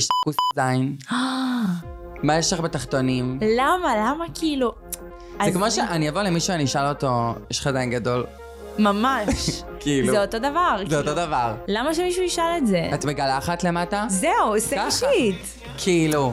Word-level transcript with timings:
יש 0.00 0.08
כוס 0.24 0.36
זין. 0.56 0.96
מה 2.22 2.36
יש 2.38 2.52
לך 2.52 2.60
בתחתונים? 2.60 3.38
למה? 3.56 3.96
למה 3.96 4.24
כאילו... 4.34 4.72
זה 5.44 5.52
כמו 5.52 5.70
שאני 5.70 6.08
אבוא 6.08 6.22
למישהו, 6.22 6.54
אני 6.54 6.64
אשאל 6.64 6.86
אותו, 6.88 7.34
יש 7.50 7.60
לך 7.60 7.66
עדיין 7.66 7.90
גדול? 7.90 8.24
ממש. 8.78 9.50
כאילו. 9.80 10.12
זה 10.12 10.22
אותו 10.22 10.38
דבר. 10.38 10.76
זה 10.78 10.84
כאילו. 10.84 10.98
אותו 11.00 11.14
דבר. 11.14 11.54
למה 11.68 11.94
שמישהו 11.94 12.22
ישאל 12.22 12.44
את 12.58 12.66
זה? 12.66 12.90
את 12.94 13.04
מגלחת 13.04 13.64
למטה? 13.64 14.04
זהו. 14.08 14.54
אישית. 14.54 15.58
כאילו. 15.78 16.32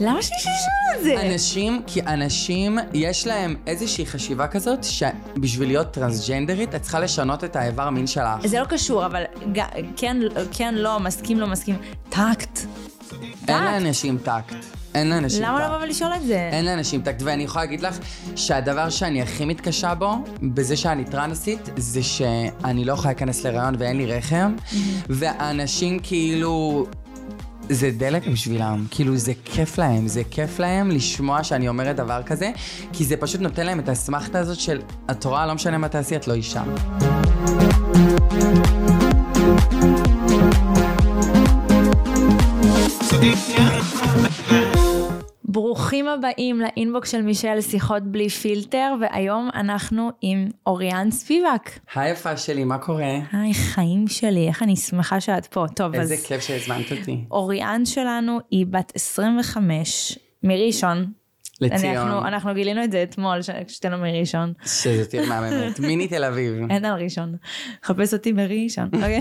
למה 0.00 0.22
שמישהו 0.22 0.50
ישאל 0.50 0.98
את 0.98 1.04
זה? 1.04 1.32
אנשים, 1.32 1.82
כי 1.86 2.02
אנשים, 2.02 2.78
יש 2.94 3.26
להם 3.26 3.56
איזושהי 3.66 4.06
חשיבה 4.06 4.46
כזאת, 4.48 4.78
שבשביל 4.84 5.68
להיות 5.68 5.90
טרנסג'נדרית, 5.90 6.74
את 6.74 6.82
צריכה 6.82 7.00
לשנות 7.00 7.44
את 7.44 7.56
האיבר 7.56 7.90
מין 7.90 8.06
שלך. 8.06 8.46
זה 8.46 8.60
לא 8.60 8.64
קשור, 8.64 9.06
אבל 9.06 9.22
ג- 9.52 9.60
כן, 9.96 10.16
כן, 10.52 10.74
לא, 10.74 11.00
מסכים, 11.00 11.40
לא 11.40 11.46
מסכים. 11.46 11.76
טקט. 12.08 12.51
אין 13.48 13.64
לאנשים 13.64 14.18
טקט. 14.18 14.54
אין 14.94 15.10
לאנשים 15.10 15.42
למה 15.42 15.58
טקט. 15.58 15.68
לא 15.68 15.74
לבוא 15.74 15.84
ולשאול 15.84 16.14
את 16.16 16.26
זה? 16.26 16.48
אין 16.52 16.64
לאנשים 16.64 17.02
טקט, 17.02 17.22
ואני 17.22 17.42
יכולה 17.42 17.64
להגיד 17.64 17.80
לך 17.80 17.98
שהדבר 18.36 18.90
שאני 18.90 19.22
הכי 19.22 19.44
מתקשה 19.44 19.94
בו, 19.94 20.14
בזה 20.42 20.76
שאני 20.76 21.04
טרנסית, 21.04 21.70
זה 21.76 22.02
שאני 22.02 22.84
לא 22.84 22.92
יכולה 22.92 23.08
להיכנס 23.08 23.44
להיריון 23.44 23.74
ואין 23.78 23.96
לי 23.96 24.06
רחם, 24.06 24.54
ואנשים 25.08 25.98
כאילו... 26.02 26.86
זה 27.68 27.90
דלק 27.90 28.26
בשבילם, 28.26 28.86
כאילו 28.90 29.16
זה 29.16 29.32
כיף 29.44 29.78
להם, 29.78 30.08
זה 30.08 30.22
כיף 30.30 30.58
להם 30.58 30.90
לשמוע 30.90 31.44
שאני 31.44 31.68
אומרת 31.68 31.96
דבר 31.96 32.22
כזה, 32.22 32.50
כי 32.92 33.04
זה 33.04 33.16
פשוט 33.16 33.40
נותן 33.40 33.66
להם 33.66 33.80
את 33.80 33.88
האסמכתא 33.88 34.38
הזאת 34.38 34.60
של, 34.60 34.80
את 35.10 35.24
רואה, 35.24 35.46
לא 35.46 35.54
משנה 35.54 35.78
מה 35.78 35.88
תעשי, 35.88 36.16
את 36.16 36.28
לא 36.28 36.34
אישה. 36.34 36.62
ברוכים 45.44 46.08
הבאים 46.08 46.60
לאינבוקס 46.60 47.10
של 47.10 47.22
מישל 47.22 47.60
שיחות 47.60 48.02
בלי 48.02 48.28
פילטר, 48.28 48.94
והיום 49.00 49.50
אנחנו 49.54 50.10
עם 50.20 50.48
אוריאן 50.66 51.10
ספיבק. 51.10 51.70
היי 51.94 52.12
יפה 52.12 52.36
שלי, 52.36 52.64
מה 52.64 52.78
קורה? 52.78 53.18
היי, 53.32 53.54
חיים 53.54 54.08
שלי, 54.08 54.48
איך 54.48 54.62
אני 54.62 54.76
שמחה 54.76 55.20
שאת 55.20 55.46
פה. 55.46 55.64
טוב, 55.76 55.94
איזה 55.94 56.14
אז 56.14 56.24
כיף 56.26 56.40
שהזמנת 56.40 56.92
אותי. 56.92 57.24
אוריאן 57.30 57.84
שלנו 57.84 58.38
היא 58.50 58.66
בת 58.70 58.92
25, 58.94 60.18
מראשון. 60.42 61.21
לציון, 61.62 62.08
אנחנו, 62.08 62.28
אנחנו 62.28 62.54
גילינו 62.54 62.84
את 62.84 62.92
זה 62.92 63.02
אתמול, 63.02 63.38
שתינו 63.68 63.98
מראשון. 63.98 64.52
שזה 64.64 65.06
תהיה 65.06 65.26
מהממת. 65.28 65.80
מיני 65.88 66.08
תל 66.08 66.24
אביב. 66.24 66.70
אין 66.70 66.84
על 66.84 67.02
ראשון. 67.02 67.36
חפש 67.84 68.14
אותי 68.14 68.32
בראשון. 68.32 68.88
אוקיי? 68.94 69.20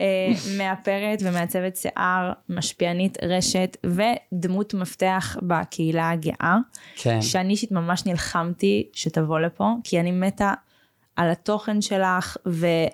אה, 0.00 0.56
מאפרת 0.58 1.18
ומעצבת 1.22 1.76
שיער, 1.76 2.32
משפיענית 2.48 3.18
רשת 3.22 3.76
ודמות 3.86 4.74
מפתח 4.74 5.36
בקהילה 5.42 6.10
הגאה. 6.10 6.56
כן. 6.96 7.22
שאני 7.22 7.52
אישית 7.52 7.72
ממש 7.72 8.06
נלחמתי 8.06 8.88
שתבוא 8.92 9.40
לפה, 9.40 9.74
כי 9.84 10.00
אני 10.00 10.10
מתה 10.10 10.54
על 11.16 11.30
התוכן 11.30 11.80
שלך, 11.80 12.36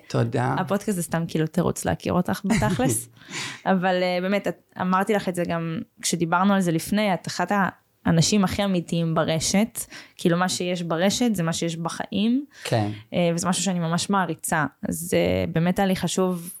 תודה. 0.07 0.55
והפודקאסט 0.57 0.95
זה 0.95 1.03
סתם 1.03 1.23
כאילו 1.27 1.47
תירוץ 1.47 1.85
להכיר 1.85 2.13
אותך 2.13 2.41
בתכלס. 2.45 3.09
אבל 3.65 3.95
uh, 3.95 4.21
באמת, 4.21 4.47
את, 4.47 4.61
אמרתי 4.81 5.13
לך 5.13 5.29
את 5.29 5.35
זה 5.35 5.43
גם 5.47 5.79
כשדיברנו 6.01 6.53
על 6.53 6.61
זה 6.61 6.71
לפני, 6.71 7.13
את 7.13 7.27
אחת 7.27 7.51
האנשים 8.05 8.43
הכי 8.43 8.63
אמיתיים 8.63 9.15
ברשת, 9.15 9.79
כאילו 10.15 10.37
מה 10.37 10.49
שיש 10.49 10.81
ברשת 10.81 11.35
זה 11.35 11.43
מה 11.43 11.53
שיש 11.53 11.75
בחיים, 11.75 12.45
כן. 12.63 12.91
uh, 13.11 13.15
וזה 13.35 13.49
משהו 13.49 13.63
שאני 13.63 13.79
ממש 13.79 14.09
מעריצה. 14.09 14.65
אז 14.89 15.13
uh, 15.13 15.51
באמת 15.51 15.79
היה 15.79 15.87
לי 15.87 15.95
חשוב 15.95 16.53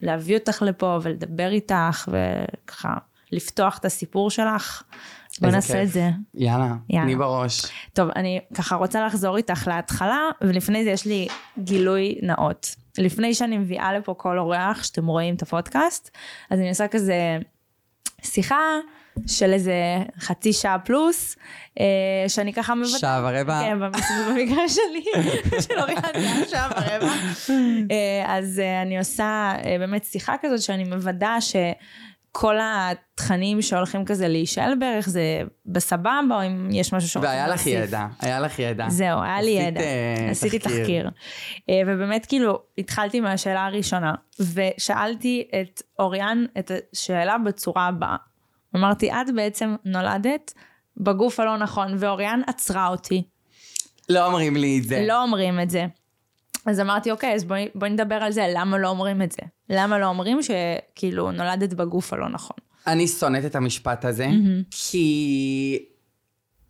להביא 0.00 0.38
אותך 0.38 0.62
לפה 0.62 0.98
ולדבר 1.02 1.48
איתך, 1.50 2.08
וככה 2.08 2.94
לפתוח 3.32 3.78
את 3.78 3.84
הסיפור 3.84 4.30
שלך. 4.30 4.82
בוא 5.40 5.50
נעשה 5.50 5.74
כיף. 5.74 5.82
את 5.82 5.88
זה. 5.88 6.10
יאללה, 6.34 6.74
יאללה. 6.90 7.06
תני 7.06 7.16
בראש. 7.16 7.62
טוב, 7.92 8.10
אני 8.16 8.40
ככה 8.54 8.76
רוצה 8.76 9.06
לחזור 9.06 9.36
איתך 9.36 9.66
להתחלה, 9.66 10.20
ולפני 10.40 10.84
זה 10.84 10.90
יש 10.90 11.06
לי 11.06 11.28
גילוי 11.58 12.18
נאות. 12.22 12.74
לפני 12.98 13.34
שאני 13.34 13.58
מביאה 13.58 13.92
לפה 13.92 14.14
כל 14.14 14.38
אורח 14.38 14.82
שאתם 14.82 15.06
רואים 15.06 15.34
את 15.34 15.42
הפודקאסט, 15.42 16.16
אז 16.50 16.58
אני 16.58 16.68
עושה 16.68 16.88
כזה 16.88 17.38
שיחה 18.22 18.60
של 19.26 19.52
איזה 19.52 19.74
חצי 20.20 20.52
שעה 20.52 20.78
פלוס, 20.78 21.36
אה, 21.80 21.84
שאני 22.28 22.52
ככה 22.52 22.74
מבטאת. 22.74 23.00
שעה 23.00 23.20
ורבע. 23.24 23.60
כן, 23.62 23.78
במקרה 24.28 24.68
שלי, 24.68 25.04
של 25.68 25.80
אוריאן 25.80 26.44
שעה 26.50 26.70
ורבע. 26.70 27.12
אה, 27.90 28.36
אז 28.36 28.60
אה, 28.60 28.82
אני 28.82 28.98
עושה 28.98 29.52
באמת 29.78 30.04
שיחה 30.04 30.34
כזאת 30.42 30.60
שאני 30.60 30.84
מוודא 30.84 31.36
שכל 31.40 32.56
התכנים 32.62 33.62
שהולכים 33.62 34.04
כזה 34.04 34.28
להישאל 34.28 34.74
בערך 34.80 35.08
זה 35.08 35.42
בסבבה, 35.66 36.20
או 36.30 36.46
אם 36.46 36.68
יש 36.72 36.92
משהו 36.92 37.08
שהולכים 37.08 37.32
והיה 37.32 37.48
לך 37.48 37.50
להוסיף. 37.66 37.88
ידע, 37.88 38.06
היה 38.20 38.40
לך 38.40 38.58
ידע. 38.58 38.88
זהו, 38.88 39.22
היה 39.22 39.42
לי 39.42 39.50
ידע. 39.50 39.80
עשיתי 40.30 40.58
תחקיר. 40.58 41.10
ובאמת, 41.86 42.26
כאילו, 42.26 42.58
התחלתי 42.78 43.20
מהשאלה 43.20 43.66
הראשונה, 43.66 44.14
ושאלתי 44.40 45.48
את 45.60 45.82
אוריאן 45.98 46.44
את 46.58 46.70
השאלה 46.92 47.36
בצורה 47.38 47.86
הבאה. 47.86 48.16
אמרתי, 48.76 49.12
את 49.12 49.34
בעצם 49.34 49.76
נולדת 49.84 50.52
בגוף 50.96 51.40
הלא 51.40 51.56
נכון, 51.56 51.94
ואוריאן 51.98 52.40
עצרה 52.46 52.88
אותי. 52.88 53.22
לא 54.08 54.26
אומרים 54.26 54.56
לי 54.56 54.78
את 54.78 54.84
זה. 54.84 55.04
לא 55.08 55.22
אומרים 55.22 55.60
את 55.60 55.70
זה. 55.70 55.86
אז 56.66 56.80
אמרתי, 56.80 57.10
אוקיי, 57.10 57.34
אז 57.34 57.44
בואי, 57.44 57.68
בואי 57.74 57.90
נדבר 57.90 58.14
על 58.14 58.32
זה, 58.32 58.46
למה 58.54 58.78
לא 58.78 58.88
אומרים 58.88 59.22
את 59.22 59.32
זה? 59.32 59.42
למה 59.70 59.98
לא 59.98 60.06
אומרים 60.06 60.38
שכאילו 60.42 61.32
נולדת 61.32 61.74
בגוף 61.74 62.12
הלא 62.12 62.28
נכון? 62.28 62.56
אני 62.86 63.08
שונאת 63.08 63.44
את 63.44 63.56
המשפט 63.56 64.04
הזה, 64.04 64.28
כי 64.70 65.84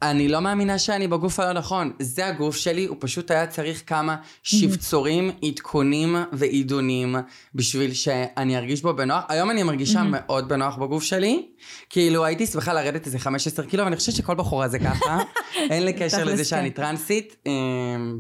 אני 0.03 0.29
לא 0.29 0.41
מאמינה 0.41 0.79
שאני 0.79 1.09
בגוף 1.09 1.41
הלא 1.41 1.53
נכון. 1.53 1.93
זה 1.99 2.27
הגוף 2.27 2.57
שלי, 2.57 2.85
הוא 2.85 2.97
פשוט 3.01 3.31
היה 3.31 3.47
צריך 3.47 3.83
כמה 3.87 4.17
שבצורים, 4.43 5.31
עדכונים 5.45 6.17
ועידונים 6.33 7.17
בשביל 7.55 7.95
שאני 7.95 8.57
ארגיש 8.57 8.83
בו 8.83 8.95
בנוח. 8.95 9.25
היום 9.29 9.51
אני 9.51 9.63
מרגישה 9.63 10.03
מאוד 10.03 10.49
בנוח 10.49 10.77
בגוף 10.77 11.03
שלי. 11.03 11.47
כאילו, 11.91 12.25
הייתי 12.25 12.47
שמחה 12.47 12.73
לרדת 12.73 13.07
איזה 13.07 13.19
15 13.19 13.67
קילו, 13.67 13.85
ואני 13.85 13.97
חושבת 13.97 14.15
שכל 14.15 14.35
בחורה 14.35 14.69
זה 14.69 14.79
ככה. 14.79 15.19
אין 15.71 15.85
לי 15.85 15.93
קשר 15.93 16.25
לזה 16.25 16.37
כן. 16.37 16.45
שאני 16.45 16.71
טרנסית, 16.71 17.37
אמ, 17.47 17.53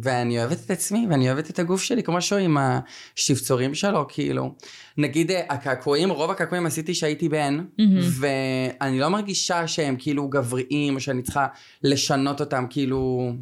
ואני 0.03 0.39
אוהבת 0.39 0.59
את 0.67 0.71
עצמי, 0.71 1.07
ואני 1.11 1.29
אוהבת 1.29 1.51
את 1.51 1.59
הגוף 1.59 1.83
שלי, 1.83 2.03
כמו 2.03 2.23
שהוא 2.23 2.39
עם 2.39 2.57
השבצורים 2.59 3.75
שלו, 3.75 4.07
כאילו. 4.09 4.55
נגיד 4.97 5.31
אה, 5.31 5.43
הקעקועים, 5.49 6.11
רוב 6.11 6.31
הקעקועים 6.31 6.67
עשיתי 6.67 6.95
שהייתי 6.95 7.29
בן, 7.29 7.65
ואני 8.19 8.99
לא 8.99 9.09
מרגישה 9.09 9.67
שהם 9.67 9.97
כאילו 9.99 10.29
גבריים, 10.29 10.95
או 10.95 11.01
שאני 11.01 11.23
צריכה 11.23 11.47
לשנות 11.83 12.41
אותם, 12.41 12.67
כאילו... 12.71 13.33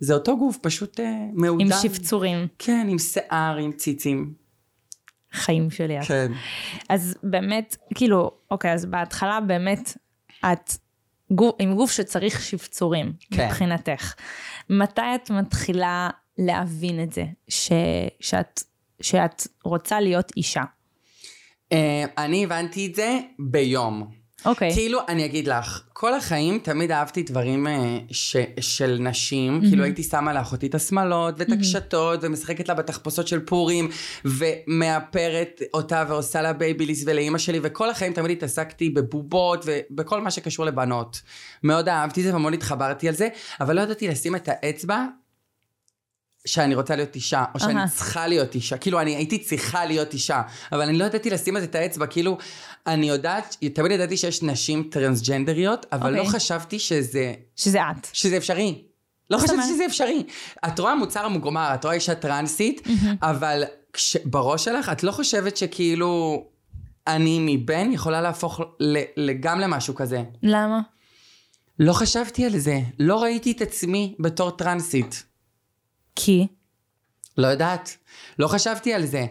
זה 0.00 0.14
אותו 0.14 0.38
גוף, 0.38 0.58
פשוט 0.62 1.00
אה, 1.00 1.26
מעודן. 1.32 1.64
עם 1.64 1.70
שפצורים, 1.82 2.46
כן, 2.58 2.86
עם 2.90 2.98
שיער, 2.98 3.56
עם 3.56 3.72
ציצים. 3.72 4.34
חיים 5.32 5.70
שלי. 5.70 6.02
כן. 6.02 6.32
אז 6.88 7.16
באמת, 7.22 7.76
כאילו, 7.94 8.30
אוקיי, 8.50 8.72
אז 8.72 8.86
בהתחלה 8.86 9.40
באמת, 9.40 9.96
את 10.52 10.72
גוף, 11.30 11.54
עם 11.58 11.74
גוף 11.74 11.92
שצריך 11.92 12.42
שפצורים, 12.42 13.12
כן. 13.30 13.46
מבחינתך. 13.46 14.14
מתי 14.70 15.00
את 15.14 15.30
מתחילה 15.30 16.10
להבין 16.38 17.02
את 17.02 17.12
זה, 17.12 17.24
ש, 17.48 17.72
שאת, 18.20 18.62
שאת 19.00 19.46
רוצה 19.64 20.00
להיות 20.00 20.32
אישה? 20.36 20.62
אה, 21.72 22.04
אני 22.18 22.44
הבנתי 22.44 22.86
את 22.86 22.94
זה 22.94 23.18
ביום. 23.38 24.20
אוקיי. 24.44 24.72
כאילו, 24.74 24.98
אני 25.08 25.24
אגיד 25.24 25.48
לך, 25.48 25.82
כל 25.92 26.14
החיים 26.14 26.58
תמיד 26.58 26.92
אהבתי 26.92 27.22
דברים 27.22 27.66
אה, 27.66 27.98
ש, 28.10 28.36
של 28.60 28.96
נשים, 29.00 29.60
כאילו 29.60 29.84
הייתי 29.84 30.02
שמה 30.02 30.32
לאחותי 30.32 30.66
את 30.66 30.74
השמלות 30.74 31.34
ואת 31.38 31.52
הקשתות, 31.52 32.20
ומשחקת 32.22 32.68
לה 32.68 32.74
בתחפושות 32.74 33.28
של 33.28 33.40
פורים, 33.40 33.88
ומאפרת 34.24 35.62
אותה 35.74 36.04
ועושה 36.08 36.42
לה 36.42 36.52
בייביליס 36.52 37.04
ולאימא 37.06 37.38
שלי, 37.38 37.60
וכל 37.62 37.90
החיים 37.90 38.12
תמיד 38.12 38.30
התעסקתי 38.30 38.90
בבובות 38.90 39.64
ובכל 39.66 40.20
מה 40.20 40.30
שקשור 40.30 40.66
לבנות. 40.66 41.22
מאוד 41.62 41.88
אהבתי 41.88 42.20
את 42.20 42.24
זה 42.24 42.36
ומאוד 42.36 42.54
התחברתי 42.54 43.08
על 43.08 43.14
זה, 43.14 43.28
אבל 43.60 43.76
לא 43.76 43.80
ידעתי 43.80 44.08
לשים 44.08 44.36
את 44.36 44.48
האצבע 44.52 45.04
שאני 46.46 46.74
רוצה 46.74 46.96
להיות 46.96 47.14
אישה, 47.14 47.44
או 47.54 47.60
שאני 47.60 47.74
אהה. 47.74 47.88
צריכה 47.88 48.26
להיות 48.26 48.54
אישה. 48.54 48.76
כאילו, 48.76 49.00
אני 49.00 49.16
הייתי 49.16 49.38
צריכה 49.38 49.84
להיות 49.84 50.12
אישה, 50.12 50.42
אבל 50.72 50.82
אני 50.82 50.98
לא 50.98 51.04
ידעתי 51.04 51.30
לשים 51.30 51.56
על 51.56 51.62
זה 51.62 51.66
את 51.68 51.74
האצבע. 51.74 52.06
כאילו, 52.06 52.38
אני 52.86 53.08
יודעת, 53.08 53.56
תמיד 53.74 53.92
ידעתי 53.92 54.16
שיש 54.16 54.42
נשים 54.42 54.88
טרנסג'נדריות, 54.90 55.86
אבל 55.92 56.12
לא 56.12 56.18
אוקיי. 56.18 56.32
חשבתי 56.32 56.78
שזה, 56.78 57.34
שזה 57.56 57.78
את. 57.82 58.08
שזה 58.12 58.36
אפשרי. 58.36 58.82
לא 59.30 59.38
חשבתי? 59.38 59.62
שזה 59.74 59.86
אפשרי. 59.86 60.22
את 60.66 60.78
רואה 60.78 60.94
מוצר 60.94 61.24
המוגמר, 61.24 61.70
את 61.74 61.84
רואה 61.84 61.94
אישה 61.94 62.14
טרנסית, 62.14 62.88
אבל 63.22 63.64
כש, 63.92 64.16
בראש 64.24 64.64
שלך 64.64 64.88
את 64.92 65.02
לא 65.02 65.12
חושבת 65.12 65.56
שכאילו 65.56 66.44
אני 67.06 67.38
מבן 67.40 67.92
יכולה 67.92 68.20
להפוך 68.20 68.60
ל, 68.80 69.32
גם 69.40 69.60
למשהו 69.60 69.94
כזה. 69.94 70.22
למה? 70.42 70.80
לא 71.78 71.92
חשבתי 71.92 72.44
על 72.44 72.58
זה. 72.58 72.80
לא 72.98 73.22
ראיתי 73.22 73.52
את 73.52 73.60
עצמי 73.60 74.14
בתור 74.18 74.50
טרנסית. 74.50 75.24
כי? 76.24 76.46
לא 77.38 77.46
יודעת. 77.46 77.96
לא 78.38 78.48
חשבתי 78.48 78.94
על 78.94 79.04
זה. 79.04 79.26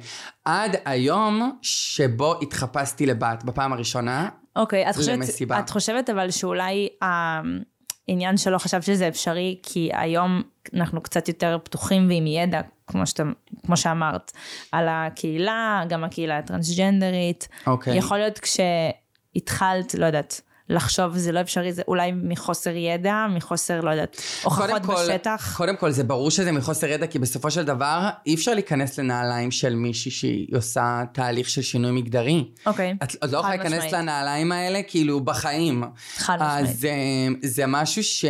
עד 0.46 0.76
היום 0.86 1.60
שבו 1.62 2.42
התחפשתי 2.42 3.06
לבת 3.06 3.44
בפעם 3.44 3.74
הראשונה, 3.74 4.30
אוקיי, 4.56 4.90
את 4.90 4.96
חושבת, 4.96 5.16
למסיבה. 5.16 5.60
את 5.60 5.70
חושבת 5.70 6.10
אבל 6.10 6.32
שאולי 6.32 6.90
העניין 7.02 8.38
שלא 8.38 8.58
חשבת 8.58 8.84
שזה 8.84 9.08
אפשרי, 9.08 9.60
כי 9.64 9.90
היום 9.94 10.42
אנחנו 10.74 11.02
קצת 11.02 11.28
יותר 11.28 11.58
פתוחים 11.64 12.08
ועם 12.08 12.28
ידע, 12.28 12.62
כמו, 12.88 13.08
שאתה, 13.08 13.24
כמו 13.66 13.78
שאמרת, 13.78 14.32
על 14.72 14.88
הקהילה, 14.90 15.84
גם 15.90 16.04
הקהילה 16.04 16.38
הטרנסג'נדרית. 16.38 17.48
אוקיי. 17.68 17.98
יכול 17.98 18.18
להיות 18.18 18.40
כשהתחלת, 18.40 19.96
לא 19.96 20.06
יודעת, 20.06 20.42
לחשוב 20.70 21.18
זה 21.18 21.32
לא 21.32 21.42
אפשרי, 21.42 21.74
זה 21.74 21.82
אולי 21.88 22.12
מחוסר 22.24 22.76
ידע, 22.76 23.26
מחוסר, 23.36 23.82
לא 23.82 23.90
יודעת, 23.90 24.22
הוכחות 24.44 24.82
בשטח. 24.82 25.54
קודם 25.58 25.78
כל, 25.78 25.92
זה 25.92 26.04
ברור 26.04 26.32
שזה 26.32 26.52
מחוסר 26.52 26.88
ידע, 26.88 27.08
כי 27.08 27.20
בסופו 27.20 27.52
של 27.52 27.64
דבר, 27.64 28.10
אי 28.26 28.36
אפשר 28.36 28.54
להיכנס 28.54 29.00
לנעליים 29.00 29.52
של 29.52 29.76
מישהי 29.76 30.12
שהיא 30.12 30.48
עושה 30.56 31.04
תהליך 31.14 31.50
של 31.50 31.62
שינוי 31.62 31.92
מגדרי. 31.92 32.46
אוקיי, 32.66 32.96
את 33.04 33.16
את 33.24 33.32
לא 33.32 33.38
יכולה 33.38 33.56
להיכנס. 33.56 33.94
לנעליים 33.94 34.52
האלה, 34.52 34.82
כאילו, 34.88 35.20
בחיים. 35.20 35.84
חד 36.16 36.36
משמעית. 36.36 36.70
אז 36.70 36.86
אה, 36.86 37.28
זה 37.42 37.64
משהו 37.68 38.04
ש... 38.04 38.26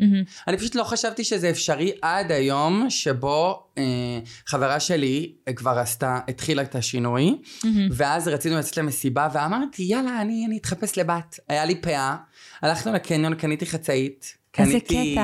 מהמם. 0.00 0.22
אני 0.48 0.56
פשוט 0.56 0.74
לא 0.74 0.84
חשבתי 0.84 1.24
שזה 1.24 1.50
אפשרי 1.50 1.92
עד 2.02 2.32
היום 2.32 2.86
שבו 2.90 3.62
אה, 3.78 3.82
חברה 4.46 4.80
שלי 4.80 5.32
אה, 5.48 5.52
כבר 5.52 5.78
עשתה, 5.78 6.18
התחילה 6.28 6.62
את 6.62 6.74
השינוי, 6.74 7.36
מהמם. 7.64 7.88
ואז 7.92 8.28
רצינו 8.28 8.56
לצאת 8.58 8.76
למסיבה, 8.76 9.28
ואמרתי, 9.32 9.82
יאללה, 9.82 10.20
אני, 10.20 10.44
אני 10.46 10.56
אתחפש 10.56 10.98
לבת. 10.98 11.38
היה 11.48 11.64
לי 11.64 11.71
פאה, 11.80 12.16
הלכנו 12.62 12.92
לקניון, 12.92 13.34
קניתי 13.34 13.66
חצאית. 13.66 14.42
קניתי. 14.52 15.16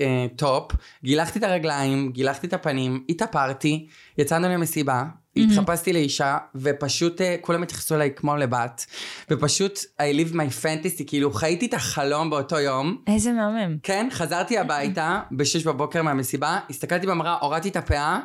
אה, 0.00 0.26
טופ, 0.36 0.72
גילחתי 1.04 1.38
את 1.38 1.44
הרגליים, 1.44 2.12
גילחתי 2.12 2.46
את 2.46 2.52
הפנים, 2.52 3.04
התאפרתי, 3.08 3.88
יצאנו 4.18 4.48
למסיבה, 4.48 5.04
התחפשתי 5.36 5.92
לאישה, 5.92 6.38
ופשוט 6.54 7.20
אה, 7.20 7.36
כולם 7.40 7.62
התייחסו 7.62 7.94
אליי 7.94 8.10
כמו 8.16 8.36
לבת, 8.36 8.86
ופשוט 9.30 9.78
I 9.78 10.02
live 10.16 10.34
my 10.34 10.64
fantasy, 10.64 11.02
כאילו 11.06 11.32
חייתי 11.32 11.66
את 11.66 11.74
החלום 11.74 12.30
באותו 12.30 12.58
יום. 12.58 13.02
איזה 13.06 13.32
מהמם. 13.32 13.78
כן, 13.82 14.08
חזרתי 14.10 14.58
הביתה 14.58 15.20
בשש 15.32 15.66
בבוקר 15.66 16.02
מהמסיבה, 16.02 16.58
הסתכלתי 16.70 17.06
במראה, 17.06 17.36
הורדתי 17.40 17.68
את 17.68 17.76
הפאה, 17.76 18.20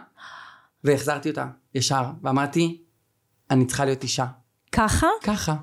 והחזרתי 0.84 1.30
אותה 1.30 1.46
ישר, 1.76 2.04
ואמרתי, 2.24 2.82
אני 3.52 3.66
צריכה 3.66 3.86
להיות 3.86 4.04
אישה. 4.04 4.26
ככה? 4.72 5.08
ככה. 5.24 5.56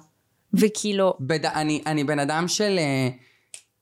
וכאילו, 0.54 1.14
בד... 1.20 1.46
אני, 1.46 1.82
אני 1.86 2.04
בן 2.04 2.18
אדם 2.18 2.48
של... 2.48 2.78
אה, 2.78 3.08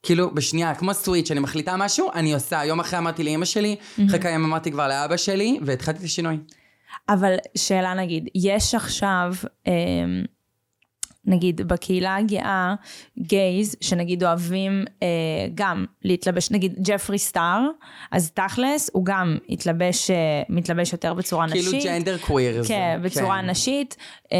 כאילו, 0.02 0.34
בשנייה, 0.34 0.74
כמו 0.74 0.94
סוויץ', 0.94 1.30
אני 1.30 1.40
מחליטה 1.40 1.76
משהו, 1.76 2.10
אני 2.14 2.34
עושה. 2.34 2.64
יום 2.64 2.80
אחרי 2.80 2.98
אמרתי 2.98 3.24
לאמא 3.24 3.44
שלי, 3.44 3.76
אחרי 4.06 4.20
כמה 4.20 4.30
ימים 4.30 4.44
אמרתי 4.44 4.70
כבר 4.72 4.88
לאבא 4.88 5.16
שלי, 5.16 5.58
והתחלתי 5.62 5.98
את 5.98 6.04
השינוי. 6.04 6.38
אבל 7.08 7.34
שאלה 7.56 7.94
נגיד, 7.94 8.28
יש 8.34 8.74
עכשיו, 8.74 9.34
אמ, 9.66 9.72
נגיד 11.24 11.60
בקהילה 11.68 12.16
הגאה, 12.16 12.74
gays, 13.18 13.76
שנגיד 13.80 14.24
אוהבים 14.24 14.84
אה, 15.02 15.08
גם 15.54 15.84
להתלבש, 16.02 16.50
נגיד 16.50 16.74
ג'פרי 16.82 17.18
סטאר, 17.18 17.68
אז 18.10 18.30
תכלס 18.30 18.90
הוא 18.92 19.04
גם 19.04 19.38
התלבש, 19.48 20.10
אה, 20.10 20.16
מתלבש 20.48 20.92
יותר 20.92 21.14
בצורה 21.14 21.46
נשית. 21.46 21.64
כאילו 21.70 21.84
ג'נדר 21.84 22.18
קוויר. 22.18 22.62
כן, 22.64 23.00
בצורה 23.02 23.42
נשית, 23.42 23.96
אה, 24.32 24.38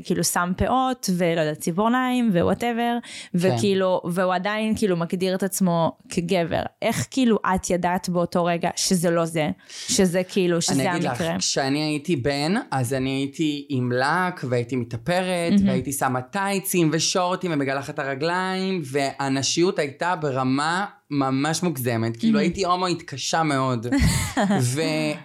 וכאילו 0.00 0.24
שם 0.24 0.52
פאות, 0.56 1.10
ולא 1.16 1.40
יודעת, 1.40 1.58
ציפורניים, 1.58 2.30
ו 2.32 2.39
whatever, 2.39 2.98
כן. 3.02 3.38
וכאילו, 3.38 4.00
והוא 4.04 4.34
עדיין 4.34 4.76
כאילו 4.76 4.96
מגדיר 4.96 5.34
את 5.34 5.42
עצמו 5.42 5.92
כגבר. 6.08 6.62
איך 6.82 7.06
כאילו 7.10 7.38
את 7.54 7.70
ידעת 7.70 8.08
באותו 8.08 8.44
רגע 8.44 8.70
שזה 8.76 9.10
לא 9.10 9.24
זה, 9.24 9.50
שזה 9.68 10.22
כאילו, 10.22 10.62
שזה 10.62 10.72
אני 10.72 10.96
אגיד 10.96 11.06
המקרה? 11.06 11.34
לך, 11.34 11.38
כשאני 11.38 11.82
הייתי 11.82 12.16
בן, 12.16 12.54
אז 12.70 12.94
אני 12.94 13.10
הייתי 13.10 13.66
עם 13.68 13.92
לק, 13.92 14.44
והייתי 14.48 14.76
מתאפרת, 14.76 15.37
והייתי 15.66 15.92
שמה 15.92 16.20
טייצים 16.20 16.90
ושורטים 16.92 17.52
ומגלחת 17.54 17.94
את 17.94 17.98
הרגליים, 17.98 18.82
והנשיות 18.84 19.78
הייתה 19.78 20.16
ברמה 20.16 20.86
ממש 21.10 21.62
מוגזמת. 21.62 22.16
כאילו 22.16 22.38
הייתי 22.38 22.64
הומואית 22.64 23.02
קשה 23.02 23.42
מאוד. 23.42 23.86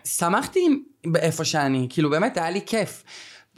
ושמחתי 0.06 0.68
באיפה 1.06 1.46
שאני, 1.46 1.88
כאילו 1.90 2.10
באמת 2.10 2.38
היה 2.38 2.50
לי 2.50 2.62
כיף. 2.66 3.04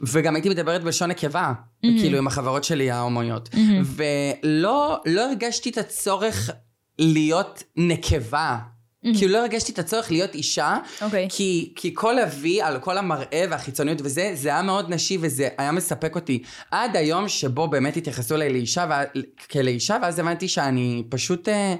וגם 0.00 0.34
הייתי 0.34 0.48
מדברת 0.48 0.84
בלשון 0.84 1.10
נקבה, 1.10 1.52
כאילו 1.82 2.18
עם 2.18 2.26
החברות 2.26 2.64
שלי 2.64 2.90
ההומואיות. 2.90 3.48
ולא 3.84 5.00
לא 5.06 5.28
הרגשתי 5.30 5.70
את 5.70 5.78
הצורך 5.78 6.50
להיות 6.98 7.62
נקבה. 7.76 8.58
כאילו 9.02 9.32
לא 9.32 9.38
הרגשתי 9.38 9.72
את 9.72 9.78
הצורך 9.78 10.10
להיות 10.10 10.34
אישה, 10.34 10.76
אוקיי. 11.02 11.28
כי, 11.30 11.72
כי 11.76 11.90
כל 11.94 12.18
אבי 12.18 12.62
על 12.62 12.78
כל 12.78 12.98
המראה 12.98 13.44
והחיצוניות 13.50 14.00
וזה, 14.00 14.30
זה 14.34 14.48
היה 14.48 14.62
מאוד 14.62 14.90
נשי 14.90 15.18
וזה 15.20 15.48
היה 15.58 15.72
מספק 15.72 16.14
אותי. 16.14 16.42
עד 16.70 16.96
היום 16.96 17.28
שבו 17.28 17.68
באמת 17.68 17.96
התייחסו 17.96 18.34
אליי 18.34 18.52
לאישה, 18.52 18.86
ו... 18.90 19.18
כלאישה, 19.50 19.96
ואז 20.02 20.18
הבנתי 20.18 20.48
שאני 20.48 21.02
פשוט, 21.08 21.48
אה, 21.48 21.74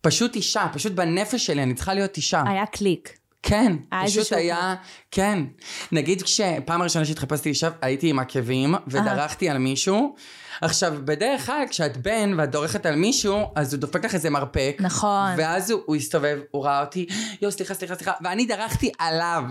פשוט 0.00 0.36
אישה, 0.36 0.66
פשוט 0.72 0.92
בנפש 0.92 1.46
שלי 1.46 1.62
אני 1.62 1.74
צריכה 1.74 1.94
להיות 1.94 2.16
אישה. 2.16 2.42
היה 2.46 2.66
קליק. 2.66 3.18
כן, 3.42 3.76
פשוט 4.04 4.32
היה, 4.32 4.74
כן. 5.10 5.38
נגיד 5.92 6.22
כשפעם 6.22 6.80
הראשונה 6.80 7.04
שהתחפשתי 7.04 7.48
אישה, 7.48 7.68
הייתי 7.82 8.10
עם 8.10 8.18
עקבים, 8.18 8.74
ודרכתי 8.86 9.48
על 9.48 9.58
מישהו. 9.58 10.14
עכשיו, 10.60 10.94
בדרך 11.04 11.46
כלל, 11.46 11.64
כשאת 11.70 11.96
בן 11.96 12.34
ואת 12.38 12.50
דורכת 12.50 12.86
על 12.86 12.96
מישהו, 12.96 13.52
אז 13.54 13.74
הוא 13.74 13.80
דופק 13.80 14.04
לך 14.04 14.14
איזה 14.14 14.30
מרפק. 14.30 14.76
נכון. 14.80 15.30
ואז 15.36 15.70
הוא, 15.70 15.80
הוא 15.86 15.96
הסתובב, 15.96 16.38
הוא 16.50 16.64
ראה 16.64 16.80
אותי, 16.80 17.06
יואו, 17.42 17.52
סליחה, 17.52 17.74
סליחה, 17.74 17.94
סליחה, 17.94 18.12
ואני 18.24 18.46
דרכתי 18.46 18.90
עליו. 18.98 19.42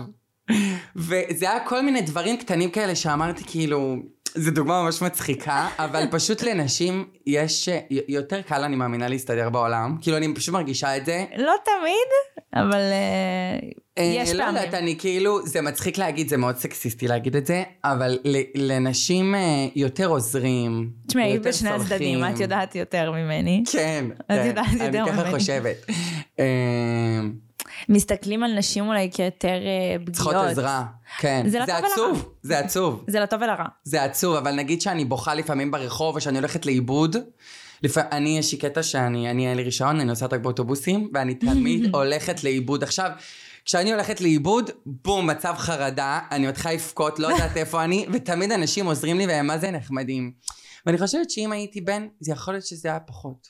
וזה 0.96 1.50
היה 1.50 1.60
כל 1.66 1.82
מיני 1.82 2.00
דברים 2.02 2.36
קטנים 2.36 2.70
כאלה 2.70 2.94
שאמרתי, 2.94 3.44
כאילו, 3.46 3.96
זו 4.34 4.50
דוגמה 4.50 4.82
ממש 4.82 5.02
מצחיקה, 5.02 5.68
אבל 5.78 6.04
פשוט 6.10 6.42
לנשים 6.42 7.08
יש, 7.26 7.68
יותר 8.08 8.42
קל, 8.42 8.62
אני 8.62 8.76
מאמינה, 8.76 9.08
להסתדר 9.08 9.50
בעולם. 9.50 9.96
כאילו, 10.00 10.16
אני 10.16 10.34
פשוט 10.34 10.54
מרגישה 10.54 10.96
את 10.96 11.06
זה. 11.06 11.24
לא 11.36 11.54
תמיד, 11.64 12.40
אבל 12.54 12.80
אה, 12.92 13.68
יש 13.96 14.28
אה, 14.28 14.34
לא 14.34 14.44
פעמים. 14.44 14.56
יודעת, 14.56 14.74
אני 14.74 14.98
כאילו, 14.98 15.46
זה 15.46 15.60
מצחיק 15.60 15.98
להגיד, 15.98 16.28
זה 16.28 16.36
מאוד 16.36 16.56
סקסיסטי 16.56 17.08
להגיד 17.08 17.36
את 17.36 17.46
זה, 17.46 17.62
אבל 17.84 18.18
לנשים 18.54 19.34
אה, 19.34 19.40
יותר 19.74 20.06
עוזרים. 20.06 20.90
תשמעי, 21.06 21.34
יותר 21.34 21.48
בשני 21.48 21.70
הצדדים. 21.70 22.24
את 22.24 22.40
יודעת 22.40 22.74
יותר 22.74 23.12
ממני. 23.12 23.62
כן, 23.72 24.04
את 24.16 24.26
כן, 24.28 24.46
יודעת 24.46 24.72
יותר 24.72 24.84
אני 24.84 25.12
ככה 25.12 25.22
ממני. 25.22 25.30
חושבת. 25.38 25.76
אה, 26.40 26.44
מסתכלים 27.88 28.42
על 28.42 28.58
נשים 28.58 28.86
אולי 28.88 29.10
כיותר 29.12 29.48
אה, 29.48 29.96
פגיעות. 29.98 30.10
צריכות 30.12 30.34
עזרה, 30.34 30.84
כן. 31.18 31.44
זה 31.48 31.58
לא 31.58 31.64
ולרע. 31.64 31.78
עצוב, 31.92 32.34
זה 32.42 32.58
עצוב. 32.58 33.04
זה 33.06 33.20
לטוב 33.20 33.42
ולרע. 33.42 33.64
זה 33.84 34.02
עצוב, 34.04 34.36
אבל 34.36 34.52
נגיד 34.54 34.80
שאני 34.80 35.04
בוכה 35.04 35.34
לפעמים 35.34 35.70
ברחוב, 35.70 36.16
או 36.16 36.20
שאני 36.20 36.38
הולכת 36.38 36.66
לאיבוד, 36.66 37.16
לפ... 37.82 37.98
אני, 37.98 38.38
יש 38.38 38.52
לי 38.52 38.58
קטע 38.58 38.82
שאני, 38.82 39.30
אני, 39.30 39.48
אין 39.48 39.56
לי 39.56 39.62
רישיון, 39.62 39.96
אני 39.96 40.04
נוסעת 40.04 40.32
רק 40.32 40.40
באוטובוסים, 40.40 41.10
ואני 41.14 41.34
תמיד 41.34 41.86
הולכת 41.94 42.44
לאיבוד. 42.44 42.82
עכשיו, 42.82 43.10
כשאני 43.64 43.92
הולכת 43.92 44.20
לאיבוד, 44.20 44.70
בום, 44.86 45.26
מצב 45.26 45.54
חרדה, 45.58 46.20
אני 46.30 46.46
מתחילה 46.46 46.74
לבכות, 46.74 47.18
לא 47.18 47.28
יודעת 47.28 47.56
איפה 47.56 47.84
אני, 47.84 48.06
ותמיד 48.12 48.52
אנשים 48.52 48.86
עוזרים 48.86 49.18
לי, 49.18 49.26
והם 49.26 49.46
מה 49.46 49.58
זה 49.58 49.70
נחמדים. 49.70 50.32
ואני 50.86 50.98
חושבת 50.98 51.30
שאם 51.30 51.52
הייתי 51.52 51.80
בן, 51.80 52.06
זה 52.20 52.32
יכול 52.32 52.54
להיות 52.54 52.66
שזה 52.66 52.88
היה 52.88 53.00
פחות. 53.00 53.48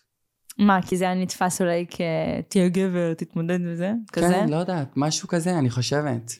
מה, 0.58 0.82
כי 0.82 0.96
זה 0.96 1.04
היה 1.04 1.14
נתפס 1.14 1.60
אולי 1.60 1.86
כתהיה 1.90 2.68
גבר, 2.68 3.14
תתמודד 3.14 3.58
וזה? 3.66 3.92
כזה? 4.12 4.28
כן, 4.28 4.48
לא 4.48 4.56
יודעת, 4.56 4.88
משהו 4.96 5.28
כזה, 5.28 5.58
אני 5.58 5.70
חושבת. 5.70 6.32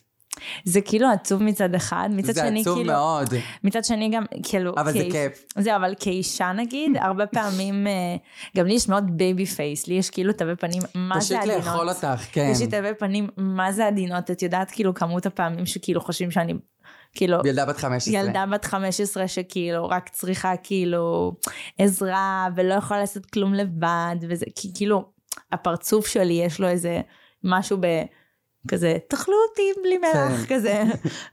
זה 0.63 0.81
כאילו 0.81 1.07
עצוב 1.09 1.43
מצד 1.43 1.75
אחד, 1.75 2.09
מצד 2.11 2.33
זה 2.33 2.41
שני 2.47 2.61
עצוב 2.61 2.77
כאילו... 2.77 2.93
מאוד. 2.93 3.29
מצד 3.63 3.83
שני 3.83 4.09
גם, 4.09 4.23
כאילו... 4.43 4.73
אבל 4.77 4.91
זה 4.91 4.99
כאיש- 4.99 5.11
כיף. 5.11 5.45
זהו, 5.57 5.75
אבל 5.75 5.93
כאישה 5.99 6.51
נגיד, 6.51 6.97
הרבה 7.07 7.25
פעמים, 7.27 7.87
אה, 7.87 8.15
גם 8.57 8.65
לי 8.65 8.73
יש 8.73 8.89
מאוד 8.89 9.03
baby 9.17 9.45
face, 9.45 9.87
לי 9.87 9.93
יש 9.93 10.09
כאילו 10.09 10.33
תווי 10.33 10.55
פנים, 10.55 10.81
מה 10.95 11.19
זה 11.19 11.25
פשוט 11.25 11.37
עדינות. 11.37 11.65
לאכול 11.65 11.89
אותך, 11.89 12.21
כן. 12.31 12.49
יש 12.51 12.59
לי 12.61 12.67
תווי 12.67 12.93
פנים, 12.99 13.29
מה 13.37 13.71
זה 13.71 13.87
עדינות, 13.87 14.31
את 14.31 14.41
יודעת 14.41 14.71
כאילו 14.71 14.93
כמות 14.93 15.25
הפעמים 15.25 15.65
שכאילו 15.65 16.01
חושבים 16.01 16.31
שאני, 16.31 16.53
כאילו, 17.15 17.37
ילדה 17.45 17.65
בת 17.65 17.77
15. 17.77 18.13
ילדה 18.13 18.45
בת 18.45 18.65
15 18.65 19.27
שכאילו 19.27 19.89
רק 19.89 20.09
צריכה 20.09 20.53
כאילו 20.63 21.35
עזרה 21.77 22.47
ולא 22.55 22.73
יכולה 22.73 22.99
לעשות 22.99 23.25
כלום 23.25 23.53
לבד, 23.53 24.15
וזה 24.29 24.45
כאילו, 24.75 25.05
הפרצוף 25.51 26.07
שלי 26.07 26.33
יש 26.33 26.59
לו 26.59 26.67
איזה 26.67 27.01
משהו 27.43 27.77
ב... 27.81 27.85
כזה, 28.67 28.97
תאכלו 29.07 29.35
אותי 29.49 29.61
בלי 29.83 29.97
מלח, 29.97 30.45
כן. 30.45 30.55
כזה. 30.55 30.83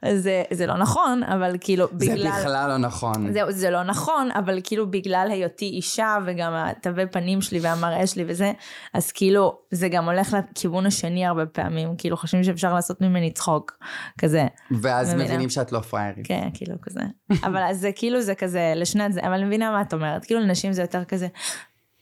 אז 0.02 0.22
זה, 0.22 0.42
זה 0.50 0.66
לא 0.66 0.76
נכון, 0.76 1.22
אבל 1.22 1.56
כאילו, 1.60 1.86
זה 1.86 1.92
בגלל... 1.94 2.30
בכלל 2.30 2.68
לא 2.68 2.76
נכון. 2.76 3.32
זהו, 3.32 3.52
זה 3.52 3.70
לא 3.70 3.82
נכון, 3.82 4.28
אבל 4.34 4.60
כאילו 4.64 4.90
בגלל 4.90 5.28
היותי 5.30 5.64
אישה 5.64 6.18
וגם 6.26 6.52
התווי 6.54 7.06
פנים 7.06 7.42
שלי 7.42 7.60
והמראה 7.60 8.06
שלי 8.06 8.24
וזה, 8.28 8.52
אז 8.94 9.12
כאילו 9.12 9.58
זה 9.70 9.88
גם 9.88 10.04
הולך 10.04 10.36
לכיוון 10.50 10.86
השני 10.86 11.26
הרבה 11.26 11.46
פעמים, 11.46 11.96
כאילו 11.98 12.16
חושבים 12.16 12.44
שאפשר 12.44 12.74
לעשות 12.74 13.00
ממני 13.00 13.30
צחוק, 13.30 13.78
כזה, 14.18 14.46
ואז 14.80 15.08
מבינה. 15.08 15.24
מבינים 15.24 15.50
שאת 15.50 15.72
לא 15.72 15.80
פראיירית. 15.80 16.26
כן, 16.26 16.48
כאילו 16.54 16.74
כזה. 16.82 17.00
אבל 17.44 17.62
אז 17.62 17.80
זה 17.80 17.90
כאילו 17.92 18.20
זה 18.20 18.34
כזה 18.34 18.72
לשני 18.76 19.04
הצדדים, 19.04 19.24
אבל 19.24 19.34
אני 19.34 19.44
מבינה 19.44 19.70
מה 19.70 19.80
את 19.80 19.94
אומרת, 19.94 20.24
כאילו 20.24 20.40
לנשים 20.40 20.72
זה 20.72 20.82
יותר 20.82 21.04
כזה, 21.04 21.28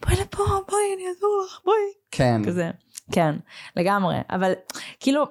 בואי 0.07 0.21
לפה, 0.21 0.45
בואי, 0.45 0.83
אני 0.97 1.09
אעזור 1.09 1.45
לך, 1.47 1.61
בואי. 1.65 1.77
כן. 2.11 2.43
כזה. 2.47 2.71
כן, 3.13 3.35
לגמרי. 3.77 4.17
אבל 4.31 4.53
כאילו, 5.01 5.25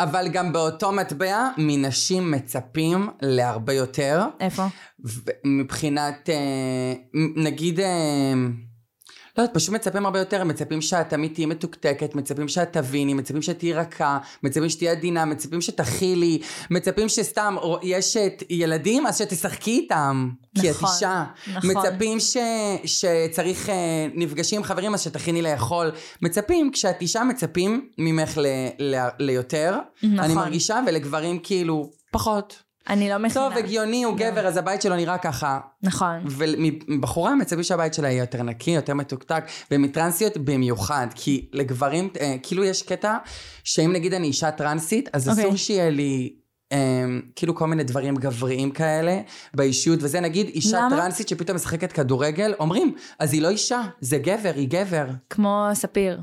אבל 0.00 0.28
גם 0.28 0.52
באותו 0.52 0.92
מטבע, 0.92 1.50
מנשים 1.58 2.30
מצפים 2.30 3.08
להרבה 3.22 3.72
יותר. 3.72 4.22
איפה? 4.40 4.66
מבחינת, 5.44 6.30
אה, 6.30 6.92
נגיד, 7.36 7.80
אה, 7.80 8.32
לא 9.40 9.44
יודעת, 9.44 9.54
פשוט 9.54 9.74
מצפים 9.74 10.06
הרבה 10.06 10.18
יותר, 10.18 10.44
מצפים 10.44 10.80
שאת 10.80 11.08
תמיד 11.08 11.34
תהיי 11.34 11.46
מתוקתקת, 11.46 12.14
מצפים 12.14 12.48
שאת 12.48 12.72
תביני, 12.72 13.14
מצפים 13.14 13.42
שאת 13.42 13.58
תהיי 13.58 13.72
רכה, 13.72 14.18
מצפים 14.42 14.68
שתהיי 14.68 14.88
עדינה, 14.88 15.24
מצפים 15.24 15.60
שתכילי, 15.60 16.40
מצפים 16.70 17.08
שסתם, 17.08 17.56
יש 17.82 18.16
את 18.16 18.42
ילדים, 18.50 19.06
אז 19.06 19.18
שתשחקי 19.18 19.70
איתם, 19.70 20.30
כי 20.60 20.70
את 20.70 20.74
נכון, 20.76 20.90
אישה. 20.94 21.24
נכון. 21.54 21.70
מצפים 21.70 22.20
ש, 22.20 22.36
שצריך, 22.84 23.68
אה, 23.68 24.06
נפגשים 24.14 24.58
עם 24.58 24.64
חברים, 24.64 24.94
אז 24.94 25.00
שתכיני 25.00 25.42
לאכול. 25.42 25.92
מצפים, 26.22 26.70
כשאת 26.72 27.00
אישה 27.00 27.24
מצפים 27.24 27.88
ממך 27.98 28.38
ל, 28.38 28.46
ל, 28.78 29.08
ליותר, 29.18 29.78
נכון. 30.02 30.18
אני 30.18 30.34
מרגישה, 30.34 30.80
ולגברים 30.86 31.38
כאילו, 31.38 31.90
פחות. 32.10 32.69
אני 32.88 33.08
לא 33.08 33.18
מכינה. 33.18 33.34
טוב, 33.34 33.58
הגיוני, 33.58 34.04
הוא 34.04 34.16
גבר, 34.16 34.46
אז 34.46 34.56
הבית 34.56 34.82
שלו 34.82 34.96
נראה 34.96 35.18
ככה. 35.18 35.60
נכון. 35.82 36.24
ומבחורה 36.26 37.34
מצפים 37.34 37.62
שהבית 37.62 37.94
שלה 37.94 38.08
יהיה 38.08 38.20
יותר 38.20 38.42
נקי, 38.42 38.70
יותר 38.70 38.94
מתוקתק, 38.94 39.44
ומטרנסיות 39.70 40.36
במיוחד, 40.36 41.06
כי 41.14 41.48
לגברים, 41.52 42.10
אה, 42.20 42.36
כאילו 42.42 42.64
יש 42.64 42.82
קטע, 42.82 43.16
שאם 43.64 43.92
נגיד 43.92 44.14
אני 44.14 44.26
אישה 44.26 44.50
טרנסית, 44.50 45.08
אז 45.12 45.28
אוקיי. 45.28 45.44
אסור 45.44 45.56
שיהיה 45.56 45.90
לי... 45.90 46.36
אה, 46.72 47.04
כאילו 47.36 47.54
כל 47.54 47.66
מיני 47.66 47.84
דברים 47.84 48.16
גבריים 48.16 48.70
כאלה 48.70 49.20
באישיות 49.54 50.02
וזה 50.02 50.20
נגיד 50.20 50.46
אישה 50.46 50.78
למה? 50.78 50.96
טרנסית 50.96 51.28
שפתאום 51.28 51.56
משחקת 51.56 51.92
כדורגל 51.92 52.54
אומרים 52.60 52.94
אז 53.18 53.32
היא 53.32 53.42
לא 53.42 53.48
אישה 53.48 53.82
זה 54.00 54.18
גבר 54.18 54.52
היא 54.54 54.68
גבר 54.68 55.06
כמו 55.30 55.68
ספיר. 55.74 56.20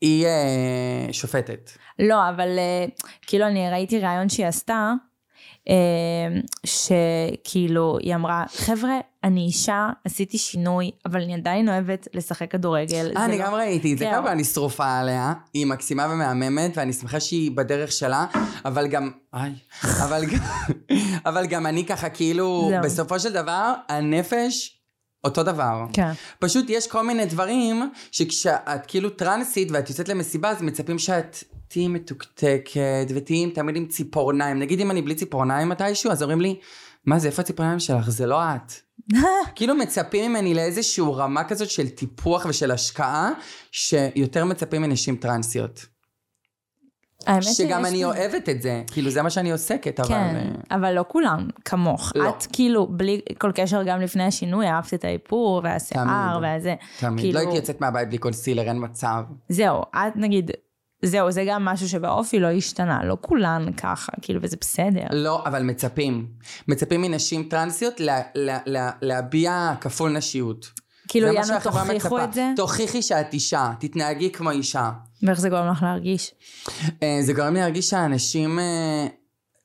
היא 0.00 0.26
אה, 0.26 1.12
שופטת 1.12 1.70
לא, 1.98 2.28
אבל 2.28 2.58
אה, 2.58 2.86
כאילו 3.22 3.46
אני 3.46 3.70
ראיתי 3.70 3.98
ראיון 3.98 4.28
שהיא 4.28 4.46
עשתה, 4.46 4.92
שכאילו 6.66 7.98
היא 8.00 8.14
אמרה, 8.14 8.44
חבר'ה, 8.56 8.98
אני 9.24 9.40
אישה, 9.40 9.88
עשיתי 10.04 10.38
שינוי, 10.38 10.90
אבל 11.06 11.22
אני 11.22 11.34
עדיין 11.34 11.68
אוהבת 11.68 12.08
לשחק 12.14 12.50
כדורגל. 12.50 13.12
אה, 13.16 13.24
אני 13.24 13.38
לא- 13.38 13.44
גם 13.44 13.54
ראיתי 13.54 13.92
את 13.92 13.98
זה. 13.98 14.08
קודם 14.10 14.22
כל 14.22 14.28
אני 14.28 14.44
שרופה 14.44 14.98
עליה, 14.98 15.32
היא 15.54 15.66
מקסימה 15.66 16.06
ומהממת, 16.12 16.72
ואני 16.76 16.92
שמחה 16.92 17.20
שהיא 17.20 17.50
בדרך 17.50 17.92
שלה, 17.92 18.26
אבל 18.64 18.86
גם, 18.86 19.10
אבל 21.26 21.46
גם, 21.46 21.66
אני 21.66 21.86
ככה, 21.86 22.08
כאילו. 22.08 22.70
בסופו 22.82 23.20
של 23.20 23.32
דבר, 23.32 23.74
הנפש, 23.88 24.80
אותו 25.24 25.42
דבר. 25.42 25.84
כן. 25.92 26.10
פשוט 26.38 26.64
יש 26.68 26.86
כל 26.86 27.06
מיני 27.06 27.26
דברים, 27.26 27.90
שכשאת 28.12 28.86
כאילו 28.86 29.10
טרנסית 29.10 29.68
ואת 29.70 29.88
יוצאת 29.88 30.08
למסיבה, 30.08 30.50
אז 30.50 30.62
מצפים 30.62 30.98
שאת 30.98 31.36
תהיי 31.70 31.88
מתוקתקת, 31.88 33.06
ותהיי 33.14 33.50
תמיד 33.50 33.76
עם 33.76 33.86
ציפורניים. 33.86 34.58
נגיד 34.58 34.80
אם 34.80 34.90
אני 34.90 35.02
בלי 35.02 35.14
ציפורניים 35.14 35.68
מתישהו, 35.68 36.10
אז 36.12 36.22
אומרים 36.22 36.40
לי, 36.40 36.60
מה 37.06 37.18
זה, 37.18 37.28
איפה 37.28 37.42
הציפורניים 37.42 37.78
שלך? 37.78 38.10
זה 38.10 38.26
לא 38.26 38.40
את. 38.42 38.72
כאילו 39.56 39.74
מצפים 39.74 40.30
ממני 40.30 40.54
לאיזשהו 40.54 41.14
רמה 41.14 41.44
כזאת 41.44 41.70
של 41.70 41.88
טיפוח 41.88 42.46
ושל 42.48 42.70
השקעה, 42.70 43.30
שיותר 43.72 44.44
מצפים 44.44 44.82
מנשים 44.82 45.16
טרנסיות. 45.16 45.86
האמת 47.26 47.44
שגם 47.44 47.84
אני 47.84 47.96
לי- 47.98 48.04
אוהבת 48.04 48.48
את 48.48 48.62
זה, 48.62 48.82
כאילו 48.92 49.10
זה 49.10 49.22
מה 49.22 49.30
שאני 49.30 49.52
עוסקת, 49.52 50.00
אבל... 50.00 50.08
כן, 50.08 50.50
אבל 50.70 50.92
לא 50.92 51.04
כולם 51.08 51.48
כמוך. 51.64 52.12
לא. 52.14 52.28
את 52.28 52.46
כאילו, 52.52 52.86
בלי 52.86 53.20
כל 53.38 53.52
קשר 53.54 53.82
גם 53.82 54.00
לפני 54.00 54.24
השינוי, 54.24 54.66
אהבת 54.68 54.94
את 54.94 55.04
האיפור 55.04 55.60
והשיער 55.64 56.04
תמיד. 56.04 56.42
והזה. 56.42 56.74
תמיד. 57.00 57.20
כאילו- 57.20 57.34
לא 57.34 57.38
הייתי 57.38 57.56
יוצאת 57.56 57.80
מהבית 57.80 58.08
בלי 58.08 58.18
קונסילר, 58.18 58.62
אין 58.62 58.84
מצב. 58.84 59.22
זהו, 59.48 59.82
את 59.96 60.16
נגיד, 60.16 60.50
זהו, 61.02 61.30
זה 61.30 61.44
גם 61.48 61.64
משהו 61.64 61.88
שבאופי 61.88 62.40
לא 62.40 62.46
השתנה, 62.46 63.04
לא 63.04 63.16
כולן 63.20 63.66
ככה, 63.76 64.12
כאילו, 64.22 64.40
וזה 64.42 64.56
בסדר. 64.60 65.06
לא, 65.12 65.42
אבל 65.46 65.62
מצפים. 65.62 66.26
מצפים 66.68 67.02
מנשים 67.02 67.42
טרנסיות 67.42 68.00
לה, 68.00 68.20
לה, 68.34 68.58
לה, 68.66 68.90
להביע 69.02 69.74
כפול 69.80 70.10
נשיות. 70.10 70.66
כאילו, 71.08 71.26
יאנו, 71.26 71.60
תוכיחו 71.62 71.94
מצפה. 71.94 72.24
את 72.24 72.32
זה, 72.32 72.52
תוכיחי 72.56 73.02
שאת 73.02 73.32
אישה, 73.32 73.72
תתנהגי 73.80 74.30
כמו 74.30 74.50
אישה. 74.50 74.90
ואיך 75.22 75.40
זה 75.40 75.48
גורם 75.48 75.70
לך 75.70 75.82
להרגיש? 75.82 76.34
אה, 77.02 77.18
זה 77.20 77.32
גורם 77.32 77.54
לי 77.54 77.60
להרגיש 77.60 77.90
שהאנשים 77.90 78.58
אה, 78.58 79.06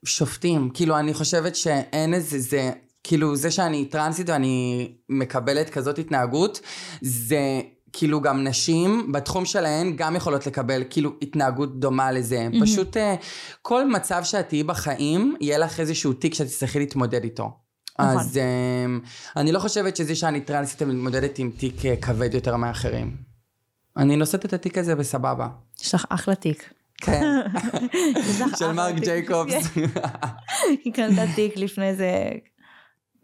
שופטים. 0.06 0.70
כאילו, 0.74 1.00
אני 1.00 1.14
חושבת 1.14 1.56
שאין 1.56 2.14
איזה, 2.14 2.40
זה, 2.40 2.72
כאילו, 3.04 3.36
זה 3.36 3.52
שאני 3.52 3.86
טרנסית 3.86 4.30
ואני 4.30 4.92
מקבלת 5.10 5.70
כזאת 5.70 6.00
התנהגות, 6.00 6.60
זה... 7.02 7.62
כאילו 7.98 8.22
גם 8.22 8.44
נשים 8.44 9.12
בתחום 9.12 9.46
שלהן 9.46 9.96
גם 9.96 10.16
יכולות 10.16 10.48
לקבל 10.48 10.84
כאילו 10.90 11.12
התנהגות 11.22 11.80
דומה 11.80 12.12
לזה. 12.12 12.48
Mm-hmm. 12.52 12.62
פשוט 12.62 12.98
אה, 12.98 13.16
כל 13.62 13.90
מצב 13.90 14.24
שאת 14.24 14.50
תהיי 14.50 14.64
בחיים, 14.64 15.36
יהיה 15.42 15.58
לך 15.58 15.80
איזשהו 15.80 16.14
תיק 16.14 16.34
שאת 16.34 16.48
תצטרכי 16.48 16.80
להתמודד 16.80 17.24
איתו. 17.24 17.52
נכון. 18.00 18.18
אז 18.18 18.38
אה, 18.38 18.86
אני 19.36 19.52
לא 19.52 19.60
חושבת 19.60 19.96
שזה 19.96 20.16
שאני 20.16 20.42
טרנסית 20.42 20.82
ומתמודדת 20.82 21.40
עם 21.40 21.52
תיק 21.58 21.86
אה, 21.86 21.96
כבד 21.96 22.34
יותר 22.34 22.56
מאחרים. 22.56 23.18
אני 23.98 24.16
נושאת 24.16 24.46
את 24.46 24.54
התיק 24.54 24.78
הזה 24.78 24.96
בסבבה. 24.96 25.48
יש 25.82 25.96
לך 25.96 26.06
אחלה 26.10 26.36
תיק. 26.36 26.70
כן. 26.98 27.24
של 28.60 28.72
מרק. 28.72 28.96
ג'ייקובס. 28.96 29.68
היא 30.84 30.94
קנתה 30.94 31.22
תיק 31.36 31.58
לפני 31.58 31.90
איזה, 31.90 32.30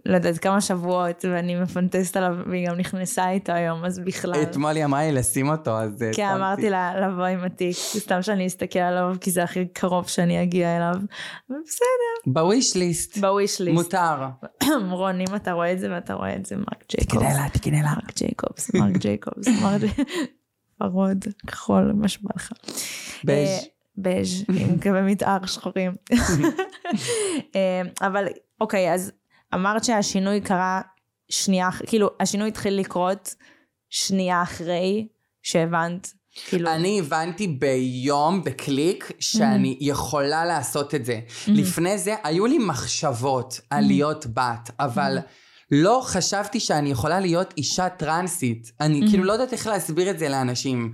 לא 0.06 0.16
יודעת, 0.16 0.38
כמה 0.38 0.62
שבועות, 0.62 1.26
ואני 1.32 1.56
מפנטסת 1.56 2.18
עליו, 2.18 2.36
והיא 2.50 2.68
גם 2.68 2.78
נכנסה 2.78 3.30
איתו 3.30 3.52
היום, 3.52 3.86
אז 3.86 4.00
בכלל. 4.00 4.42
אתמול 4.42 4.76
היא 4.76 4.86
אמרה 4.86 5.04
לי 5.04 5.12
לשים 5.12 5.50
אותו, 5.50 5.80
אז... 5.80 6.04
אה, 6.04 6.10
כן. 6.14 6.28
אמרתי 6.28 6.70
לה 6.70 7.08
לבוא 7.08 7.26
עם 7.26 7.44
התיק, 7.44 7.76
סתם 7.76 8.22
שאני 8.22 8.48
אסתכל 8.48 8.80
עליו, 8.80 9.16
כי 9.22 9.32
זה 9.32 9.44
הכי 9.44 9.66
קרוב 9.74 10.08
שאני 10.08 10.44
אגיע 10.44 10.78
אליו. 10.78 10.96
ובסדר, 11.50 12.32
ב 12.34 12.42
wish 12.42 12.76
list. 12.76 13.18
ב 13.18 13.27
wish 13.27 13.62
list. 13.62 13.78
מותר. 13.78 14.28
רון, 14.90 15.22
אם 15.22 15.36
אתה 15.36 15.52
רואה 15.52 15.72
את 15.72 15.80
זה 15.80 15.92
ואתה 15.92 16.14
רואה 16.14 16.36
את 16.36 16.46
זה, 16.46 16.56
מרק 16.56 16.84
ג'ייקובס. 16.90 17.26
תקנה 17.26 17.44
לה, 17.44 17.50
תקנה 17.50 17.82
לה. 17.82 17.92
מרק 17.92 18.18
ג'ייקובס, 18.18 18.74
מרק 18.74 18.98
ג'ייקובס, 18.98 19.48
מרק 19.48 19.82
ג'ייקובס. 19.82 20.08
ורוד, 20.82 21.26
כחול, 21.48 21.92
מה 21.96 22.08
שבא 22.08 22.30
לך. 22.36 22.52
בז'. 23.24 23.30
אה, 23.30 23.60
בז', 23.98 24.44
עם 24.60 24.80
קווי 24.82 25.02
מתאר 25.12 25.46
שחורים. 25.46 25.92
אה, 27.56 27.82
אבל 28.02 28.28
אוקיי, 28.62 28.94
אז 28.94 29.12
אמרת 29.54 29.84
שהשינוי 29.84 30.42
קרה 30.42 30.82
שנייה, 31.30 31.70
כאילו 31.88 32.10
השינוי 32.20 32.48
התחיל 32.48 32.74
לקרות 32.74 33.36
שנייה 33.90 34.44
אחרי 34.44 35.08
שהבנת, 35.44 36.14
כאילו, 36.50 36.70
אני 36.70 37.00
הבנתי 37.00 37.48
ביום, 37.48 38.44
בקליק, 38.44 39.12
שאני 39.20 39.78
יכולה 39.82 40.46
לעשות 40.46 40.96
את 40.96 41.06
זה. 41.06 41.20
לפני 41.48 41.98
זה, 41.98 42.16
היו 42.24 42.46
לי 42.46 42.58
מחשבות 42.58 43.60
על 43.70 43.86
להיות 43.86 44.26
בת, 44.26 44.72
אבל 44.80 45.18
לא 45.72 46.02
חשבתי 46.04 46.60
שאני 46.60 46.92
יכולה 46.92 47.20
להיות 47.20 47.54
אישה 47.58 47.90
טרנסית. 47.90 48.72
אני 48.80 49.02
כאילו 49.10 49.24
לא 49.24 49.34
יודעת 49.34 49.54
איך 49.54 49.68
להסביר 49.68 50.10
את 50.10 50.20
זה 50.20 50.30
לאנשים. 50.30 50.92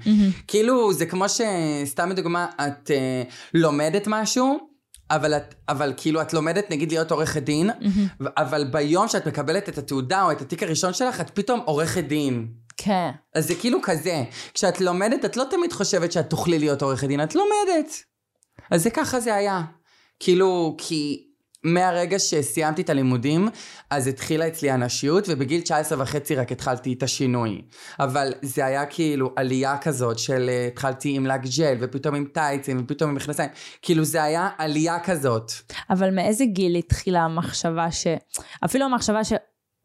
כאילו, 0.48 0.94
זה 0.94 1.06
כמו 1.06 1.26
שסתם 1.30 2.10
לדוגמה, 2.10 2.48
את 2.56 2.92
אה, 2.92 3.24
לומדת 3.54 4.04
משהו, 4.08 4.70
אבל, 5.12 5.38
את, 5.38 5.56
אבל 5.70 5.94
כאילו 5.98 6.22
את 6.22 6.34
לומדת 6.34 6.72
נגיד 6.72 6.92
להיות 6.92 7.12
עורכת 7.12 7.44
דין, 7.44 7.70
ו- 8.22 8.26
אבל 8.38 8.64
ביום 8.64 9.08
שאת 9.08 9.28
מקבלת 9.28 9.70
את 9.70 9.78
התעודה 9.78 10.24
או 10.24 10.32
את 10.32 10.42
התיק 10.42 10.64
הראשון 10.64 10.94
שלך, 10.94 11.22
את 11.22 11.30
פתאום 11.30 11.60
עורכת 11.66 12.04
דין. 12.04 12.48
כן, 12.78 13.10
אז 13.36 13.48
זה 13.48 13.56
כאילו 13.56 13.80
כזה, 13.84 14.24
כשאת 14.54 14.82
לומדת, 14.82 15.26
את 15.26 15.38
לא 15.38 15.44
תמיד 15.50 15.74
חושבת 15.74 16.12
שאת 16.12 16.30
תוכלי 16.30 16.60
להיות 16.60 16.82
עורכת 16.82 17.08
דין, 17.08 17.24
את 17.24 17.36
לומדת. 17.36 17.92
אז 18.72 18.84
זה 18.84 18.90
ככה 18.90 19.20
זה 19.20 19.36
היה. 19.36 19.62
כאילו, 20.20 20.76
כי 20.78 21.27
מהרגע 21.74 22.20
שסיימתי 22.20 22.82
את 22.82 22.90
הלימודים, 22.90 23.48
אז 23.90 24.08
התחילה 24.08 24.48
אצלי 24.48 24.72
הנשיות, 24.72 25.26
ובגיל 25.28 25.62
19 25.62 26.02
וחצי 26.02 26.36
רק 26.36 26.52
התחלתי 26.52 26.94
את 26.94 27.04
השינוי. 27.04 27.62
אבל 28.00 28.34
זה 28.42 28.66
היה 28.66 28.86
כאילו 28.86 29.34
עלייה 29.36 29.78
כזאת 29.78 30.20
של 30.20 30.50
אה, 30.50 30.68
התחלתי 30.68 31.16
עם 31.16 31.26
לק 31.26 31.42
ג'ל, 31.58 31.78
ופתאום 31.82 32.16
עם 32.16 32.26
טייצים, 32.34 32.82
ופתאום 32.84 33.10
עם 33.10 33.16
מכנסיים. 33.16 33.50
כאילו 33.82 34.04
זה 34.04 34.24
היה 34.24 34.50
עלייה 34.58 35.00
כזאת. 35.00 35.52
אבל 35.90 36.16
מאיזה 36.16 36.46
גיל 36.46 36.76
התחילה 36.76 37.22
המחשבה 37.22 37.92
ש... 37.92 38.08
אפילו 38.66 38.86
המחשבה 38.86 39.24
ש... 39.24 39.34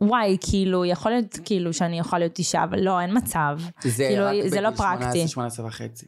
וואי, 0.01 0.37
כאילו, 0.41 0.85
יכול 0.85 1.13
להיות 1.13 1.39
כאילו 1.45 1.73
שאני 1.73 1.99
יכולה 1.99 2.19
להיות 2.19 2.39
אישה, 2.39 2.65
אבל 2.65 2.81
לא, 2.81 3.01
אין 3.01 3.17
מצב. 3.17 3.59
זה 3.83 4.05
כאילו, 4.09 4.25
רק 4.25 4.49
זה 4.49 4.61
לא 4.61 4.71
בגיל 4.71 4.79
פרקטי. 4.79 5.29
18, 5.29 5.29
18 5.29 5.67
וחצי. 5.67 6.07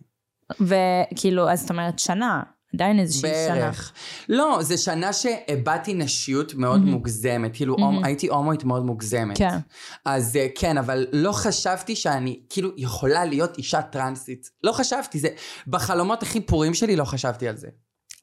וכאילו, 0.61 1.51
אז 1.51 1.61
זאת 1.61 1.71
אומרת 1.71 1.99
שנה, 1.99 2.43
עדיין 2.75 3.01
איזושהי 3.01 3.31
שנה. 3.47 3.55
בערך. 3.55 3.93
לא, 4.29 4.59
זה 4.63 4.77
שנה 4.77 5.13
שהבעתי 5.13 5.95
נשיות 5.95 6.55
מאוד 6.55 6.81
מוגזמת. 6.81 7.57
כאילו, 7.57 7.75
הומ- 7.79 8.05
הייתי 8.05 8.29
הומואית 8.29 8.65
מאוד 8.65 8.85
מוגזמת. 8.85 9.39
כן. 9.39 9.57
אז 10.05 10.37
אה, 10.37 10.47
כן, 10.59 10.79
אבל 10.79 11.07
לא 11.13 11.33
חשבתי 11.33 11.97
שאני 11.97 12.41
כאילו 12.49 12.71
יכולה 12.77 13.25
להיות 13.25 13.59
אישה 13.59 13.83
טרנסית. 13.83 14.51
לא 14.65 14.73
חשבתי, 14.73 15.19
זה... 15.19 15.29
בחלומות 15.67 16.23
הכי 16.23 16.41
פורים 16.41 16.75
שלי 16.75 16.97
לא 16.97 17.05
חשבתי 17.05 17.49
על 17.49 17.57
זה. 17.57 17.69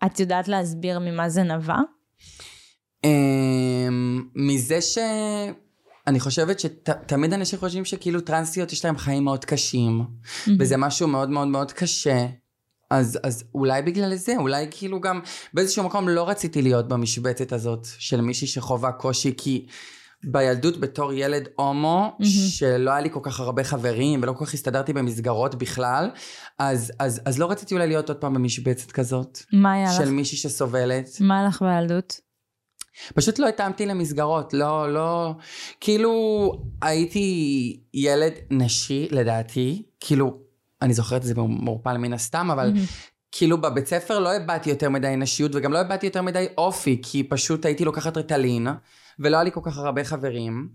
את 0.05 0.19
יודעת 0.19 0.47
להסביר 0.47 0.99
ממה 0.99 1.29
זה 1.29 1.43
נבע? 1.43 1.75
אמ, 3.03 4.23
מזה 4.35 4.81
ש... 4.81 4.97
אני 6.07 6.19
חושבת 6.19 6.59
שתמיד 6.59 7.33
אנשים 7.33 7.59
חושבים 7.59 7.85
שכאילו 7.85 8.21
טרנסיות 8.21 8.71
יש 8.73 8.85
להם 8.85 8.97
חיים 8.97 9.23
מאוד 9.23 9.45
קשים, 9.45 10.03
וזה 10.59 10.77
משהו 10.77 11.07
מאוד 11.07 11.29
מאוד 11.29 11.47
מאוד 11.47 11.71
קשה. 11.71 12.25
אז, 12.91 13.19
אז 13.23 13.43
אולי 13.53 13.81
בגלל 13.81 14.15
זה, 14.15 14.33
אולי 14.37 14.67
כאילו 14.71 15.01
גם 15.01 15.19
באיזשהו 15.53 15.83
מקום 15.83 16.09
לא 16.09 16.29
רציתי 16.29 16.61
להיות 16.61 16.87
במשבצת 16.87 17.53
הזאת 17.53 17.87
של 17.97 18.21
מישהי 18.21 18.47
שחווה 18.47 18.91
קושי, 18.91 19.33
כי 19.37 19.65
בילדות 20.23 20.79
בתור 20.79 21.13
ילד 21.13 21.47
הומו, 21.55 22.17
mm-hmm. 22.19 22.25
שלא 22.25 22.91
היה 22.91 23.01
לי 23.01 23.09
כל 23.11 23.19
כך 23.23 23.39
הרבה 23.39 23.63
חברים 23.63 24.23
ולא 24.23 24.33
כל 24.33 24.45
כך 24.45 24.53
הסתדרתי 24.53 24.93
במסגרות 24.93 25.55
בכלל, 25.55 26.09
אז, 26.59 26.91
אז, 26.99 27.21
אז 27.25 27.39
לא 27.39 27.51
רציתי 27.51 27.73
אולי 27.73 27.87
להיות 27.87 28.09
עוד 28.09 28.17
פעם 28.17 28.33
במשבצת 28.33 28.91
כזאת. 28.91 29.39
מה 29.53 29.73
היה 29.73 29.91
של 29.91 30.03
לך? 30.03 30.09
מישהי 30.09 30.37
שסובלת. 30.37 31.07
מה 31.19 31.39
היה 31.39 31.47
לך 31.47 31.61
בילדות? 31.61 32.21
פשוט 33.15 33.39
לא 33.39 33.47
התאמתי 33.47 33.85
למסגרות, 33.85 34.53
לא, 34.53 34.93
לא, 34.93 35.33
כאילו 35.79 36.51
הייתי 36.81 37.79
ילד 37.93 38.33
נשי 38.49 39.07
לדעתי, 39.11 39.83
כאילו, 39.99 40.50
אני 40.81 40.93
זוכרת 40.93 41.21
את 41.21 41.27
זה 41.27 41.33
מעורפל 41.37 41.97
מן 41.97 42.13
הסתם, 42.13 42.51
אבל 42.51 42.73
כאילו 43.31 43.61
בבית 43.61 43.87
ספר 43.87 44.19
לא 44.19 44.33
הבעתי 44.35 44.69
יותר 44.69 44.89
מדי 44.89 45.15
נשיות 45.17 45.51
וגם 45.55 45.73
לא 45.73 45.77
הבעתי 45.79 46.05
יותר 46.05 46.21
מדי 46.21 46.45
אופי, 46.57 46.99
כי 47.03 47.23
פשוט 47.23 47.65
הייתי 47.65 47.85
לוקחת 47.85 48.17
ריטלין, 48.17 48.67
ולא 49.19 49.37
היה 49.37 49.43
לי 49.43 49.51
כל 49.51 49.61
כך 49.63 49.77
הרבה 49.77 50.03
חברים. 50.03 50.69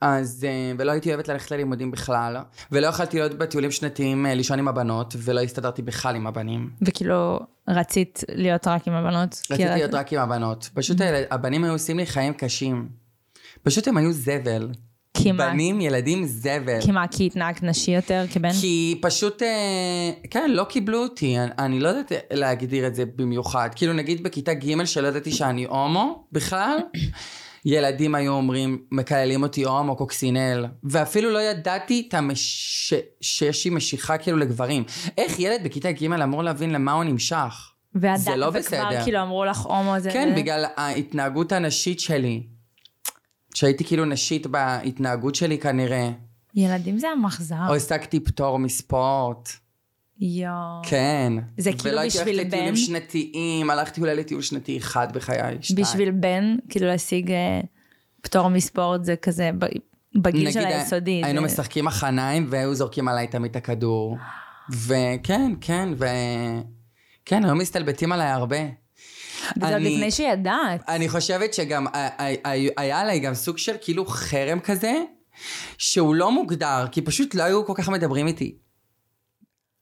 אז, 0.00 0.44
אה, 0.48 0.72
ולא 0.78 0.92
הייתי 0.92 1.08
אוהבת 1.10 1.28
ללכת 1.28 1.50
ללימודים 1.50 1.90
בכלל, 1.90 2.36
ולא 2.72 2.86
יכלתי 2.86 3.16
להיות 3.18 3.34
בטיולים 3.34 3.70
שנתיים 3.70 4.26
אה, 4.26 4.34
לישון 4.34 4.58
עם 4.58 4.68
הבנות, 4.68 5.14
ולא 5.18 5.40
הסתדרתי 5.40 5.82
בכלל 5.82 6.16
עם 6.16 6.26
הבנים. 6.26 6.70
וכאילו, 6.82 7.38
רצית 7.68 8.24
להיות 8.34 8.66
רק 8.68 8.88
עם 8.88 8.94
הבנות? 8.94 9.42
רציתי 9.50 9.64
רצ- 9.68 9.74
להיות 9.74 9.94
רק 9.94 10.12
עם 10.12 10.20
הבנות. 10.20 10.70
פשוט 10.74 11.00
הילד- 11.00 11.26
הבנים 11.30 11.64
היו 11.64 11.72
עושים 11.72 11.96
לי 11.98 12.06
חיים 12.06 12.32
קשים. 12.32 12.88
פשוט 13.62 13.88
הם 13.88 13.96
היו 13.96 14.12
זבל. 14.12 14.70
מה? 15.16 15.50
בנים, 15.50 15.80
ילדים, 15.80 16.24
זבל. 16.26 16.78
מה, 16.92 17.08
כי 17.08 17.26
התנהגת 17.26 17.62
נשי 17.62 17.90
יותר 17.90 18.24
כבן? 18.32 18.52
כי 18.60 18.98
פשוט, 19.02 19.42
אה, 19.42 19.48
כן, 20.30 20.50
לא 20.50 20.64
קיבלו 20.64 20.98
אותי, 21.02 21.38
אני, 21.38 21.50
אני 21.58 21.80
לא 21.80 21.88
יודעת 21.88 22.12
להגדיר 22.32 22.86
את 22.86 22.94
זה 22.94 23.04
במיוחד. 23.16 23.68
כאילו 23.76 23.92
נגיד 23.92 24.22
בכיתה 24.22 24.54
ג' 24.54 24.84
שלא 24.84 25.08
ידעתי 25.08 25.32
שאני 25.32 25.64
הומו 25.64 26.24
בכלל, 26.32 26.78
ילדים 27.64 28.14
היו 28.14 28.32
אומרים, 28.32 28.78
מקללים 28.92 29.42
אותי 29.42 29.64
הומו, 29.64 29.96
קוקסינל, 29.96 30.66
ואפילו 30.84 31.30
לא 31.30 31.38
ידעתי 31.38 32.08
המש... 32.12 32.94
שיש 33.20 33.64
לי 33.64 33.70
משיכה 33.70 34.18
כאילו 34.18 34.36
לגברים. 34.38 34.84
איך 35.18 35.38
ילד 35.40 35.60
בכיתה 35.64 35.92
ג' 35.92 36.04
אמור 36.12 36.42
להבין 36.42 36.70
למה 36.70 36.92
הוא 36.92 37.04
נמשך? 37.04 37.70
ועד- 37.94 38.16
זה 38.20 38.36
לא 38.36 38.46
וכבר 38.46 38.58
בסדר. 38.60 39.02
כאילו 39.04 39.22
אמרו 39.22 39.44
לך 39.44 39.58
הומו 39.58 40.00
זה... 40.00 40.10
כן, 40.10 40.28
זה- 40.34 40.40
בגלל 40.42 40.64
ההתנהגות 40.76 41.52
הנשית 41.52 42.00
שלי. 42.00 42.42
שהייתי 43.58 43.84
כאילו 43.84 44.04
נשית 44.04 44.46
בהתנהגות 44.46 45.34
שלי 45.34 45.58
כנראה. 45.58 46.10
ילדים 46.54 46.98
זה 46.98 47.08
המחזר. 47.08 47.68
או 47.68 47.74
השגתי 47.74 48.20
פטור 48.20 48.58
מספורט. 48.58 49.48
יואו. 50.20 50.82
כן. 50.82 51.32
זה 51.56 51.70
כאילו 51.72 51.90
ולא 51.90 52.00
הייתי 52.00 52.18
בשביל 52.18 52.34
הולכת 52.38 52.46
לטיולים 52.52 52.74
בן? 52.74 52.80
שנתיים, 52.80 53.70
הלכתי 53.70 54.00
אולי 54.00 54.16
לטיול 54.16 54.42
שנתי 54.42 54.78
אחד 54.78 55.12
בחיי, 55.12 55.58
שתיים. 55.60 55.84
בשביל 55.86 56.10
בן, 56.10 56.56
כאילו 56.68 56.86
להשיג 56.86 57.30
אה, 57.30 57.60
פטור 58.22 58.48
מספורט 58.48 59.04
זה 59.04 59.16
כזה 59.16 59.50
בגיל 60.14 60.50
של 60.50 60.60
נגיד, 60.60 60.72
היסודי. 60.72 61.24
היינו 61.24 61.40
זה- 61.40 61.46
משחקים 61.46 61.84
מחניים 61.84 62.46
והיו 62.50 62.74
זורקים 62.74 63.08
עליי 63.08 63.26
תמיד 63.26 63.50
את 63.50 63.56
הכדור. 63.56 64.16
וכן, 64.86 65.52
כן, 65.60 65.88
ו... 65.98 66.06
כן, 67.24 67.44
היו 67.44 67.54
מסתלבטים 67.54 68.12
עליי 68.12 68.28
הרבה. 68.28 68.56
וזה 69.56 69.74
עוד 69.74 69.82
לפני 69.82 70.10
שידעת. 70.10 70.88
אני 70.88 71.08
חושבת 71.08 71.54
שגם 71.54 71.86
היה 72.76 73.00
עליי 73.00 73.20
גם 73.20 73.34
סוג 73.34 73.58
של 73.58 73.74
כאילו 73.80 74.06
חרם 74.06 74.60
כזה, 74.60 74.92
שהוא 75.78 76.14
לא 76.14 76.32
מוגדר, 76.32 76.86
כי 76.92 77.02
פשוט 77.02 77.34
לא 77.34 77.42
היו 77.42 77.66
כל 77.66 77.72
כך 77.76 77.88
מדברים 77.88 78.26
איתי. 78.26 78.58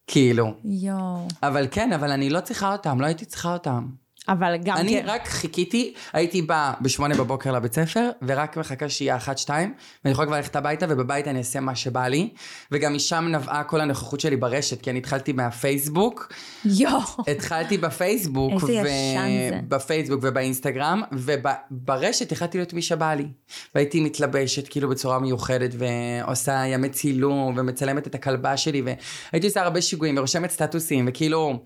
כאילו. 0.06 0.54
יואו. 0.64 1.28
אבל 1.42 1.66
כן, 1.70 1.92
אבל 1.92 2.11
אני 2.11 2.30
לא 2.30 2.40
צריכה 2.40 2.73
אותם, 2.73 3.00
לא 3.00 3.06
הייתי 3.06 3.25
צריכה 3.25 3.52
אותם. 3.52 3.87
אבל 4.28 4.56
גם 4.64 4.76
אני 4.76 5.02
כן. 5.02 5.09
רק 5.09 5.28
חיכיתי, 5.28 5.95
הייתי 6.12 6.42
באה 6.42 6.73
בשמונה 6.80 7.14
בבוקר 7.14 7.52
לבית 7.52 7.75
ספר, 7.75 8.11
ורק 8.23 8.56
מחכה 8.56 8.88
שיהיה 8.88 9.16
אחת, 9.16 9.38
שתיים, 9.38 9.75
ואני 10.04 10.12
יכולה 10.12 10.26
כבר 10.26 10.37
ללכת 10.37 10.56
הביתה, 10.56 10.87
ובבית 10.88 11.28
אני 11.28 11.38
אעשה 11.38 11.61
מה 11.61 11.75
שבא 11.75 12.06
לי. 12.06 12.28
וגם 12.73 12.95
משם 12.95 13.28
נבעה 13.30 13.64
כל 13.64 13.80
הנוכחות 13.80 14.21
שלי 14.21 14.36
ברשת, 14.36 14.80
כי 14.80 14.91
אני 14.91 14.99
התחלתי 14.99 15.32
מהפייסבוק. 15.32 16.32
יואו. 16.65 17.00
התחלתי 17.28 17.78
בפייסבוק, 17.78 18.52
איזה 18.52 18.75
ישן 18.75 19.28
זה. 19.50 19.60
בפייסבוק 19.69 20.21
ובאינסטגרם, 20.23 21.02
וברשת 21.12 22.32
החלטתי 22.32 22.58
להיות 22.58 22.73
מי 22.73 22.82
שבא 22.82 23.15
לי. 23.15 23.26
והייתי 23.75 24.00
מתלבשת 24.00 24.69
כאילו 24.69 24.89
בצורה 24.89 25.19
מיוחדת, 25.19 25.71
ועושה 25.78 26.67
ימי 26.67 26.89
צילום, 26.89 27.54
ומצלמת 27.56 28.06
את 28.06 28.15
הכלבה 28.15 28.56
שלי, 28.56 28.82
והייתי 28.82 29.47
עושה 29.47 29.62
הרבה 29.62 29.82
שיגועים, 29.82 30.19
ורושמת 30.19 30.50
סטטוסים, 30.50 31.04
וכאילו... 31.08 31.58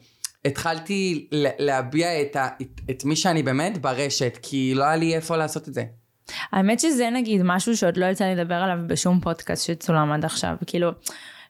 התחלתי 0.44 1.29
להביע 1.59 2.22
את, 2.22 2.37
ה- 2.37 2.48
את, 2.62 2.81
את 2.90 3.05
מי 3.05 3.16
שאני 3.16 3.42
באמת 3.42 3.79
ברשת, 3.79 4.38
כי 4.42 4.72
לא 4.74 4.85
היה 4.85 4.96
לי 4.96 5.14
איפה 5.14 5.37
לעשות 5.37 5.68
את 5.68 5.74
זה. 5.74 5.85
האמת 6.53 6.81
שזה 6.81 7.11
נגיד 7.11 7.40
משהו 7.44 7.76
שעוד 7.76 7.96
לא 7.96 8.07
יצא 8.07 8.24
לי 8.24 8.35
לדבר 8.35 8.55
עליו 8.55 8.79
בשום 8.87 9.20
פודקאסט 9.20 9.66
שצולם 9.66 10.12
עד 10.12 10.24
עכשיו. 10.24 10.57
כאילו, 10.66 10.90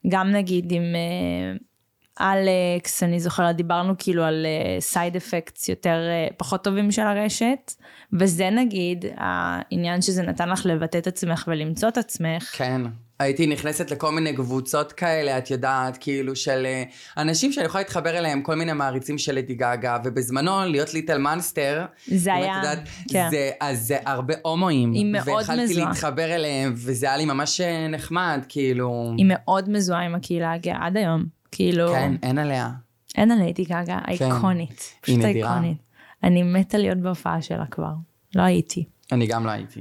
גם 0.09 0.31
נגיד 0.31 0.73
עם 0.73 0.83
אה, 0.83 2.33
אלכס, 2.33 3.03
אני 3.03 3.21
זוכרת, 3.21 3.57
דיברנו 3.57 3.95
כאילו 3.99 4.25
על 4.25 4.47
סייד 4.81 5.17
אפקטס 5.17 5.69
יותר, 5.69 5.99
אה, 6.09 6.29
פחות 6.37 6.65
טובים 6.65 6.91
של 6.91 7.03
הרשת, 7.03 7.73
וזה 8.13 8.51
נגיד 8.51 9.05
העניין 9.17 10.03
שזה 10.03 10.23
נתן 10.23 10.49
לך 10.49 10.67
לבטא 10.67 10.99
את 10.99 11.07
עצמך 11.07 11.45
ולמצוא 11.49 11.89
את 11.89 11.99
עצמך. 11.99 12.51
כן. 12.57 12.83
הייתי 13.21 13.47
נכנסת 13.47 13.91
לכל 13.91 14.13
מיני 14.13 14.33
קבוצות 14.33 14.93
כאלה, 14.93 15.39
את 15.39 15.51
יודעת, 15.51 15.97
כאילו 16.01 16.37
של 16.37 16.67
אה, 16.67 16.83
אנשים 17.17 17.53
שאני 17.53 17.67
יכולה 17.67 17.83
להתחבר 17.83 18.19
אליהם, 18.19 18.43
כל 18.43 18.55
מיני 18.55 18.73
מעריצים 18.73 19.19
של 19.19 19.35
לדי 19.35 19.55
גאגה, 19.55 19.99
ובזמנו 20.05 20.51
להיות 20.67 20.95
ליטל 20.95 21.19
מאנסטר, 21.19 21.85
זה 22.07 22.35
היה, 22.35 22.57
יודעת, 22.57 22.79
כן. 23.09 23.29
זה, 23.31 23.51
אז 23.61 23.87
זה 23.87 23.97
הרבה 24.07 24.35
הומואים. 24.43 24.93
היא 24.93 25.05
מאוד 25.13 25.29
והתחלתי 25.29 25.65
מזוהה. 25.65 25.89
להתחבר 25.89 26.35
אליהם, 26.35 26.73
וזה 26.77 27.07
היה 27.07 27.17
לי 27.17 27.25
ממש 27.25 27.61
אה, 27.61 27.89
נחמד, 27.89 28.45
כאילו... 28.49 29.15
היא 29.19 29.27
מאוד 29.29 29.71
מזוהה 29.71 30.03
עם 30.03 30.15
הקהילה 30.15 30.53
הגאה 30.53 30.87
עד 30.87 30.97
היום. 30.97 31.25
כאילו, 31.53 31.93
כן, 31.93 32.15
אין 32.23 32.39
עליה. 32.39 32.71
אין 33.17 33.31
על 33.31 33.39
ליידי 33.39 33.65
גאגה, 33.65 33.99
אייקונית. 34.09 34.95
פשוט 35.01 35.19
נדירה. 35.19 35.51
אייקונית. 35.51 35.79
אני 36.25 36.43
מתה 36.43 36.79
להיות 36.79 36.99
בהופעה 36.99 37.43
שלה 37.43 37.67
כבר. 37.67 37.93
לא 38.35 38.43
הייתי. 38.43 38.85
אני 39.13 39.27
גם 39.27 39.47
לא 39.47 39.51
הייתי. 39.51 39.81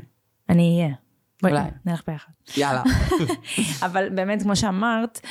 אני 0.49 0.81
אהיה. 0.81 0.95
בואי, 1.41 1.53
אולי. 1.53 1.63
נלך 1.85 2.01
ביחד. 2.07 2.31
יאללה. 2.57 2.83
אבל 3.85 4.09
באמת, 4.09 4.43
כמו 4.43 4.55
שאמרת, 4.55 5.21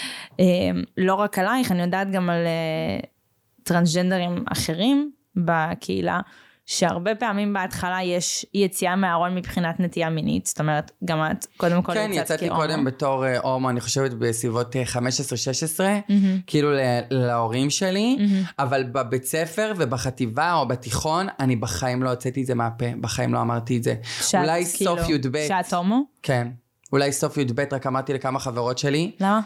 אה, 0.40 0.44
לא 0.98 1.14
רק 1.14 1.38
עלייך, 1.38 1.72
אני 1.72 1.82
יודעת 1.82 2.10
גם 2.10 2.30
על 2.30 2.46
אה, 2.46 3.00
טרנסג'נדרים 3.62 4.44
אחרים 4.52 5.10
בקהילה, 5.36 6.20
שהרבה 6.70 7.14
פעמים 7.14 7.52
בהתחלה 7.52 7.98
יש 8.02 8.46
יציאה 8.54 8.96
מהארון 8.96 9.34
מבחינת 9.34 9.80
נטייה 9.80 10.10
מינית, 10.10 10.46
זאת 10.46 10.60
אומרת, 10.60 10.90
גם 11.04 11.18
את 11.30 11.46
קודם 11.56 11.82
כל 11.82 11.94
כן, 11.94 12.10
יצאת 12.12 12.24
יצאתי 12.24 12.48
כהומו. 12.48 12.60
קודם 12.62 12.84
בתור 12.84 13.26
אה, 13.26 13.38
הומו, 13.38 13.70
אני 13.70 13.80
חושבת 13.80 14.10
בסביבות 14.10 14.76
אה, 14.76 14.82
15-16, 14.94 15.80
כאילו 16.46 16.72
ל- 16.72 16.78
להורים 17.10 17.70
שלי, 17.70 18.16
אבל 18.58 18.82
בבית 18.84 19.24
ספר 19.24 19.72
ובחטיבה 19.76 20.54
או 20.54 20.68
בתיכון, 20.68 21.26
אני 21.40 21.56
בחיים 21.56 22.02
לא 22.02 22.10
הוצאתי 22.10 22.40
את 22.42 22.46
זה 22.46 22.54
מהפה, 22.54 22.86
בחיים 23.00 23.34
לא 23.34 23.40
אמרתי 23.40 23.76
את 23.76 23.82
זה. 23.82 23.94
שאת, 24.20 24.40
אולי 24.40 24.64
כאילו, 24.76 24.96
סוף 24.96 25.08
י"ב, 25.08 25.38
שאת 25.48 25.72
הומו? 25.72 26.02
כן, 26.22 26.48
אולי 26.92 27.12
סוף 27.12 27.36
י"ב 27.36 27.60
רק 27.72 27.86
אמרתי 27.86 28.14
לכמה 28.14 28.38
חברות 28.38 28.78
שלי, 28.78 29.10
למה? 29.20 29.40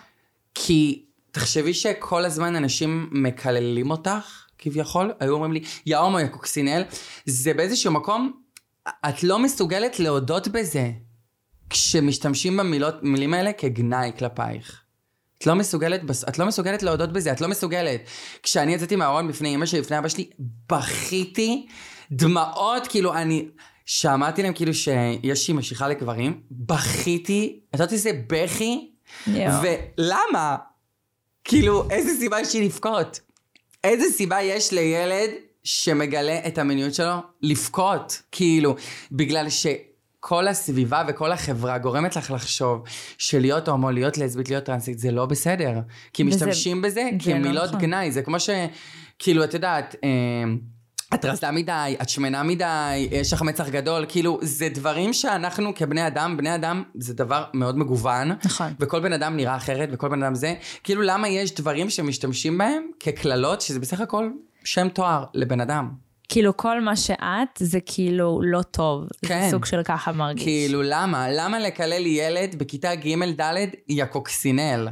כי 0.54 1.02
תחשבי 1.30 1.74
שכל 1.74 2.24
הזמן 2.24 2.56
אנשים 2.56 3.08
מקללים 3.12 3.90
אותך, 3.90 4.41
כביכול, 4.62 5.12
היו 5.20 5.34
אומרים 5.34 5.52
לי, 5.52 5.62
יא 5.86 5.96
הומו, 5.96 6.20
יא 6.20 6.26
קוקסינל, 6.26 6.82
זה 7.26 7.54
באיזשהו 7.54 7.92
מקום, 7.92 8.32
את 8.88 9.22
לא 9.22 9.38
מסוגלת 9.38 10.00
להודות 10.00 10.48
בזה, 10.48 10.90
כשמשתמשים 11.70 12.56
במילים 12.56 13.34
האלה 13.34 13.52
כגנאי 13.52 14.12
כלפייך. 14.18 14.82
את 15.38 15.46
לא 15.46 15.54
מסוגלת, 15.54 16.00
את 16.28 16.38
לא 16.38 16.46
מסוגלת 16.46 16.82
להודות 16.82 17.12
בזה, 17.12 17.32
את 17.32 17.40
לא 17.40 17.48
מסוגלת. 17.48 18.00
כשאני 18.42 18.74
יצאתי 18.74 18.96
מהארון 18.96 19.28
בפני 19.28 19.54
אמא 19.54 19.66
שלי, 19.66 19.80
בפני 19.80 19.98
אבא 19.98 20.08
שלי, 20.08 20.30
בכיתי, 20.68 21.66
דמעות, 22.12 22.86
כאילו 22.86 23.14
אני, 23.14 23.48
שאמרתי 23.86 24.42
להם 24.42 24.52
כאילו 24.52 24.74
שיש 24.74 25.48
לי 25.48 25.54
משיכה 25.54 25.88
לגברים, 25.88 26.40
בכיתי, 26.50 27.60
את 27.68 27.74
יודעת 27.74 27.92
איזה 27.92 28.10
בכי, 28.26 28.90
יואו. 29.26 29.62
ולמה? 29.98 30.56
כאילו, 31.44 31.90
איזה 31.90 32.10
סיבה 32.20 32.40
יש 32.40 32.54
לי 32.54 32.64
לבכות? 32.64 33.20
איזה 33.84 34.04
סיבה 34.16 34.42
יש 34.42 34.72
לילד 34.72 35.30
שמגלה 35.64 36.40
את 36.46 36.58
המיניות 36.58 36.94
שלו 36.94 37.12
לבכות? 37.42 38.22
כאילו, 38.32 38.76
בגלל 39.12 39.46
שכל 39.50 40.48
הסביבה 40.48 41.02
וכל 41.08 41.32
החברה 41.32 41.78
גורמת 41.78 42.16
לך 42.16 42.30
לחשוב 42.30 42.82
שלהיות 43.18 43.68
הומו, 43.68 43.90
להיות 43.90 44.18
לסבית, 44.18 44.48
להיות 44.48 44.64
טרנסית, 44.64 44.98
זה 44.98 45.10
לא 45.10 45.26
בסדר. 45.26 45.72
כי 46.12 46.22
וזה- 46.24 46.36
משתמשים 46.36 46.82
בזה 46.82 47.08
זה 47.22 47.30
לא 47.30 47.38
כמילות 47.38 47.68
נכון. 47.68 47.80
גנאי. 47.80 48.12
זה 48.12 48.22
כמו 48.22 48.40
ש... 48.40 48.50
כאילו, 49.18 49.44
את 49.44 49.54
יודעת... 49.54 49.94
אה, 50.04 50.08
את 51.14 51.24
רזה 51.24 51.50
מדי, 51.50 51.96
את 52.02 52.08
שמנה 52.08 52.42
מדי, 52.42 53.08
יש 53.10 53.32
לך 53.32 53.42
מצח 53.42 53.68
גדול, 53.68 54.04
כאילו, 54.08 54.38
זה 54.42 54.68
דברים 54.68 55.12
שאנחנו 55.12 55.74
כבני 55.74 56.06
אדם, 56.06 56.36
בני 56.36 56.54
אדם 56.54 56.82
זה 56.94 57.14
דבר 57.14 57.44
מאוד 57.54 57.78
מגוון. 57.78 58.30
נכון. 58.44 58.72
וכל 58.80 59.00
בן 59.00 59.12
אדם 59.12 59.36
נראה 59.36 59.56
אחרת, 59.56 59.88
וכל 59.92 60.08
בן 60.08 60.22
אדם 60.22 60.34
זה. 60.34 60.54
כאילו, 60.84 61.02
למה 61.02 61.28
יש 61.28 61.54
דברים 61.54 61.90
שמשתמשים 61.90 62.58
בהם 62.58 62.82
כקללות, 63.00 63.60
שזה 63.60 63.80
בסך 63.80 64.00
הכל 64.00 64.30
שם 64.64 64.88
תואר 64.88 65.24
לבן 65.34 65.60
אדם. 65.60 65.88
כאילו 66.28 66.56
כל 66.56 66.80
מה 66.80 66.96
שאת 66.96 67.48
זה 67.58 67.78
כאילו 67.86 68.40
לא 68.42 68.62
טוב. 68.62 69.04
כן. 69.26 69.42
זה 69.44 69.50
סוג 69.50 69.64
של 69.64 69.82
ככה 69.82 70.12
מרגיש. 70.12 70.44
כאילו, 70.44 70.82
למה? 70.84 71.26
למה 71.30 71.58
לקלל 71.58 72.06
ילד 72.06 72.54
בכיתה 72.58 72.94
ג'-ד' 72.94 73.66
יא 73.88 74.04
קוקסינל? 74.04 74.88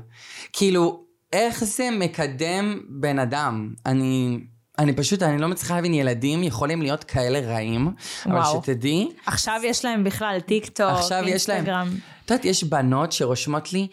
כאילו, 0.52 1.04
איך 1.32 1.64
זה 1.64 1.88
מקדם 1.92 2.80
בן 2.88 3.18
אדם? 3.18 3.74
אני... 3.86 4.40
אני 4.80 4.92
פשוט, 4.92 5.22
אני 5.22 5.38
לא 5.38 5.48
מצליחה 5.48 5.74
להבין, 5.74 5.94
ילדים 5.94 6.42
יכולים 6.42 6.82
להיות 6.82 7.04
כאלה 7.04 7.40
רעים, 7.40 7.94
אבל 8.26 8.34
וואו. 8.34 8.62
שתדעי, 8.62 9.08
עכשיו 9.26 9.60
יש 9.64 9.84
להם 9.84 10.04
בכלל 10.04 10.40
טיק 10.46 10.68
טוק, 10.68 10.86
עכשיו 10.90 11.22
יש 11.26 11.48
להם. 11.48 11.56
אינסטגרם. 11.56 11.88
את 12.24 12.30
יודעת, 12.30 12.44
יש 12.44 12.64
בנות 12.64 13.12
שרושמות 13.12 13.72
לי, 13.72 13.86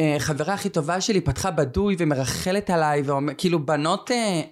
אה, 0.00 0.16
חברה 0.18 0.54
הכי 0.54 0.68
טובה 0.68 1.00
שלי 1.00 1.20
פתחה 1.20 1.50
בדוי 1.50 1.96
ומרחלת 1.98 2.70
עליי, 2.70 3.02
ואומר, 3.02 3.32
כאילו 3.38 3.66
בנות 3.66 4.10
אה, 4.10 4.42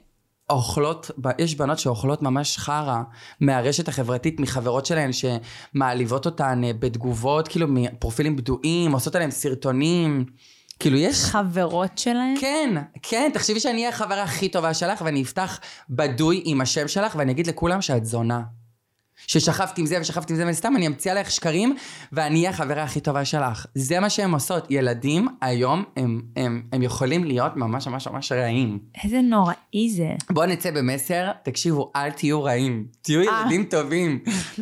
אוכלות, 0.51 1.11
יש 1.39 1.55
בנות 1.55 1.79
שאוכלות 1.79 2.23
ממש 2.23 2.59
חרא 2.59 3.03
מהרשת 3.41 3.89
החברתית, 3.89 4.41
מחברות 4.41 4.87
שלהן 4.87 5.11
שמעליבות 5.13 6.27
אותן 6.27 6.65
אה, 6.65 6.71
בתגובות, 6.79 7.49
כאילו 7.49 7.67
מפרופילים 7.69 8.37
בדויים, 8.37 8.93
עושות 8.93 9.15
עליהם 9.15 9.31
סרטונים. 9.31 10.25
כאילו 10.79 10.99
יש... 10.99 11.25
חברות 11.25 11.99
שלהם? 11.99 12.35
כן, 12.41 12.71
כן, 13.03 13.31
תחשבי 13.35 13.61
שאני 13.61 13.79
אהיה 13.79 13.89
החברה 13.89 14.23
הכי 14.23 14.49
טובה 14.49 14.75
שלך 14.75 15.03
ואני 15.05 15.23
אפתח 15.23 15.61
בדוי 15.91 16.43
עם 16.45 16.61
השם 16.61 16.89
שלך 16.89 17.15
ואני 17.19 17.33
אגיד 17.33 17.47
לכולם 17.47 17.83
שאת 17.83 18.05
זונה. 18.07 18.43
ששכבתי 19.27 19.81
עם 19.81 19.87
זה 19.87 20.01
ושכבתי 20.01 20.33
עם 20.33 20.37
זה 20.37 20.47
וסתם 20.49 20.77
אני 20.77 20.87
אמציא 20.87 21.11
עליך 21.11 21.31
שקרים 21.31 21.77
ואני 22.13 22.39
אהיה 22.39 22.51
החברה 22.51 22.83
הכי 22.83 23.01
טובה 23.01 23.25
שלך. 23.25 23.67
זה 23.75 24.01
מה 24.01 24.11
שהן 24.11 24.31
עושות. 24.31 24.67
ילדים 24.71 25.29
היום 25.41 25.85
הם, 25.97 26.23
הם, 26.37 26.63
הם 26.73 26.83
יכולים 26.83 27.25
להיות 27.25 27.57
ממש 27.57 27.87
ממש 27.87 28.09
ממש 28.09 28.33
רעים. 28.33 28.79
איזה 29.05 29.21
נוראי 29.21 29.91
זה. 29.91 30.09
בואו 30.31 30.47
נצא 30.47 30.71
במסר, 30.71 31.31
תקשיבו, 31.43 31.93
אל 31.97 32.11
תהיו 32.11 32.43
רעים. 32.43 32.87
תהיו 33.03 33.23
ילדים 33.23 33.65
טובים. 33.65 34.19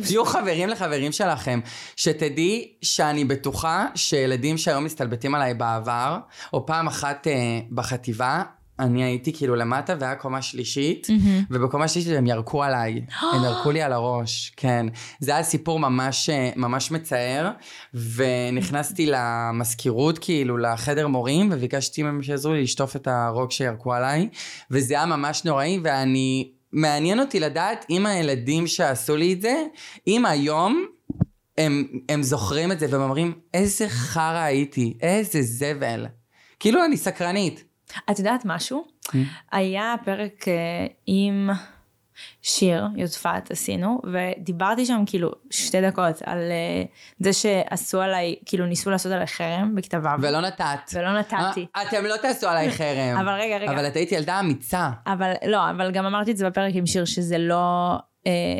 תהיו 0.07 0.25
חברים 0.25 0.69
לחברים 0.69 1.11
שלכם. 1.11 1.59
שתדעי 1.95 2.73
שאני 2.81 3.25
בטוחה 3.25 3.87
שילדים 3.95 4.57
שהיום 4.57 4.83
מסתלבטים 4.83 5.35
עליי 5.35 5.53
בעבר, 5.53 6.17
או 6.53 6.65
פעם 6.65 6.87
אחת 6.87 7.27
אה, 7.27 7.59
בחטיבה, 7.71 8.43
אני 8.79 9.03
הייתי 9.03 9.33
כאילו 9.33 9.55
למטה 9.55 9.95
והיה 9.99 10.15
קומה 10.15 10.41
שלישית, 10.41 11.07
ובקומה 11.49 11.87
שלישית 11.87 12.17
הם 12.17 12.27
ירקו 12.27 12.63
עליי. 12.63 13.05
הם 13.33 13.43
ירקו 13.43 13.71
לי 13.71 13.81
על 13.81 13.93
הראש, 13.93 14.53
כן. 14.57 14.85
זה 15.19 15.31
היה 15.31 15.43
סיפור 15.43 15.79
ממש, 15.79 16.29
אה, 16.29 16.49
ממש 16.55 16.91
מצער, 16.91 17.51
ונכנסתי 17.93 19.05
למזכירות, 19.09 20.19
כאילו, 20.19 20.57
לחדר 20.57 21.07
מורים, 21.07 21.49
וביקשתי 21.51 22.03
מהם 22.03 22.23
שיעזרו 22.23 22.53
לי 22.53 22.63
לשטוף 22.63 22.95
את 22.95 23.07
הרוג 23.07 23.51
שירקו 23.51 23.93
עליי, 23.93 24.29
וזה 24.71 24.93
היה 24.93 25.05
ממש 25.05 25.45
נוראי, 25.45 25.79
ואני... 25.83 26.51
מעניין 26.77 27.19
אותי 27.19 27.39
לדעת 27.39 27.85
אם 27.89 28.05
הילדים 28.05 28.67
שעשו 28.67 29.15
לי 29.15 29.33
את 29.33 29.41
זה, 29.41 29.63
אם 30.07 30.25
היום 30.25 30.85
הם, 31.57 31.87
הם 32.09 32.23
זוכרים 32.23 32.71
את 32.71 32.79
זה 32.79 32.87
והם 32.89 33.01
אומרים, 33.01 33.33
איזה 33.53 33.89
חרא 33.89 34.41
הייתי, 34.41 34.97
איזה 35.01 35.41
זבל. 35.41 36.05
כאילו, 36.59 36.85
אני 36.85 36.97
סקרנית. 36.97 37.63
את 38.11 38.19
יודעת 38.19 38.41
משהו? 38.45 38.85
היה 39.51 39.95
פרק 40.05 40.47
אה, 40.47 40.87
עם 41.05 41.49
שיר, 42.41 42.87
יודפת 42.95 43.51
עשינו, 43.51 44.01
ודיברתי 44.13 44.85
שם 44.85 45.03
כאילו 45.05 45.31
שתי 45.51 45.81
דקות 45.81 46.21
על 46.25 46.37
אה, 46.37 46.83
זה 47.19 47.33
שעשו 47.33 48.01
עליי, 48.01 48.35
כאילו 48.45 48.65
ניסו 48.65 48.89
לעשות 48.89 49.11
עליי 49.11 49.27
חרם 49.27 49.75
בכיתה 49.75 49.99
ו'. 50.03 50.21
ולא 50.21 50.41
נתת. 50.41 50.63
ולא 50.93 51.19
נתתי. 51.19 51.65
אה, 51.75 51.83
אתם 51.87 52.05
לא 52.05 52.15
תעשו 52.21 52.47
עליי 52.47 52.71
חרם. 52.71 53.17
אבל 53.19 53.33
רגע, 53.33 53.57
רגע. 53.57 53.71
אבל 53.71 53.87
את 53.87 53.95
היית 53.95 54.11
ילדה 54.11 54.39
אמיצה. 54.39 54.89
אבל 55.07 55.33
לא, 55.47 55.69
אבל 55.69 55.91
גם 55.91 56.05
אמרתי 56.05 56.31
את 56.31 56.37
זה 56.37 56.49
בפרק 56.49 56.73
עם 56.75 56.85
שיר 56.85 57.05
שזה 57.05 57.37
לא, 57.37 57.95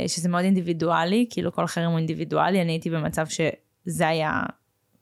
שזה 0.08 0.30
מאוד 0.30 0.44
אינדיבידואלי, 0.44 1.28
כאילו 1.30 1.54
כל 1.54 1.68
חרם 1.68 1.90
הוא 1.90 1.98
אינדיבידואלי, 1.98 2.62
אני 2.62 2.72
הייתי 2.72 2.90
במצב 2.90 3.26
שזה 3.28 4.08
היה 4.08 4.42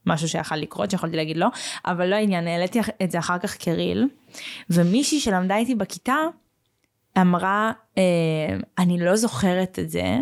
משהו 0.06 0.28
שיכול 0.30 0.58
לקרות, 0.58 0.92
שיכולתי 0.92 1.16
להגיד 1.16 1.38
לא, 1.38 1.48
אבל 1.86 2.06
לא 2.08 2.16
העניין, 2.16 2.48
העליתי 2.48 2.80
את 3.04 3.12
זה 3.12 3.20
אחר 3.20 3.38
כך 3.38 3.56
כריל, 3.60 4.08
ומישהי 4.70 5.20
שלמדה 5.20 5.58
איתי 5.58 5.76
בכיתה 5.76 6.16
אמרה, 7.22 7.72
אה, 7.98 8.04
אני 8.80 9.00
לא 9.00 9.16
זוכרת 9.16 9.80
את 9.80 9.90
זה, 9.90 10.18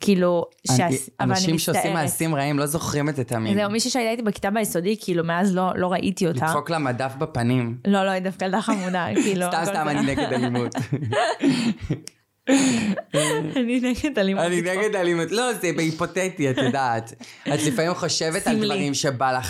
כאילו, 0.00 0.44
שעש... 0.66 0.76
אבל 0.78 0.90
אני 1.20 1.30
אנשים 1.30 1.58
שעושים. 1.58 1.92
מעשים 1.92 2.34
רעים 2.34 2.58
לא 2.58 2.66
זוכרים 2.66 3.08
את 3.08 3.16
זה 3.16 3.24
תמיד. 3.24 3.56
זהו, 3.56 3.70
מישהי 3.70 3.90
שהייתה 3.90 4.10
איתי 4.10 4.22
בכיתה 4.22 4.50
ביסודי, 4.50 4.96
כאילו, 5.00 5.24
מאז 5.24 5.54
לא, 5.54 5.72
לא 5.76 5.92
ראיתי 5.92 6.26
אותה. 6.26 6.46
לדפוק 6.46 6.70
לה 6.70 6.78
מדף 6.78 7.12
בפנים. 7.18 7.78
לא, 7.86 8.04
לא, 8.04 8.10
היא 8.10 8.22
דווקא 8.22 8.44
ילדה 8.44 8.62
חמודה, 8.62 9.06
כאילו. 9.22 9.46
סתם 9.46 9.62
סתם, 9.64 9.88
אני 9.88 10.02
נגד 10.02 10.32
אלימות. 10.32 10.74
אני 13.56 13.80
נגד 13.80 14.18
אלימות. 14.18 14.44
אני 14.44 14.60
נגד 14.62 14.96
אלימות. 14.96 15.30
לא, 15.30 15.52
זה 15.52 15.70
בהיפותטי, 15.76 16.50
את 16.50 16.58
יודעת. 16.58 17.12
את 17.42 17.62
לפעמים 17.66 17.94
חושבת 17.94 18.46
על. 18.46 18.64
דברים 18.64 18.94
שבא 18.94 19.40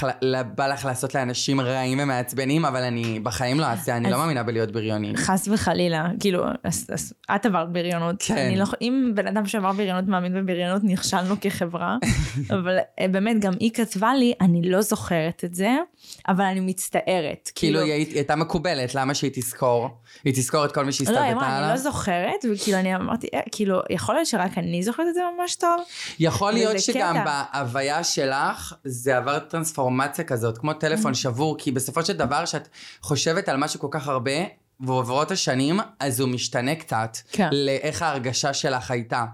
לך 0.69 0.85
לעשות 0.85 1.15
לאנשים 1.15 1.61
רעים 1.61 1.99
ומעצבנים, 2.03 2.65
אבל 2.65 2.83
אני 2.83 3.21
בחיים 3.21 3.61
לא 3.61 3.67
אעשה, 3.67 3.97
אני 3.97 4.11
לא 4.11 4.19
מאמינה 4.19 4.43
בלהיות 4.43 4.71
בריונית. 4.73 5.17
חס 5.17 5.49
וחלילה, 5.53 6.09
כאילו, 6.21 6.45
את 7.35 7.47
עברת 7.47 7.73
בריונות. 7.73 8.17
כן. 8.19 8.53
לא, 8.57 8.65
אם 8.81 9.13
בן 9.15 9.27
אדם 9.27 9.47
שעבר 9.47 9.73
בריונות 9.73 10.05
מאמין 10.09 10.35
בבריונות, 10.35 10.83
נכשלנו 10.85 11.35
כחברה. 11.41 11.97
אבל 12.51 12.79
אה, 13.01 13.09
באמת, 13.09 13.37
גם 13.41 13.53
היא 13.61 13.71
כתבה 13.75 14.15
לי, 14.15 14.33
אני 14.41 14.71
לא 14.71 14.81
זוכרת 14.83 15.45
את 15.45 15.55
זה, 15.55 15.71
אבל 16.29 16.45
אני 16.45 16.61
מצטערת. 16.61 17.51
כאילו 17.55 17.81
היא 17.81 17.93
היית- 17.93 18.09
היא 18.09 18.17
הייתה 18.17 18.37
מקובלת, 18.37 18.95
למה 18.95 19.15
שהיא 19.15 19.31
תזכור? 19.35 19.89
היא 20.25 20.33
תזכור 20.35 20.65
את 20.65 20.73
כל 20.73 20.85
מי 20.85 20.93
לא, 21.15 21.19
היא 21.25 21.33
אמרה, 21.33 21.47
אני 21.49 21.57
עליו? 21.57 21.71
לא 21.71 21.77
זוכרת, 21.77 22.45
וכאילו 22.55 22.79
אני 22.83 22.97
אמרתי, 22.97 23.27
"אה, 23.35 23.41
כאילו, 23.53 23.81
יכול 23.91 24.15
להיות 24.15 24.27
שרק 24.27 24.59
אני 24.59 24.83
זוכרת 24.83 25.07
את 25.09 25.15
זה 25.15 25.21
ממש 25.39 25.55
טוב? 25.55 25.81
יכול 26.19 26.53
להיות 26.53 26.75
וזה 26.75 26.85
שגם 26.85 27.15
קטע. 27.21 27.25
בהוויה 27.53 28.05
שלך 28.05 28.75
זה 28.85 29.17
עבר 29.17 29.39
טרנספורמציה 29.39 30.25
כזאת, 30.25 30.59
כמו 30.59 30.71
Mm-hmm. 30.71 30.75
טלפון 30.75 31.15
שבור, 31.15 31.57
כי 31.59 31.73
בסופו 31.73 32.05
של 32.05 32.13
דבר 32.13 32.45
שאת 32.45 32.69
חושבת 33.01 33.49
על 33.49 33.57
משהו 33.57 33.81
כל 33.81 33.89
כך 33.91 34.09
הרבה, 34.09 34.31
ועוברות 34.81 35.31
השנים, 35.31 35.81
אז 36.01 36.21
הוא 36.21 36.29
משתנה 36.29 36.75
קצת. 36.75 37.17
כן. 37.33 37.49
לאיך 37.53 38.03
ההרגשה 38.03 38.55
שלך 38.55 38.91
הייתה. 38.91 39.25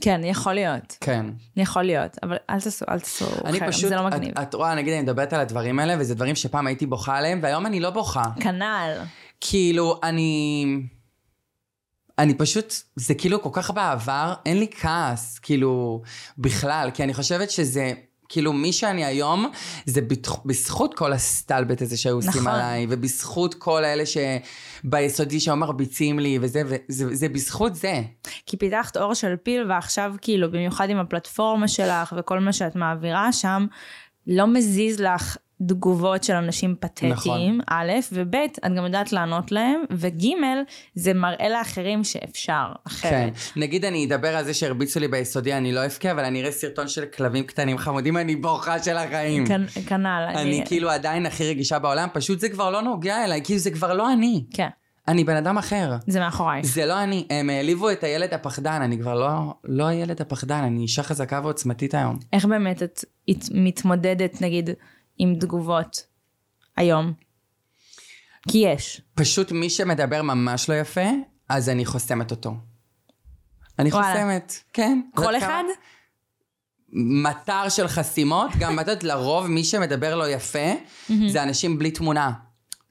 כן, 0.00 0.20
יכול 0.24 0.52
להיות, 0.52 0.96
כן. 1.00 1.26
יכול 1.56 1.82
להיות, 1.82 2.16
אבל 2.22 2.36
אל 2.50 2.60
תעשו, 2.60 2.84
אל 2.88 3.00
תעשו 3.00 3.26
אני 3.44 3.60
חרם, 3.60 3.70
פשוט, 3.70 3.88
זה 3.88 3.96
לא 3.96 4.08
את, 4.08 4.12
מגניב. 4.14 4.38
את 4.38 4.54
רואה, 4.54 4.74
נגיד 4.74 4.92
אני 4.92 5.02
מדברת 5.02 5.32
על 5.32 5.40
הדברים 5.40 5.78
האלה, 5.78 5.94
וזה 5.98 6.14
דברים 6.14 6.34
שפעם 6.34 6.66
הייתי 6.66 6.86
בוכה 6.86 7.16
עליהם, 7.16 7.40
והיום 7.42 7.66
אני 7.66 7.80
לא 7.80 7.90
בוכה. 7.90 8.22
כנ"ל. 8.40 8.92
כאילו, 9.40 10.00
אני... 10.02 10.66
אני 12.18 12.34
פשוט, 12.34 12.74
זה 12.96 13.14
כאילו 13.14 13.42
כל 13.42 13.50
כך 13.52 13.70
בעבר, 13.70 14.34
אין 14.46 14.58
לי 14.58 14.66
כעס, 14.80 15.38
כאילו, 15.38 16.02
בכלל, 16.38 16.90
כי 16.94 17.04
אני 17.04 17.14
חושבת 17.14 17.50
שזה, 17.50 17.92
כאילו, 18.28 18.52
מי 18.52 18.72
שאני 18.72 19.04
היום, 19.04 19.50
זה 19.86 20.00
בתח- 20.00 20.42
בזכות 20.44 20.94
כל 20.94 21.12
הסטלבט 21.12 21.82
הזה 21.82 21.96
שהיו 21.96 22.14
עושים 22.14 22.30
נכון. 22.30 22.46
עליי, 22.46 22.86
ובזכות 22.90 23.54
כל 23.54 23.84
האלה 23.84 24.02
שביסודי 24.06 25.40
שהיו 25.40 25.56
מרביצים 25.56 26.18
לי, 26.18 26.38
וזה, 26.40 26.62
וזה 26.66 27.14
זה 27.16 27.28
בזכות 27.28 27.74
זה. 27.74 28.02
כי 28.46 28.56
פיתחת 28.56 28.96
אור 28.96 29.14
של 29.14 29.34
פיל 29.42 29.70
ועכשיו 29.70 30.14
כאילו 30.20 30.50
במיוחד 30.50 30.90
עם 30.90 30.98
הפלטפורמה 30.98 31.68
שלך 31.68 32.14
וכל 32.18 32.40
מה 32.40 32.52
שאת 32.52 32.76
מעבירה 32.76 33.32
שם, 33.32 33.66
לא 34.26 34.46
מזיז 34.46 35.00
לך 35.00 35.36
תגובות 35.68 36.24
של 36.24 36.32
אנשים 36.32 36.74
פתטיים, 36.80 37.12
נכון. 37.12 37.58
א', 37.70 37.92
וב', 38.12 38.34
את 38.34 38.74
גם 38.76 38.84
יודעת 38.84 39.12
לענות 39.12 39.52
להם, 39.52 39.80
וג', 39.90 40.24
זה 40.94 41.14
מראה 41.14 41.48
לאחרים 41.48 42.04
שאפשר 42.04 42.64
אחרת. 42.86 43.12
כן. 43.12 43.60
נגיד 43.60 43.84
אני 43.84 44.06
אדבר 44.06 44.36
על 44.36 44.44
זה 44.44 44.54
שהרביצו 44.54 45.00
לי 45.00 45.08
ביסודי, 45.08 45.54
אני 45.54 45.72
לא 45.72 45.84
אבכה, 45.86 46.10
אבל 46.12 46.24
אני 46.24 46.40
אראה 46.40 46.50
סרטון 46.52 46.88
של 46.88 47.04
כלבים 47.04 47.44
קטנים 47.44 47.78
חמודים, 47.78 48.16
אני 48.16 48.36
בוכה 48.36 48.82
של 48.82 48.96
החיים. 48.96 49.44
כנ- 49.46 49.80
כנ"ל. 49.88 50.24
אני 50.34 50.62
כאילו 50.66 50.90
עדיין 50.90 51.26
הכי 51.26 51.48
רגישה 51.48 51.78
בעולם, 51.78 52.08
פשוט 52.12 52.40
זה 52.40 52.48
כבר 52.48 52.70
לא 52.70 52.82
נוגע 52.82 53.24
אליי, 53.24 53.40
כאילו 53.44 53.58
זה 53.58 53.70
כבר 53.70 53.94
לא 53.94 54.12
אני. 54.12 54.44
כן, 54.50 54.68
אני 55.08 55.24
בן 55.24 55.36
אדם 55.36 55.58
אחר. 55.58 55.92
זה 56.06 56.20
מאחורייך. 56.20 56.66
זה 56.66 56.86
לא 56.86 57.02
אני. 57.02 57.26
הם 57.30 57.50
העליבו 57.50 57.90
את 57.90 58.04
הילד 58.04 58.34
הפחדן, 58.34 58.82
אני 58.82 58.98
כבר 58.98 59.14
לא, 59.14 59.28
לא 59.64 59.84
הילד 59.86 60.20
הפחדן, 60.20 60.64
אני 60.64 60.80
אישה 60.82 61.02
חזקה 61.02 61.40
ועוצמתית 61.42 61.94
היום. 61.94 62.18
איך 62.32 62.44
באמת 62.44 62.82
את 62.82 63.04
את 63.30 63.44
מתמודדת 63.54 64.42
נגיד 64.42 64.70
עם 65.18 65.34
תגובות 65.40 66.06
היום? 66.76 67.12
כי 68.48 68.58
יש. 68.58 69.00
פשוט 69.14 69.52
מי 69.52 69.70
שמדבר 69.70 70.22
ממש 70.22 70.68
לא 70.70 70.74
יפה, 70.74 71.06
אז 71.48 71.68
אני 71.68 71.84
חוסמת 71.84 72.30
אותו. 72.30 72.54
אני 73.78 73.90
וואלה. 73.90 74.12
חוסמת, 74.12 74.52
כן. 74.72 75.00
כל 75.14 75.36
אחד? 75.36 75.62
מטר 76.92 77.68
של 77.68 77.88
חסימות, 77.88 78.50
גם 78.58 78.80
את 78.80 78.86
יודעת, 78.86 79.04
לרוב 79.04 79.46
מי 79.46 79.64
שמדבר 79.64 80.16
לא 80.16 80.28
יפה, 80.28 80.72
זה 81.28 81.42
אנשים 81.42 81.78
בלי 81.78 81.90
תמונה. 81.90 82.32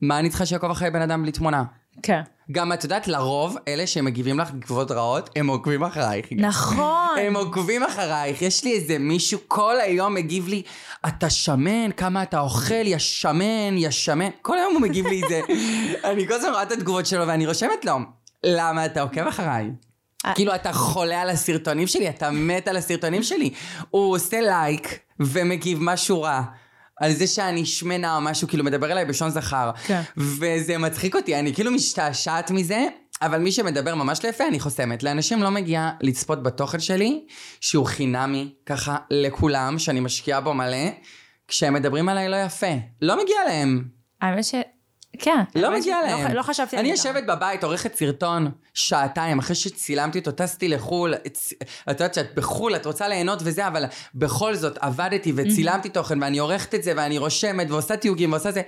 מה 0.01 0.19
אני 0.19 0.29
צריכה 0.29 0.45
שיעקב 0.45 0.71
אחרי 0.71 0.91
בן 0.91 1.01
אדם 1.01 1.21
בלי 1.21 1.31
תמונה? 1.31 1.63
כן. 2.03 2.21
גם 2.51 2.73
את 2.73 2.84
יודעת, 2.84 3.08
לרוב, 3.08 3.58
אלה 3.67 3.88
שמגיבים 3.88 4.39
לך 4.39 4.51
תגובות 4.51 4.91
רעות, 4.91 5.29
הם 5.36 5.47
עוקבים 5.47 5.84
אחרייך. 5.84 6.25
נכון. 6.32 7.17
הם 7.21 7.36
עוקבים 7.36 7.84
אחרייך. 7.84 8.41
יש 8.41 8.63
לי 8.63 8.73
איזה 8.73 8.97
מישהו 8.99 9.39
כל 9.47 9.79
היום 9.79 10.13
מגיב 10.13 10.47
לי, 10.47 10.62
אתה 11.08 11.29
שמן, 11.29 11.91
כמה 11.97 12.23
אתה 12.23 12.39
אוכל, 12.39 12.88
יא 12.88 12.97
שמן, 12.97 13.77
יא 13.77 13.89
שמן. 13.89 14.29
כל 14.41 14.58
היום 14.58 14.73
הוא 14.73 14.82
מגיב 14.82 15.08
לי 15.08 15.21
את 15.23 15.29
זה. 15.29 15.41
אני 16.10 16.27
כל 16.27 16.34
הזמן 16.34 16.49
רואה 16.49 16.63
את 16.63 16.71
התגובות 16.71 17.06
שלו 17.06 17.27
ואני 17.27 17.47
רושמת 17.47 17.86
לו, 17.86 17.97
למה 18.43 18.86
אתה 18.86 19.01
עוקב 19.01 19.27
אחריי? 19.27 19.69
אה. 20.25 20.34
כאילו, 20.36 20.56
אתה 20.56 20.73
חולה 20.73 21.21
על 21.21 21.29
הסרטונים 21.29 21.88
שלי, 21.88 22.10
אתה 22.10 22.32
מת 22.32 22.67
על 22.67 22.77
הסרטונים 22.77 23.23
שלי. 23.23 23.53
הוא 23.89 24.15
עושה 24.15 24.41
לייק 24.41 24.99
ומגיב 25.19 25.79
משהו 25.82 26.21
רע. 26.21 26.41
על 26.99 27.13
זה 27.13 27.27
שאני 27.27 27.65
שמנה 27.65 28.15
או 28.15 28.21
משהו, 28.21 28.47
כאילו 28.47 28.63
מדבר 28.63 28.91
אליי 28.91 29.06
בלשון 29.06 29.29
זכר. 29.29 29.71
כן. 29.88 30.01
וזה 30.17 30.77
מצחיק 30.77 31.15
אותי, 31.15 31.39
אני 31.39 31.53
כאילו 31.53 31.71
משתעשעת 31.71 32.51
מזה, 32.51 32.86
אבל 33.21 33.39
מי 33.39 33.51
שמדבר 33.51 33.95
ממש 33.95 34.23
לא 34.25 34.29
יפה, 34.29 34.47
אני 34.47 34.60
חוסמת. 34.60 35.03
לאנשים 35.03 35.43
לא 35.43 35.51
מגיע 35.51 35.91
לצפות 36.01 36.43
בתוכן 36.43 36.79
שלי, 36.79 37.25
שהוא 37.62 37.86
חינמי, 37.86 38.53
ככה, 38.65 38.97
לכולם, 39.12 39.79
שאני 39.79 39.99
משקיעה 39.99 40.41
בו 40.41 40.53
מלא, 40.53 40.88
כשהם 41.47 41.73
מדברים 41.73 42.10
עליי 42.10 42.29
לא 42.29 42.36
יפה. 42.36 42.73
לא 43.01 43.23
מגיע 43.23 43.38
להם. 43.47 43.84
האמת 44.21 44.43
ש... 44.43 44.56
כן. 45.19 45.43
לא 45.56 45.71
מגיע 45.71 45.97
ש- 46.04 46.06
להם. 46.08 46.28
לא, 46.28 46.34
לא 46.34 46.41
חשבתי 46.43 46.78
אני 46.78 46.88
זה. 46.97 47.08
יושבת 47.10 47.23
בבית, 47.28 47.63
עורכת 47.63 47.95
סרטון, 47.95 48.52
שעתיים, 48.73 49.39
אחרי 49.39 49.56
שצילמתי 49.56 50.19
אותו, 50.19 50.32
טסתי 50.32 50.67
לחו"ל, 50.67 51.15
צ- 51.34 51.54
את 51.63 51.99
יודעת 51.99 52.13
שאת 52.13 52.36
בחו"ל, 52.36 52.76
את 52.76 52.86
רוצה 52.86 53.08
ליהנות 53.08 53.39
וזה, 53.43 53.67
אבל 53.67 53.84
בכל 54.15 54.56
זאת 54.56 54.78
עבדתי 54.82 55.34
וצילמתי 55.36 55.89
תוכן, 55.89 56.23
ואני 56.23 56.38
עורכת 56.38 56.76
את 56.76 56.84
זה, 56.84 56.93
ואני 56.97 57.17
רושמת, 57.17 57.71
ועושה 57.71 57.97
תיוגים, 57.97 58.32
ועושה 58.32 58.52
זה. 58.52 58.62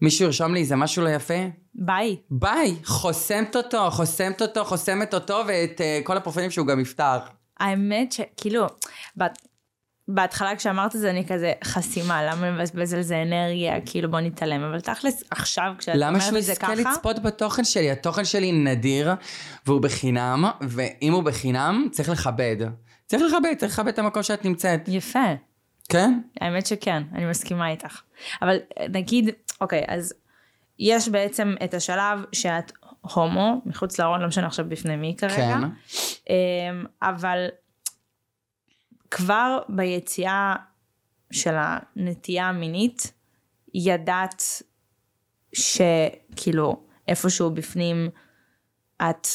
מישהו 0.00 0.24
ירשום 0.24 0.54
לי 0.54 0.60
איזה 0.60 0.76
משהו 0.76 1.02
לא 1.04 1.08
יפה? 1.08 1.34
ביי. 1.74 2.16
ביי, 2.30 2.74
חוסמת 2.84 3.56
אותו, 3.56 3.90
חוסמת 3.90 4.42
אותו, 4.42 4.64
חוסמת 4.64 5.14
אותו, 5.14 5.42
ואת 5.46 5.80
uh, 5.80 6.06
כל 6.06 6.16
הפרופילים 6.16 6.50
שהוא 6.50 6.66
גם 6.66 6.80
יפתח. 6.80 7.18
האמת 7.60 8.12
שכאילו, 8.12 8.66
בת- 9.16 9.38
בהתחלה 10.14 10.56
כשאמרת 10.56 10.96
את 10.96 11.00
זה 11.00 11.10
אני 11.10 11.26
כזה 11.26 11.52
חסימה, 11.64 12.24
למה 12.24 12.50
לבזבז 12.50 12.94
על 12.94 13.02
זה 13.02 13.22
אנרגיה, 13.22 13.80
כאילו 13.80 14.10
בוא 14.10 14.20
נתעלם, 14.20 14.62
אבל 14.62 14.80
תכלס 14.80 15.24
עכשיו 15.30 15.72
כשאת 15.78 15.94
למה 15.94 16.08
אומרת 16.08 16.22
שהוא 16.22 16.38
את 16.38 16.44
זה 16.44 16.52
יזכה 16.52 16.66
ככה, 16.66 16.74
לצפות 16.74 17.22
בתוכן 17.22 17.64
שלי? 17.64 17.90
התוכן 17.90 18.24
שלי 18.24 18.52
נדיר, 18.52 19.12
והוא 19.66 19.80
בחינם, 19.80 20.44
ואם 20.60 21.12
הוא 21.12 21.22
בחינם, 21.22 21.88
צריך 21.90 22.08
לכבד. 22.08 22.56
צריך 23.06 23.22
לכבד, 23.22 23.54
צריך 23.58 23.72
לכבד 23.72 23.88
את 23.88 23.98
המקום 23.98 24.22
שאת 24.22 24.44
נמצאת. 24.44 24.88
יפה, 24.88 25.34
כן? 25.88 26.20
האמת 26.40 26.66
שכן, 26.66 27.02
אני 27.14 27.24
מסכימה 27.24 27.70
איתך. 27.70 28.00
אבל 28.42 28.56
אה, 28.78 28.86
נגיד, 28.88 29.30
אוקיי, 29.60 29.84
אז 29.88 30.14
יש 30.78 31.08
בעצם 31.08 31.54
את 31.64 31.74
השלב 31.74 32.18
שאת 32.32 32.72
הומו, 33.00 33.62
מחוץ 33.66 34.00
לארון, 34.00 34.20
לא 34.20 34.28
משנה 34.28 34.46
עכשיו 34.46 34.64
בפני 34.68 34.96
מי 34.96 35.14
כרגע, 35.18 35.34
כן. 35.36 35.62
אמ, 36.30 36.84
אבל 37.02 37.46
כבר 39.12 39.58
ביציאה 39.68 40.54
של 41.30 41.54
הנטייה 41.56 42.48
המינית, 42.48 43.12
ידעת 43.74 44.44
שכאילו 45.52 46.82
איפשהו 47.08 47.50
בפנים 47.50 48.08
את 49.02 49.28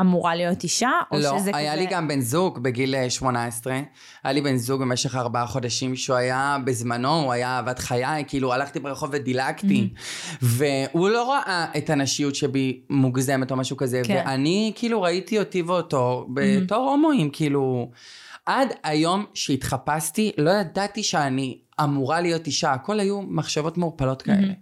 אמורה 0.00 0.34
להיות 0.34 0.62
אישה, 0.62 0.90
או 1.10 1.18
לא, 1.18 1.38
שזה 1.38 1.50
היה 1.54 1.72
כזה... 1.72 1.80
לי 1.82 1.86
גם 1.90 2.08
בן 2.08 2.20
זוג 2.20 2.58
בגיל 2.58 2.94
אה, 2.94 3.10
18. 3.10 3.80
היה 4.24 4.32
לי 4.32 4.40
בן 4.40 4.56
זוג 4.56 4.80
במשך 4.80 5.14
ארבעה 5.16 5.46
חודשים 5.46 5.96
שהוא 5.96 6.16
היה 6.16 6.56
בזמנו, 6.64 7.22
הוא 7.22 7.32
היה 7.32 7.48
אהבת 7.48 7.78
חיי, 7.78 8.24
כאילו 8.26 8.52
הלכתי 8.52 8.80
ברחוב 8.80 9.10
ודילגתי. 9.12 9.88
והוא 10.42 11.08
לא 11.08 11.32
ראה 11.32 11.66
את 11.76 11.90
הנשיות 11.90 12.34
שבי 12.34 12.80
מוגזמת 12.90 13.50
או 13.50 13.56
משהו 13.56 13.76
כזה. 13.76 14.02
כן. 14.04 14.22
ואני 14.26 14.72
כאילו 14.74 15.02
ראיתי 15.02 15.38
אותי 15.38 15.62
ואותו 15.62 16.28
בתור 16.34 16.90
הומואים, 16.90 17.30
כאילו... 17.30 17.90
עד 18.46 18.68
היום 18.82 19.24
שהתחפשתי, 19.34 20.32
לא 20.38 20.50
ידעתי 20.50 21.02
שאני 21.02 21.58
אמורה 21.82 22.20
להיות 22.20 22.46
אישה. 22.46 22.72
הכל 22.72 23.00
היו 23.00 23.22
מחשבות 23.22 23.78
מעורפלות 23.78 24.22
כאלה. 24.22 24.52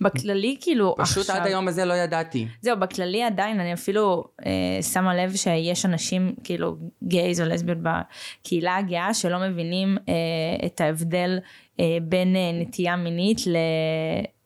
בכללי 0.00 0.56
כאילו 0.60 0.94
פשוט 0.98 1.18
עכשיו... 1.18 1.36
עד 1.36 1.46
היום 1.46 1.68
הזה 1.68 1.84
לא 1.84 1.94
ידעתי. 1.94 2.46
זהו, 2.60 2.76
בכללי 2.76 3.22
עדיין, 3.22 3.60
אני 3.60 3.74
אפילו 3.74 4.24
אה, 4.46 4.82
שמה 4.82 5.14
לב 5.14 5.36
שיש 5.36 5.86
אנשים, 5.86 6.34
כאילו 6.44 6.76
גייז 7.02 7.40
או 7.40 7.46
לסביות 7.46 7.78
בקהילה 7.82 8.76
הגאה, 8.76 9.14
שלא 9.14 9.38
מבינים 9.38 9.96
אה, 10.08 10.66
את 10.66 10.80
ההבדל 10.80 11.38
אה, 11.80 11.98
בין 12.02 12.36
אה, 12.36 12.50
נטייה 12.60 12.96
מינית 12.96 13.38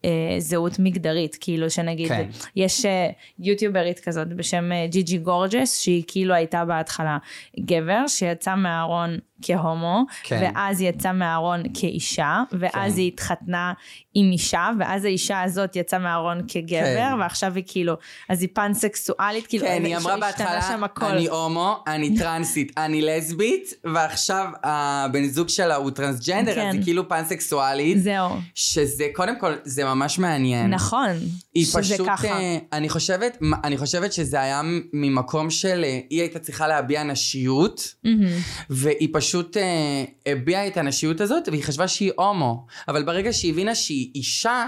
לזהות 0.05 0.79
מגדרית. 0.79 1.37
כאילו 1.41 1.71
שנגיד, 1.71 2.09
כן. 2.09 2.29
יש 2.57 2.85
אה, 2.85 3.11
יוטיוברית 3.39 4.01
כזאת 4.01 4.29
בשם 4.29 4.73
אה, 4.73 4.87
ג'י 4.87 5.03
ג'י 5.03 5.19
גורג'ס, 5.19 5.81
שהיא 5.81 6.03
כאילו 6.07 6.35
הייתה 6.35 6.65
בהתחלה 6.65 7.19
גבר, 7.61 8.07
שיצא 8.07 8.55
מהארון 8.55 9.19
כהומו, 9.43 10.05
כן. 10.23 10.51
ואז 10.55 10.81
יצא 10.81 11.13
מהארון 11.13 11.63
כאישה, 11.75 12.43
ואז 12.53 12.93
כן. 12.93 12.99
היא 12.99 13.09
התחתנה 13.09 13.73
עם 14.15 14.33
אישה, 14.33 14.71
ואז 14.79 15.05
האישה 15.05 15.43
הזאת 15.43 15.77
יצאה 15.77 15.99
מהארון 15.99 16.41
כגבר, 16.49 17.11
כן. 17.13 17.21
ועכשיו 17.21 17.55
היא 17.55 17.65
כאילו, 17.67 17.95
אז 18.29 18.43
היא 18.43 18.49
פאנסקסואלית, 18.53 19.47
כאילו, 19.47 19.67
כן, 19.67 19.85
היא 19.85 19.97
אמרה 19.97 20.17
בהתחלה. 20.17 20.77
אני 21.03 21.29
הומו, 21.29 21.85
אני 21.87 22.15
טרנסית, 22.19 22.73
אני 22.77 23.03
לסבית, 23.03 23.75
ועכשיו 23.95 24.47
הבן 24.63 25.29
זוג 25.29 25.49
שלה 25.49 25.77
הוא 25.77 25.91
טרנסג'נדר, 25.91 26.55
כן. 26.55 26.69
אז 26.69 26.75
היא 26.75 26.83
כאילו 26.85 27.09
פאנסקסואלית. 27.09 28.03
זהו, 28.03 28.31
שזה, 28.55 29.07
קודם 29.15 29.41
כל, 29.41 29.53
זה 29.65 29.85
ממש 29.85 30.19
מעניין. 30.19 30.71
נכון, 30.71 31.09
היא 31.55 31.65
שזה 31.65 31.83
פשוט, 31.83 32.07
ככה. 32.07 32.29
אה, 32.29 32.59
אני 32.73 32.89
חושבת, 32.89 33.39
אני 33.65 33.79
חושבת 33.79 34.13
שזה 34.13 34.41
היה 34.41 34.61
ממקום 34.93 35.51
של, 35.51 35.85
אה, 35.85 36.01
היא 36.11 36.21
הייתה 36.21 36.39
צריכה 36.39 36.69
להביע 36.69 37.03
נשיות, 37.03 37.95
מהמם. 38.05 38.27
והיא 38.71 39.09
פשוט 39.13 39.28
אה, 39.57 40.05
הביעה 40.27 40.67
את 40.67 40.77
הנשיות 40.77 41.21
הזאת, 41.21 41.49
והיא 41.49 41.65
חשבה 41.65 41.89
שהיא 41.89 42.13
הומו. 42.17 42.67
אבל 42.89 43.03
ברגע 43.03 43.33
שהיא 43.33 43.53
הבינה 43.53 43.75
שהיא 43.75 44.11
אישה, 44.15 44.67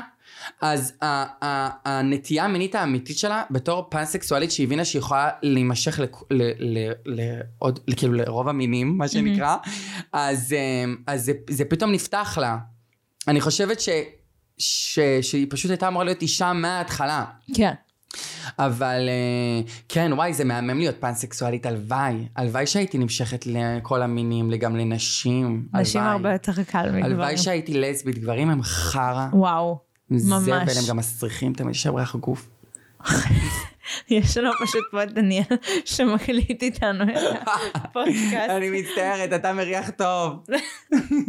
אז 0.60 0.92
הנטייה 1.84 2.44
המינית 2.44 2.74
האמיתית 2.74 3.18
שלה, 3.18 3.42
בתור 3.50 3.86
פאנסקסואלית, 3.90 4.50
שהיא 4.50 4.66
הבינה 4.66 4.84
שהיא 4.84 5.00
יכולה 5.00 5.28
להימשך 5.42 6.00
לעוד, 7.06 7.78
כאילו 7.96 8.12
לרוב 8.12 8.48
המינים, 8.48 8.98
מה 8.98 9.08
שנקרא, 9.08 9.56
אז, 10.12 10.52
אה, 10.52 10.84
אז 11.06 11.24
זה, 11.24 11.32
זה 11.50 11.64
פתאום 11.64 11.92
נפתח 11.92 12.38
לה. 12.40 12.56
אני 13.28 13.40
חושבת 13.40 13.80
ש, 13.80 13.88
ש, 14.58 14.98
שהיא 15.22 15.46
פשוט 15.50 15.70
הייתה 15.70 15.88
אמורה 15.88 16.04
להיות 16.04 16.22
אישה 16.22 16.52
מההתחלה. 16.52 17.24
כן. 17.54 17.74
אבל 18.58 19.08
אה, 19.08 19.72
כן, 19.88 20.12
וואי, 20.12 20.34
זה 20.34 20.44
מהמם 20.44 20.78
להיות 20.78 20.96
פאנסקסואלית, 21.00 21.66
הלוואי. 21.66 22.28
הלוואי 22.36 22.66
שהייתי 22.66 22.98
נמשכת 22.98 23.46
לכל 23.46 24.02
המינים, 24.02 24.50
גם 24.58 24.76
לנשים. 24.76 25.66
נשים 25.74 26.00
הלוואי. 26.00 26.16
הרבה 26.16 26.32
יותר 26.32 26.62
קל 26.62 26.82
מגברים. 26.82 27.04
הלוואי 27.04 27.36
שהייתי 27.36 27.80
לסבית, 27.80 28.18
גברים 28.18 28.50
הם 28.50 28.62
חרא. 28.62 29.26
וואו, 29.32 29.78
ממש. 30.10 30.76
הם 30.76 30.84
גם 30.88 30.96
מסריחים, 30.96 31.52
תמיד 31.52 31.74
יש 31.74 31.86
ריח 31.86 32.16
גוף. 32.16 32.48
יש 34.10 34.36
לנו 34.36 34.50
פשוט 34.62 34.84
פה 34.90 35.02
את 35.02 35.12
דניאל 35.12 35.56
שמקליט 35.84 36.62
איתנו 36.62 37.04
את 37.04 37.48
הפודקאסט. 37.74 38.50
אני 38.50 38.70
מצטערת, 38.70 39.32
אתה 39.32 39.52
מריח 39.52 39.90
טוב. 39.90 40.46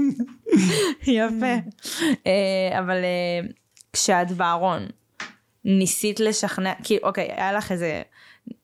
יפה. 1.08 1.56
אה, 2.28 2.80
אבל 2.80 2.98
אה, 3.04 3.50
כשאת 3.94 4.32
בארון, 4.32 4.86
ניסית 5.65 6.19
לשכנע, 6.19 6.74
כי 6.84 6.97
אוקיי, 7.04 7.28
היה 7.32 7.54
לך 7.54 7.71
איזה, 7.71 8.02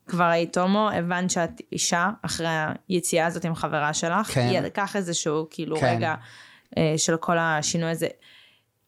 כבר 0.06 0.24
היית 0.24 0.58
הומו, 0.58 0.90
הבנת 0.90 1.30
שאת 1.30 1.60
אישה, 1.72 2.10
אחרי 2.22 2.46
היציאה 2.88 3.26
הזאת 3.26 3.44
עם 3.44 3.54
חברה 3.54 3.94
שלך, 3.94 4.26
כן. 4.26 4.48
היא 4.50 4.60
לקח 4.60 4.96
איזשהו 4.96 5.46
כאילו 5.50 5.76
כן. 5.76 5.96
רגע 5.96 6.14
אה, 6.78 6.94
של 6.96 7.16
כל 7.16 7.38
השינוי 7.38 7.90
הזה. 7.90 8.08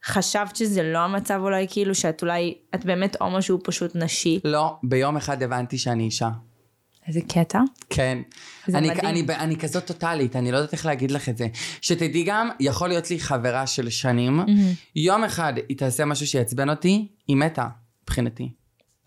חשבת 0.04 0.56
שזה 0.56 0.82
לא 0.82 0.98
המצב 0.98 1.40
אולי, 1.42 1.66
כאילו 1.70 1.94
שאת 1.94 2.22
אולי, 2.22 2.54
את 2.74 2.84
באמת 2.84 3.16
הומו 3.20 3.42
שהוא 3.42 3.60
פשוט 3.64 3.96
נשי. 3.96 4.40
לא, 4.44 4.76
ביום 4.82 5.16
אחד 5.16 5.42
הבנתי 5.42 5.78
שאני 5.78 6.04
אישה. 6.04 6.30
איזה 7.08 7.20
קטע. 7.28 7.60
כן. 7.90 8.18
זה 8.66 8.78
אני, 8.78 8.90
מדהים. 8.90 9.04
אני, 9.04 9.24
אני 9.38 9.56
כזאת 9.56 9.86
טוטאלית, 9.86 10.36
אני 10.36 10.52
לא 10.52 10.56
יודעת 10.56 10.72
איך 10.72 10.86
להגיד 10.86 11.10
לך 11.10 11.28
את 11.28 11.36
זה. 11.36 11.46
שתדעי 11.80 12.24
גם, 12.26 12.48
יכול 12.60 12.88
להיות 12.88 13.10
לי 13.10 13.20
חברה 13.20 13.66
של 13.66 13.90
שנים, 13.90 14.40
יום 14.96 15.24
אחד 15.24 15.52
היא 15.68 15.78
תעשה 15.78 16.04
משהו 16.04 16.26
שיעצבן 16.26 16.70
אותי, 16.70 17.08
היא 17.28 17.36
מתה, 17.36 17.66
מבחינתי. 18.10 18.52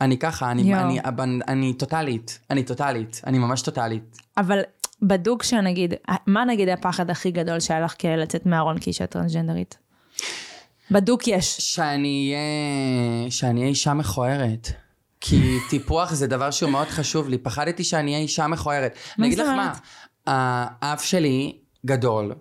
אני 0.02 0.18
ככה, 0.18 0.52
אני. 0.52 0.76
אני, 0.76 1.00
אני, 1.00 1.40
אני 1.48 1.74
טוטאלית, 1.74 2.40
אני 2.50 2.64
טוטאלית, 2.64 3.22
אני 3.28 3.40
ממש 3.40 3.62
טוטאלית. 3.62 4.18
אבל 4.38 4.60
בדוק 5.02 5.44
שנגיד, 5.44 5.94
מה 6.28 6.46
נגיד 6.46 6.70
הפחד 6.70 7.10
הכי 7.10 7.32
גדול 7.32 7.60
שהיה 7.60 7.80
לך 7.80 7.96
כדי 8.00 8.18
לצאת 8.18 8.46
מהארון 8.46 8.80
כאישה 8.80 9.06
טרנסג'נדרית? 9.06 9.78
בדוק 10.92 11.28
יש. 11.28 11.58
שאני 11.58 12.34
אהיה, 12.34 13.32
שאני 13.32 13.60
אהיה 13.60 13.70
אישה 13.70 13.94
מכוערת. 13.94 14.70
כי 15.22 15.42
טיפוח 15.70 16.14
זה 16.14 16.28
דבר 16.28 16.52
שהוא 16.52 16.70
מאוד 16.70 16.88
חשוב 16.88 17.30
לי. 17.30 17.38
פחדתי 17.38 17.84
שאני 17.84 18.12
אהיה 18.12 18.24
אישה 18.24 18.48
מכוערת. 18.48 18.98
אני 19.20 19.28
אגיד 19.28 19.40
לך 19.40 19.48
מה? 19.48 19.74
האף 20.28 21.04
שלי 21.04 21.58
גדול, 21.86 22.36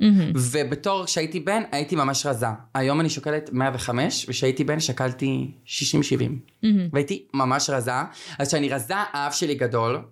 מהמם. 0.00 0.32
ובתור 0.34 1.04
כשהייתי 1.04 1.40
בן, 1.40 1.62
הייתי 1.72 1.96
ממש 1.96 2.26
רזה. 2.26 2.46
היום 2.74 3.00
אני 3.00 3.10
שוקלת 3.10 3.50
105, 3.52 4.26
וכשהייתי 4.28 4.64
בן 4.64 4.80
שקלתי 4.80 5.50
60-70. 5.66 5.70
מהמם. 6.62 6.88
והייתי 6.92 7.26
ממש 7.34 7.70
רזה. 7.70 7.92
אז 8.38 8.48
כשאני 8.48 8.68
רזה, 8.68 8.94
האף 9.12 9.34
שלי 9.34 9.54
גדול. 9.54 10.02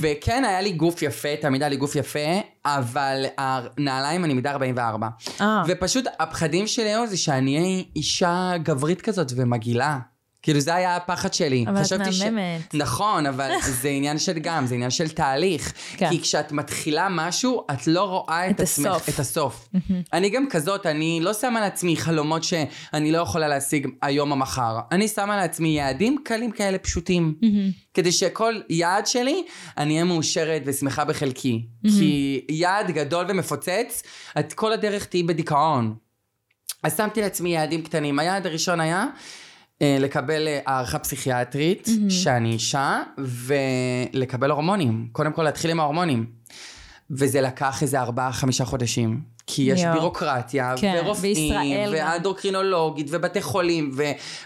וכן, 0.00 0.44
היה 0.44 0.60
לי 0.60 0.72
גוף 0.72 1.02
יפה, 1.02 1.28
תמיד 1.40 1.62
היה 1.62 1.68
לי 1.68 1.76
גוף 1.76 1.96
יפה, 1.96 2.40
אבל 2.64 3.24
הנעליים 3.38 4.24
אני 4.24 4.34
מידה 4.34 4.50
44. 4.50 5.08
אה, 5.40 5.62
ופשוט 5.68 6.04
הפחדים 6.20 6.66
שלי 6.66 6.88
היו 6.88 7.06
זה 7.06 7.16
שאני 7.16 7.58
אהיה 7.58 7.82
אישה 7.96 8.52
גברית 8.62 9.02
כזאת 9.02 9.32
ומגעילה. 9.36 9.98
כאילו 10.42 10.60
זה 10.60 10.74
היה 10.74 10.96
הפחד 10.96 11.34
שלי. 11.34 11.64
אבל 11.68 11.82
את 11.82 12.00
מהממת. 12.22 12.74
נכון, 12.74 13.26
אבל 13.26 13.50
זה 13.82 13.88
עניין 13.88 14.18
של 14.18 14.38
גם, 14.38 14.66
זה 14.66 14.74
עניין 14.74 14.90
של 14.90 15.08
תהליך. 15.08 15.72
כן. 15.96 16.10
כי 16.10 16.20
כשאת 16.20 16.52
מתחילה 16.52 17.08
משהו, 17.10 17.64
את 17.72 17.86
לא 17.86 18.02
רואה 18.02 18.50
את, 18.50 18.54
את 18.54 18.60
עצמך, 18.60 18.86
הסוף. 18.86 19.08
את 19.08 19.18
הסוף. 19.18 19.68
אני 20.12 20.30
גם 20.30 20.46
כזאת, 20.50 20.86
אני 20.86 21.20
לא 21.22 21.34
שמה 21.34 21.60
לעצמי 21.60 21.96
חלומות 21.96 22.44
שאני 22.44 23.12
לא 23.12 23.18
יכולה 23.18 23.48
להשיג 23.48 23.88
היום 24.02 24.30
או 24.30 24.36
מחר. 24.36 24.78
אני 24.92 25.08
שמה 25.08 25.36
לעצמי 25.36 25.68
יעדים 25.68 26.18
קלים 26.24 26.50
כאלה 26.50 26.78
פשוטים. 26.78 27.34
כדי 27.94 28.12
שכל 28.12 28.60
יעד 28.68 29.06
שלי, 29.06 29.44
אני 29.78 29.94
אהיה 29.94 30.04
מאושרת 30.04 30.62
ושמחה 30.66 31.04
בחלקי. 31.04 31.66
כי 31.82 32.44
יעד 32.48 32.90
גדול 32.90 33.26
ומפוצץ, 33.28 34.02
את 34.38 34.52
כל 34.52 34.72
הדרך 34.72 35.04
תהיי 35.04 35.22
בדיכאון. 35.22 35.94
אז 36.82 36.96
שמתי 36.96 37.20
לעצמי 37.20 37.54
יעדים 37.54 37.82
קטנים. 37.82 38.18
היעד 38.18 38.46
הראשון 38.46 38.80
היה 38.80 39.06
לקבל 39.82 40.48
אה, 40.48 40.60
הערכה 40.66 40.98
פסיכיאטרית, 40.98 41.88
שאני 42.08 42.52
אישה, 42.52 43.02
ולקבל 43.18 44.50
הורמונים. 44.50 45.08
קודם 45.12 45.32
כל 45.32 45.42
להתחיל 45.42 45.70
עם 45.70 45.80
ההורמונים. 45.80 46.26
וזה 47.10 47.40
לקח 47.40 47.82
איזה 47.82 48.00
ארבעה, 48.00 48.32
חמישה 48.32 48.64
חודשים. 48.64 49.32
כי 49.46 49.62
יש 49.62 49.80
יואו. 49.80 49.94
בירוקרטיה, 49.94 50.74
כן, 50.76 51.02
ורופאים. 51.04 51.54
ואנדוקרינולוגית, 51.92 53.06
ובתי 53.10 53.42
חולים, 53.42 53.90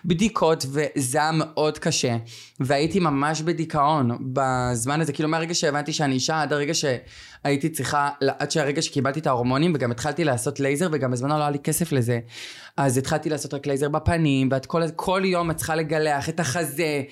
ובדיקות, 0.04 0.66
וזה 0.68 1.18
היה 1.18 1.30
מאוד 1.32 1.78
קשה. 1.78 2.16
והייתי 2.60 3.00
ממש 3.00 3.42
בדיכאון 3.42 4.18
בזמן 4.32 5.00
הזה, 5.00 5.12
כאילו 5.12 5.28
מהרגע 5.28 5.54
שהבנתי 5.54 5.92
שאני 5.92 6.14
אישה, 6.14 6.42
עד 6.42 6.52
הרגע 6.52 6.72
שהייתי 6.74 7.68
צריכה, 7.68 8.08
עד 8.38 8.50
שהרגע 8.50 8.82
שקיבלתי 8.82 9.20
את 9.20 9.26
ההורמונים, 9.26 9.72
וגם 9.74 9.90
התחלתי 9.90 10.24
לעשות 10.24 10.60
לייזר, 10.60 10.88
וגם 10.92 11.10
בזמנו 11.10 11.34
לא 11.34 11.40
היה 11.40 11.50
לי 11.50 11.58
כסף 11.58 11.92
לזה. 11.92 12.18
אז 12.76 12.98
התחלתי 12.98 13.30
לעשות 13.30 13.54
רק 13.54 13.66
לייזר 13.66 13.88
בפנים, 13.88 14.48
ואת 14.52 14.66
כל, 14.66 14.82
כל 14.96 15.22
יום 15.24 15.50
את 15.50 15.56
צריכה 15.56 15.74
לגלח 15.74 16.28
את 16.28 16.40
החזה, 16.40 17.02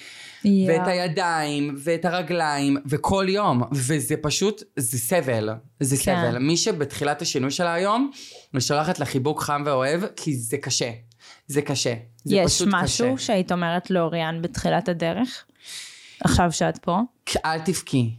יואו. 0.44 0.68
ואת 0.68 0.86
הידיים, 0.86 1.74
ואת 1.78 2.04
הרגליים, 2.04 2.76
וכל 2.86 3.26
יום. 3.28 3.62
וזה 3.72 4.14
פשוט, 4.22 4.62
זה 4.76 4.98
סבל. 4.98 5.50
זה 5.80 5.96
כן. 5.96 6.02
סבל. 6.02 6.38
מי 6.38 6.56
שבתחילת 6.56 7.22
השינוי 7.22 7.50
שלה 7.50 7.74
היום, 7.74 8.10
אני 8.54 8.60
שולחת 8.60 8.98
לה 8.98 9.04
חיבוק 9.04 9.42
חם 9.42 9.62
ואוהב, 9.66 10.00
כי 10.16 10.36
זה 10.36 10.56
קשה. 10.56 10.90
זה 11.46 11.62
קשה. 11.62 11.94
זה 12.24 12.36
יש 12.36 12.54
פשוט 12.54 12.68
משהו 12.70 13.14
קשה. 13.16 13.24
שהיית 13.24 13.52
אומרת 13.52 13.90
לאוריאן 13.90 14.42
בתחילת 14.42 14.88
הדרך? 14.88 15.44
עכשיו 16.20 16.52
שאת 16.52 16.78
פה? 16.78 16.98
אל 17.44 17.58
תבכי. 17.58 18.10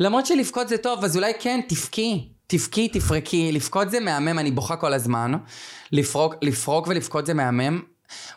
למרות 0.00 0.26
שלבכות 0.26 0.68
זה 0.68 0.78
טוב, 0.78 1.04
אז 1.04 1.16
אולי 1.16 1.32
כן, 1.40 1.60
תבכי. 1.68 2.31
תבכי, 2.52 2.88
תפרקי. 2.88 3.52
לבכות 3.52 3.90
זה 3.90 4.00
מהמם, 4.00 4.38
אני 4.38 4.50
בוכה 4.50 4.76
כל 4.76 4.92
הזמן. 4.92 5.32
לפרוק, 5.92 6.34
לפרוק 6.42 6.86
ולבכות 6.86 7.26
זה 7.26 7.34
מהמם. 7.34 7.82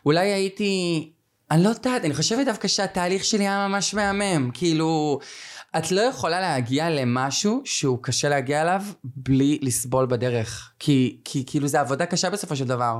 אולי 0.06 0.34
הייתי... 0.34 1.12
אני 1.52 1.64
לא 1.64 1.70
יודעת, 1.70 2.06
אני 2.06 2.14
חושבת 2.14 2.46
דווקא 2.46 2.68
שהתהליך 2.68 3.26
שלי 3.26 3.48
היה 3.48 3.68
ממש 3.68 3.94
מהמם. 3.94 4.52
כאילו, 4.54 5.20
את 5.78 5.92
לא 5.92 6.02
יכולה 6.02 6.40
להגיע 6.40 6.90
למשהו 6.90 7.62
שהוא 7.66 8.00
קשה 8.02 8.30
להגיע 8.30 8.62
אליו 8.62 8.82
בלי 9.04 9.60
לסבול 9.62 10.06
בדרך. 10.06 10.72
כי, 10.80 11.18
כי 11.26 11.44
כאילו 11.48 11.68
זה 11.68 11.80
עבודה 11.80 12.06
קשה 12.06 12.30
בסופו 12.30 12.56
של 12.56 12.66
דבר. 12.66 13.00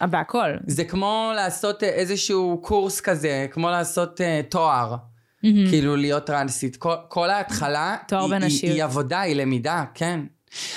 בהכל. 0.00 0.50
זה 0.66 0.84
כמו 0.84 1.32
לעשות 1.36 1.82
אה, 1.82 1.88
איזשהו 1.88 2.60
קורס 2.62 3.00
כזה, 3.00 3.46
כמו 3.50 3.70
לעשות 3.70 4.20
uh, 4.20 4.50
תואר. 4.50 4.96
כאילו 5.42 5.96
להיות 5.96 6.26
טרנסית. 6.26 6.76
כל, 6.76 6.94
כל 7.08 7.30
ההתחלה 7.30 7.96
תואר 8.08 8.22
היא, 8.22 8.30
בנשיות. 8.30 8.62
היא, 8.62 8.72
היא 8.72 8.84
עבודה, 8.84 9.20
היא 9.20 9.36
למידה, 9.36 9.84
כן. 9.94 10.20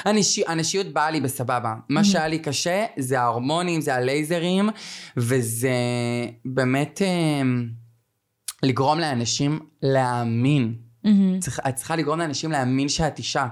הנשי, 0.06 0.44
הנשיות 0.48 0.88
באה 0.88 1.12
לי 1.12 1.22
בסבבה. 1.22 1.74
מה 1.90 2.04
שהיה 2.04 2.28
לי 2.28 2.40
קשה 2.40 2.86
זה 2.98 3.20
ההורמונים, 3.20 3.82
זה 3.82 3.96
הלייזרים, 3.96 4.70
וזה 5.18 5.72
באמת 6.46 7.02
אה, 7.02 7.42
לגרום 8.64 9.00
לאנשים 9.00 9.60
להאמין. 9.82 10.74
מהמם. 11.04 11.40
צריך, 11.40 11.60
את 11.68 11.76
צריכה 11.76 11.96
לגרום 11.96 12.20
לאנשים 12.20 12.52
להאמין 12.52 12.90
שאת 12.90 13.18
אישה. 13.18 13.48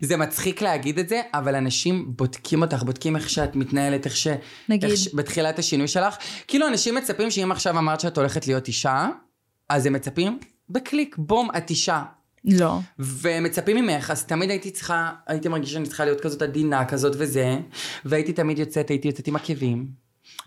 זה 0.00 0.16
מצחיק 0.16 0.62
להגיד 0.62 0.98
את 0.98 1.08
זה, 1.08 1.20
אבל 1.34 1.54
אנשים 1.54 2.12
בודקים 2.16 2.62
אותך, 2.62 2.82
בודקים 2.82 3.16
איך 3.16 3.30
שאת 3.30 3.56
מתנהלת, 3.56 4.04
איך 4.04 4.16
ש... 4.16 4.26
נגיד. 4.68 4.90
איך 4.90 4.98
ש... 4.98 5.14
בתחילת 5.14 5.58
השינוי 5.58 5.88
שלך. 5.88 6.16
כאילו 6.48 6.68
אנשים 6.68 6.94
מצפים 6.94 7.30
שאם 7.30 7.52
עכשיו 7.52 7.78
אמרת 7.78 8.00
שאת 8.00 8.18
הולכת 8.18 8.46
להיות 8.46 8.68
אישה, 8.68 9.08
אז 9.68 9.86
הם 9.86 9.92
מצפים, 9.92 10.38
בקליק, 10.68 11.16
בום, 11.18 11.48
את 11.56 11.70
אישה. 11.70 12.02
לא. 12.44 12.78
ומצפים 12.98 13.76
ממך, 13.76 14.10
אז 14.10 14.24
תמיד 14.24 14.50
הייתי 14.50 14.70
צריכה, 14.70 15.12
הייתי 15.26 15.48
מרגישה 15.48 15.72
שאני 15.72 15.86
צריכה 15.86 16.04
להיות 16.04 16.20
כזאת 16.20 16.42
עדינה 16.42 16.84
כזאת 16.84 17.12
וזה, 17.18 17.58
והייתי 18.04 18.32
תמיד 18.32 18.58
יוצאת, 18.58 18.88
הייתי 18.90 19.08
יוצאת 19.08 19.26
עם 19.26 19.36
עקבים, 19.36 19.86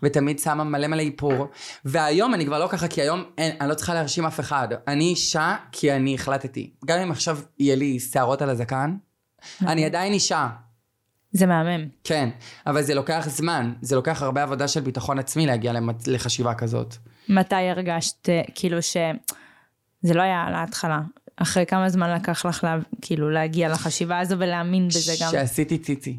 ותמיד 0.02 0.38
שמה 0.38 0.64
מלא 0.64 0.86
מלא 0.86 1.02
איפור, 1.02 1.46
והיום 1.84 2.34
אני 2.34 2.46
כבר 2.46 2.58
לא 2.58 2.66
ככה, 2.66 2.88
כי 2.88 3.02
היום 3.02 3.24
אין, 3.38 3.56
אני 3.60 3.68
לא 3.68 3.74
צריכה 3.74 3.94
להרשים 3.94 4.26
אף 4.26 4.40
אחד. 4.40 4.68
אני 4.88 5.04
אישה 5.04 5.56
כי 5.72 5.92
אני 5.92 6.14
החלטתי. 6.14 6.70
גם 6.84 6.98
אם 6.98 7.10
עכשיו 7.10 7.38
יהיה 7.58 7.76
לי 7.76 8.00
שערות 8.00 8.42
על 8.42 8.50
הזקן, 8.50 8.96
אני 9.62 9.84
עדיין 9.84 10.12
אישה. 10.12 10.48
זה 11.32 11.46
מהמם. 11.46 11.88
כן, 12.04 12.28
אבל 12.66 12.82
זה 12.82 12.94
לוקח 12.94 13.26
זמן, 13.28 13.72
זה 13.82 13.96
לוקח 13.96 14.22
הרבה 14.22 14.42
עבודה 14.42 14.68
של 14.68 14.80
ביטחון 14.80 15.18
עצמי 15.18 15.46
להגיע 15.46 15.72
לחשיבה 16.06 16.54
כזאת. 16.54 16.94
מתי 17.28 17.54
הרגשת 17.54 18.28
אה, 18.28 18.42
כאילו 18.54 18.82
ש... 18.82 18.96
זה 20.02 20.14
לא 20.14 20.22
היה 20.22 20.42
על 20.42 20.54
ההתחלה. 20.54 21.00
אחרי 21.36 21.66
כמה 21.66 21.88
זמן 21.88 22.14
לקח 22.14 22.46
לך 22.46 22.64
לה, 22.64 22.76
כאילו 23.02 23.30
להגיע 23.30 23.68
לחשיבה 23.68 24.18
הזו 24.18 24.38
ולהאמין 24.38 24.88
בזה 24.88 25.12
גם? 25.20 25.30
שעשיתי 25.30 25.78
ציצי. 25.78 26.16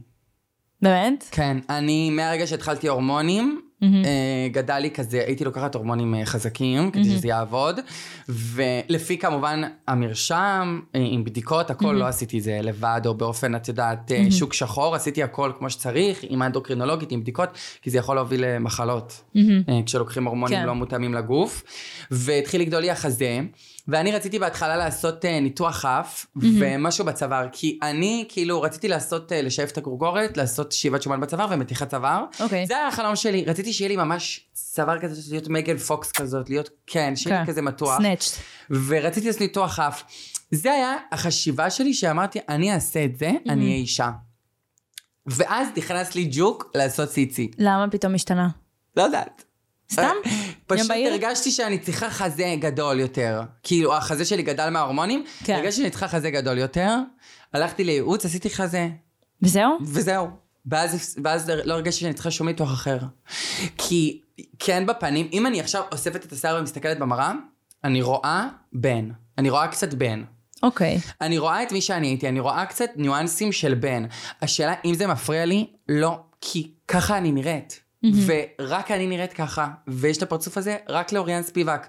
באמת? 0.82 1.25
כן, 1.32 1.58
אני 1.69 2.10
מהרגע 2.10 2.47
שהתחלתי 2.47 2.88
הורמונים, 2.88 3.62
מהמם. 3.82 4.06
אה, 4.06 4.47
גדל 4.51 4.78
לי 4.78 4.91
כזה, 4.91 5.23
הייתי 5.28 5.45
לוקחת 5.45 5.75
הורמונים 5.75 6.15
אה, 6.15 6.25
חזקים 6.25 6.91
כדי 6.91 7.04
שזה 7.04 7.28
יעבוד, 7.28 7.80
ולפי 8.30 9.17
כמובן 9.17 9.62
המרשם, 9.88 10.80
אה, 10.95 11.01
עם 11.04 11.23
בדיקות, 11.23 11.69
הכל 11.69 11.91
לא 11.91 12.06
עשיתי 12.06 12.41
זה 12.41 12.60
לבד, 12.63 13.01
או 13.06 13.13
באופן, 13.13 13.56
את 13.56 13.67
יודעת, 13.67 14.12
אה, 14.12 14.32
שוק 14.32 14.54
שחור, 14.54 14.95
עשיתי 14.95 15.23
הכל 15.23 15.51
כמו 15.58 15.69
שצריך, 15.69 16.19
עם 16.30 16.41
האנדוקרינולוגית, 16.41 17.12
עם 17.12 17.21
בדיקות, 17.21 17.49
כי 17.82 17.89
זה 17.89 17.97
יכול 17.97 18.15
להוביל 18.15 18.45
למחלות. 18.45 19.23
אה, 19.36 19.41
כשלוקחים 19.86 20.25
הורמונים 20.25 20.58
כן. 20.58 20.65
לא 20.65 20.75
מותאמים 20.75 21.13
לגוף, 21.13 21.63
והתחיל 22.12 22.62
לגדול 22.62 22.82
לי 22.82 22.91
החזה. 22.91 23.41
ואני 23.87 24.11
רציתי 24.11 24.39
בהתחלה 24.39 24.77
לעשות 24.77 25.25
אה, 25.25 25.39
ניתוח 25.39 25.85
אף 25.85 26.25
ומשהו 26.59 27.05
בצוואר, 27.05 27.47
כי 27.51 27.79
אני 27.81 28.25
כאילו 28.29 28.61
רציתי 28.61 28.87
לעשות, 28.87 29.31
אה, 29.31 29.41
לשאף 29.41 29.71
את 29.71 29.77
הגורגורת, 29.77 30.37
לעשות 30.37 30.71
שאיבת 30.71 31.01
שומן 31.01 31.21
בצוואר 31.21 31.47
ומתיחת 31.51 31.89
צוואר. 31.89 32.23
אוקיי. 32.39 32.67
זה 32.67 32.77
היה 32.77 32.87
החלום 32.87 33.15
שלי, 33.15 33.45
רציתי 33.45 33.73
שיהיה 33.73 33.89
לי 33.89 33.95
ממש 33.95 34.47
צוואר 34.53 34.99
כזה, 34.99 35.21
להיות 35.31 35.47
מגן 35.47 35.77
פוקס 35.77 36.11
כזאת, 36.11 36.49
להיות, 36.49 36.69
כן, 36.87 37.15
שיהיה 37.15 37.39
לי 37.39 37.45
כן. 37.45 37.51
כזה 37.51 37.61
מתוח. 37.61 37.97
סנאצ'ט. 37.97 38.37
ורציתי 38.87 39.27
לעשות 39.27 39.41
ניתוח 39.41 39.79
אף. 39.79 40.03
זה 40.51 40.71
היה 40.71 40.95
החשיבה 41.11 41.69
שלי 41.69 41.93
שאמרתי, 41.93 42.39
אני 42.49 42.73
אעשה 42.73 43.05
את 43.05 43.17
זה, 43.17 43.31
אני 43.49 43.65
אהיה 43.65 43.75
אישה. 43.75 44.11
ואז 45.25 45.67
נכנס 45.77 46.15
לי 46.15 46.29
ג'וק 46.31 46.71
לעשות 46.75 47.09
ציצי. 47.09 47.51
למה 47.57 47.85
פתאום 47.91 48.15
השתנה? 48.15 48.47
לא 48.97 49.03
יודעת. 49.03 49.44
סתם? 49.91 50.11
פשוט 50.67 50.79
יום 50.79 50.87
בהיר? 50.87 51.11
הרגשתי 51.11 51.51
שאני 51.51 51.77
צריכה 51.79 52.09
חזה 52.09 52.55
גדול 52.59 52.99
יותר. 52.99 53.41
כאילו, 53.63 53.95
החזה 53.95 54.25
שלי 54.25 54.43
גדל 54.43 54.69
מההורמונים, 54.69 55.25
כן. 55.43 55.53
הרגשתי 55.55 55.81
שאני 55.81 55.89
צריכה 55.89 56.07
חזה 56.07 56.31
גדול 56.31 56.57
יותר, 56.57 56.95
הלכתי 57.53 57.83
לייעוץ, 57.83 58.25
עשיתי 58.25 58.49
חזה, 58.49 58.87
וזהו? 59.41 59.77
וזהו. 59.81 60.27
ואז, 60.65 61.15
ואז 61.23 61.49
לא 61.49 61.73
הרגשתי 61.73 62.01
שאני 62.01 62.13
צריכה 62.13 62.31
שום 62.31 62.47
ניתוח 62.47 62.73
אחר. 62.73 62.97
כי 63.77 64.21
כן 64.59 64.85
בפנים, 64.85 65.29
אם 65.33 65.45
אני 65.47 65.59
עכשיו 65.59 65.83
אוספת 65.91 66.25
את 66.25 66.31
השיער 66.31 66.57
ומסתכלת 66.59 66.99
במראה, 66.99 67.31
אני 67.83 68.01
רואה 68.01 68.47
בן. 68.73 69.09
אני 69.37 69.49
רואה 69.49 69.67
קצת 69.67 69.93
בן. 69.93 70.23
אוקיי. 70.63 70.99
אני 71.21 71.37
רואה 71.37 71.63
את 71.63 71.71
מי 71.71 71.81
שאני 71.81 72.07
הייתי, 72.07 72.29
אני 72.29 72.39
רואה 72.39 72.65
קצת 72.65 72.89
ניואנסים 72.95 73.51
של 73.51 73.73
בן. 73.73 74.05
השאלה 74.41 74.73
אם 74.85 74.93
זה 74.93 75.07
מפריע 75.07 75.45
לי, 75.45 75.67
לא, 75.89 76.19
כי 76.41 76.71
ככה 76.87 77.17
אני 77.17 77.31
נראית. 77.31 77.81
ורק 78.25 78.91
אני 78.91 79.07
נראית 79.07 79.33
ככה, 79.33 79.67
ויש 79.87 80.17
את 80.17 80.23
הפרצוף 80.23 80.57
הזה 80.57 80.77
רק 80.89 81.11
לאוריאן 81.11 81.43
ספיבק. 81.43 81.87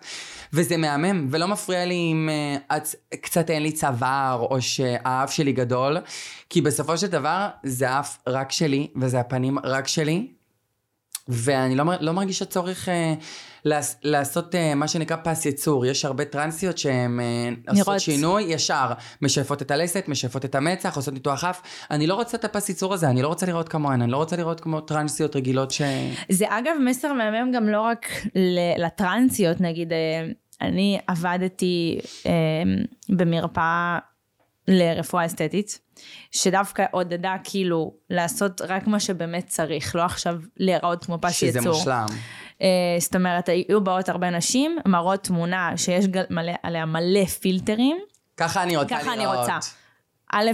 וזה 0.52 0.76
מהמם, 0.76 1.28
ולא 1.30 1.48
מפריע 1.48 1.84
לי 1.84 1.94
אם 1.94 2.28
uh, 2.28 2.76
את, 2.76 3.14
קצת 3.22 3.50
אין 3.50 3.62
לי 3.62 3.72
צוואר, 3.72 4.46
או 4.50 4.62
שהאף 4.62 5.32
שלי 5.32 5.52
גדול, 5.52 5.96
כי 6.50 6.60
בסופו 6.60 6.98
של 6.98 7.06
דבר 7.06 7.48
זה 7.62 7.90
האף 7.90 8.18
רק 8.26 8.52
שלי, 8.52 8.88
וזה 8.96 9.20
הפנים 9.20 9.58
רק 9.58 9.88
שלי. 9.88 10.26
ואני 11.28 11.74
לא, 11.74 11.84
לא 12.00 12.12
מרגישה 12.12 12.44
צורך 12.44 12.88
אה, 12.88 12.94
לעס, 12.94 13.24
לעשות 14.02 14.54
אה, 14.54 14.74
מה 14.74 14.88
שנקרא 14.88 15.16
פס 15.24 15.46
ייצור. 15.46 15.86
יש 15.86 16.04
הרבה 16.04 16.24
טרנסיות 16.24 16.78
שהן 16.78 17.20
אה, 17.20 17.50
עושות. 17.68 18.00
שינוי 18.00 18.42
ישר. 18.42 18.92
משייפות 19.22 19.62
את 19.62 19.70
הלסת, 19.70 20.04
משייפות 20.08 20.44
את 20.44 20.54
המצח, 20.54 20.96
עושות 20.96 21.14
ניתוח 21.14 21.44
אף. 21.44 21.62
אני 21.90 22.06
לא 22.06 22.14
רוצה 22.14 22.36
את 22.36 22.44
הפס 22.44 22.68
ייצור 22.68 22.94
הזה, 22.94 23.08
אני 23.08 23.22
לא 23.22 23.28
רוצה 23.28 23.46
לראות 23.46 23.68
כמוהן, 23.68 24.02
אני 24.02 24.12
לא 24.12 24.16
רוצה 24.16 24.36
לראות 24.36 24.60
כמו 24.60 24.80
טרנסיות 24.80 25.36
רגילות 25.36 25.70
ש... 25.70 25.82
זה 26.28 26.44
אגב 26.48 26.74
מסר 26.84 27.12
מהמם 27.12 27.52
גם 27.52 27.68
לא 27.68 27.80
רק 27.80 28.06
לטרנסיות, 28.78 29.60
נגיד, 29.60 29.92
אה, 29.92 30.28
אני 30.60 30.98
עבדתי 31.06 31.98
אה, 32.26 32.32
במרפאה 33.08 33.98
לרפואה 34.68 35.26
אסתטית, 35.26 35.78
שדווקא 36.30 36.84
עודדה 36.90 37.36
כאילו 37.44 37.94
לעשות 38.10 38.60
רק 38.60 38.86
מה 38.86 39.00
שבאמת 39.00 39.46
צריך, 39.46 39.96
לא 39.96 40.02
עכשיו 40.02 40.36
להיראות 40.56 41.04
כמו 41.04 41.18
פס 41.20 41.32
שזה 41.32 41.58
ייצור. 41.58 41.72
מושלם. 41.72 42.06
אה, 42.62 42.66
זאת 43.00 43.16
אומרת, 43.16 43.48
היו 43.48 43.84
באות 43.84 44.08
הרבה 44.08 44.30
נשים, 44.30 44.78
מראות 44.86 45.22
תמונה 45.24 45.72
שיש 45.76 46.06
גל- 46.06 46.24
מלא, 46.30 46.52
עליה 46.62 46.86
מלא 46.86 47.24
פילטרים, 47.24 47.96
ככה 48.36 48.62
אני 48.62 48.76
רוצה 48.76 48.98
ככה 48.98 49.16
לראות. 49.16 49.34
אני 49.48 49.54
רוצה. 49.56 49.68
א', 50.32 50.50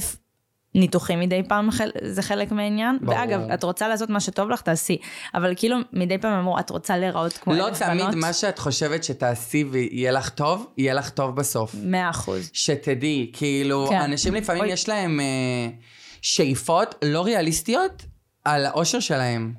ניתוחים 0.75 1.21
מדי 1.21 1.43
פעם 1.49 1.69
זה 2.03 2.23
חלק 2.23 2.53
מהעניין, 2.53 2.99
ברור. 3.01 3.19
ואגב, 3.19 3.41
את 3.51 3.63
רוצה 3.63 3.89
לעשות 3.89 4.11
מה 4.11 4.21
שטוב 4.21 4.51
לך, 4.51 4.61
תעשי, 4.61 4.97
אבל 5.35 5.53
כאילו 5.57 5.77
מדי 5.93 6.19
פעם 6.19 6.33
אמרו, 6.33 6.59
את 6.59 6.71
רוצה 6.71 6.97
להיראות 6.99 7.33
כמו 7.33 7.55
לא 7.55 7.69
אלף 7.69 7.79
תמיד 7.83 8.01
בנות? 8.05 8.15
מה 8.15 8.33
שאת 8.33 8.59
חושבת 8.59 9.05
שתעשי 9.05 9.65
ויהיה 9.65 10.13
לך 10.13 10.29
טוב, 10.29 10.67
יהיה 10.79 10.95
לך 10.95 11.11
טוב 11.11 11.37
בסוף. 11.37 11.75
מאה 11.85 12.11
אחוז. 12.11 12.51
שתדעי, 12.53 13.31
כאילו, 13.33 13.87
כן. 13.91 14.01
אנשים 14.01 14.35
לפעמים 14.35 14.63
אוי. 14.63 14.73
יש 14.73 14.89
להם 14.89 15.21
אה, 15.21 15.69
שאיפות 16.23 16.95
לא 17.05 17.25
ריאליסטיות 17.25 18.03
על 18.45 18.67
האושר 18.67 19.01
שלהם. 19.01 19.55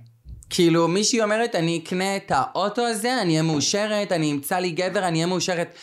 כאילו, 0.54 0.88
מישהי 0.88 1.22
אומרת, 1.22 1.56
אני 1.56 1.82
אקנה 1.84 2.16
את 2.16 2.32
האוטו 2.36 2.82
הזה, 2.88 3.22
אני 3.22 3.32
אהיה 3.32 3.42
מאושרת, 3.42 4.12
אני 4.12 4.32
אמצא 4.32 4.56
לי 4.56 4.72
גבר, 4.72 5.08
אני 5.08 5.18
אהיה 5.18 5.28
מאושרת. 5.28 5.76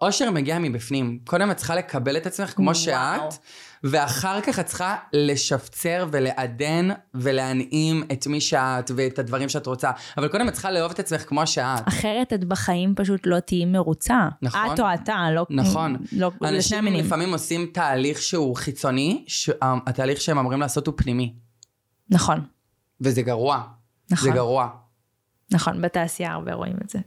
אושר 0.00 0.30
מגיע 0.30 0.58
מבפנים. 0.58 1.18
קודם 1.26 1.50
את 1.50 1.56
צריכה 1.56 1.74
לקבל 1.74 2.16
את 2.16 2.26
עצמך 2.26 2.50
כמו 2.50 2.64
וואו. 2.64 2.74
שאת, 2.74 3.34
ואחר 3.84 4.40
כך 4.40 4.58
את 4.58 4.66
צריכה 4.66 4.96
לשפצר 5.12 6.06
ולעדן 6.10 6.88
ולהנעים 7.14 8.04
את 8.12 8.26
מי 8.26 8.40
שאת 8.40 8.90
ואת 8.96 9.18
הדברים 9.18 9.48
שאת 9.48 9.66
רוצה. 9.66 9.90
אבל 10.16 10.28
קודם 10.28 10.48
את 10.48 10.52
צריכה 10.52 10.70
לאהוב 10.70 10.90
את 10.90 10.98
עצמך 10.98 11.24
כמו 11.28 11.46
שאת. 11.46 11.88
אחרת 11.88 12.32
את 12.32 12.44
בחיים 12.44 12.94
פשוט 12.96 13.20
לא 13.24 13.40
תהיי 13.40 13.64
מרוצה. 13.64 14.28
נכון. 14.42 14.60
את 14.74 14.80
או 14.80 14.84
אתה, 14.94 15.26
לא... 15.34 15.46
נכון. 15.50 15.96
לא, 16.12 16.30
אנשים 16.42 16.78
המינים. 16.78 17.04
לפעמים 17.04 17.32
עושים 17.32 17.70
תהליך 17.72 18.22
שהוא 18.22 18.56
חיצוני, 18.56 19.24
שהתהליך 19.26 20.20
שהם 20.20 20.38
אמורים 20.38 20.60
לעשות 20.60 20.86
הוא 20.86 20.94
פנימי. 20.96 21.34
נכון, 22.10 22.40
וזה 23.00 23.22
גרוע. 23.22 23.77
נכון. 24.10 24.28
זה 24.28 24.34
גרוע. 24.34 24.68
נכון, 25.52 25.82
בתעשייה 25.82 26.32
הרבה 26.32 26.54
רואים 26.54 26.76
את 26.84 26.90
זה. 26.90 26.98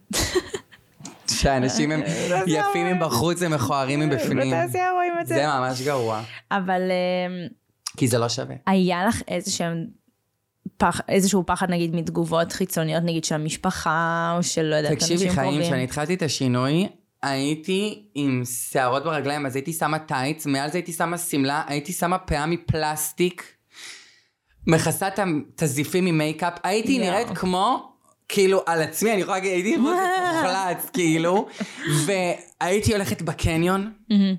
שהאנשים 1.31 1.91
הם 1.91 2.01
יפים 2.47 2.95
מבחוץ 2.95 3.37
ומכוערים 3.41 3.99
מבפנים. 3.99 4.53
בתעשייה 4.53 4.91
רואים 4.91 5.13
את 5.21 5.27
זה 5.27 5.35
זה. 5.35 5.47
ממש 5.47 5.81
גרוע. 5.81 6.23
אבל 6.51 6.81
אמ, 6.81 7.47
כי 7.97 8.07
זה 8.07 8.17
לא 8.17 8.29
שווה. 8.29 8.55
היה 8.67 9.05
לך 9.05 9.21
איזשהם... 9.27 9.85
פח, 10.77 11.01
איזשהו 11.09 11.43
פחד 11.45 11.71
נגיד 11.71 11.95
מתגובות 11.95 12.51
חיצוניות 12.51 13.03
נגיד 13.03 13.23
של 13.23 13.35
המשפחה 13.35 14.33
או 14.37 14.43
של 14.43 14.61
לא 14.61 14.75
יודעת 14.75 14.91
תקשיבי 14.93 15.13
אנשים 15.13 15.31
חיים, 15.31 15.49
קרובים. 15.49 15.61
כשאני 15.61 15.83
התחלתי 15.83 16.13
את 16.13 16.21
השינוי, 16.21 16.89
הייתי 17.23 18.09
עם 18.15 18.41
שערות 18.45 19.03
ברגליים, 19.03 19.45
אז 19.45 19.55
הייתי 19.55 19.73
שמה 19.73 19.99
טייץ, 19.99 20.45
מעל 20.45 20.71
זה 20.71 20.77
הייתי 20.77 20.91
שמה 20.91 21.17
שמלה, 21.17 21.63
הייתי 21.67 21.93
שמה 21.93 22.17
פאה 22.17 22.45
מפלסטיק, 22.45 23.53
מכסה 24.67 25.07
את 25.07 25.61
הזיפים 25.61 26.05
במייקאפ, 26.05 26.53
הייתי 26.63 26.91
יואו. 26.91 27.09
נראית 27.09 27.27
כמו, 27.37 27.91
כאילו, 28.27 28.61
על 28.65 28.81
עצמי, 28.81 29.13
אני 29.13 29.21
יכולה 29.21 29.37
להגיד, 29.37 29.51
הייתי 29.51 29.77
מוחלץ, 29.81 30.89
כאילו, 30.93 31.47
והייתי 32.05 32.93
הולכת 32.93 33.21
בקניון, 33.21 33.91
מהמם. 34.09 34.35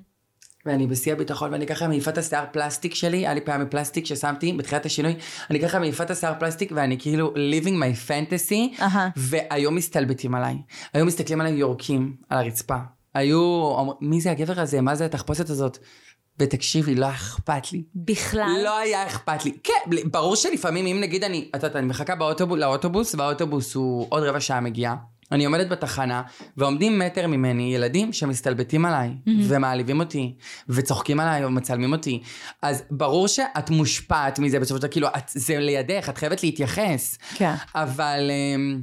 ואני 0.67 0.87
בשיא 0.87 1.13
הביטחון, 1.13 1.53
ואני 1.53 1.67
ככה 1.67 1.89
מעיפה 1.89 2.11
את 2.11 2.19
השיער 2.19 2.45
פלסטיק 2.53 2.95
שלי, 2.95 3.17
היה 3.17 3.35
לי 3.35 3.41
פעם 3.41 3.63
מפלסטיק 3.63 4.07
ששמתי 4.07 4.53
בתחילת 4.53 4.87
השינוי, 4.87 5.15
אני 5.51 5.61
ככה 5.61 5.79
מעיפה 5.79 6.05
את 6.05 6.11
השיער 6.11 6.35
פלסטיק, 6.39 6.73
ואני 6.75 6.99
כאילו 6.99 7.35
living 7.35 7.75
my 7.83 8.09
fantasy, 8.09 8.83
אהה. 8.83 9.09
והיו 9.17 9.71
מסתלבטים 9.71 10.35
עליי. 10.35 10.57
היו 10.95 11.07
מסתכלים 11.07 11.41
עליי 11.41 11.53
יורקים 11.53 12.17
על 12.29 12.39
הרצפה. 12.39 12.77
היו 13.15 13.73
מי 14.01 14.21
זה 14.21 14.31
הגבר 14.31 14.61
הזה? 14.61 14.81
מה 14.81 14.95
זה 14.95 15.05
התחפושת 15.05 15.51
הזאת? 15.51 15.79
ותקשיבי, 16.39 16.95
לא 16.95 17.11
אכפת 17.11 17.73
לי. 17.73 17.83
בכלל 17.95 18.61
לא 18.65 18.79
היה 18.79 19.07
אכפת 19.07 19.45
לי. 19.45 19.53
כן, 19.65 19.91
ברור 20.11 20.37
שלפעמים, 20.37 20.87
אם 20.87 21.01
נגיד 21.01 21.25
אני, 21.25 21.49
את 21.51 21.55
יודעת, 21.55 21.77
אני 21.77 21.87
מחכה 21.87 22.15
באוטובוס, 22.15 22.59
לאוטובוס, 22.59 23.15
והאוטובוס 23.15 23.75
הוא 23.75 24.07
עוד 24.09 24.23
רבע 24.23 24.41
שעה 24.41 24.61
מגיע. 24.61 24.95
אני 25.33 25.45
עומדת 25.45 25.69
בתחנה, 25.69 26.23
ועומדים 26.57 26.99
מטר 26.99 27.27
ממני 27.27 27.75
ילדים 27.75 28.13
שמסתלבטים 28.13 28.85
עליי, 28.85 29.11
ומעליבים 29.49 30.01
אותי, 30.01 30.35
וצוחקים 30.69 31.21
עליי, 31.21 31.45
ומצלמים 31.45 31.93
אותי. 31.93 32.23
אז 32.63 32.83
ברור 32.91 33.29
שאת 33.29 33.71
מושפעת 33.71 34.39
מזה 34.39 34.61
בסופו 34.61 34.77
של 34.77 34.83
דבר, 34.83 34.93
כאילו, 34.93 35.09
את, 35.09 35.29
זה 35.29 35.59
לידך, 35.59 36.07
את 36.09 36.19
חייבת 36.19 36.43
להתייחס. 36.43 37.19
כן. 37.35 37.55
אבל 37.75 38.31
אמ, 38.31 38.81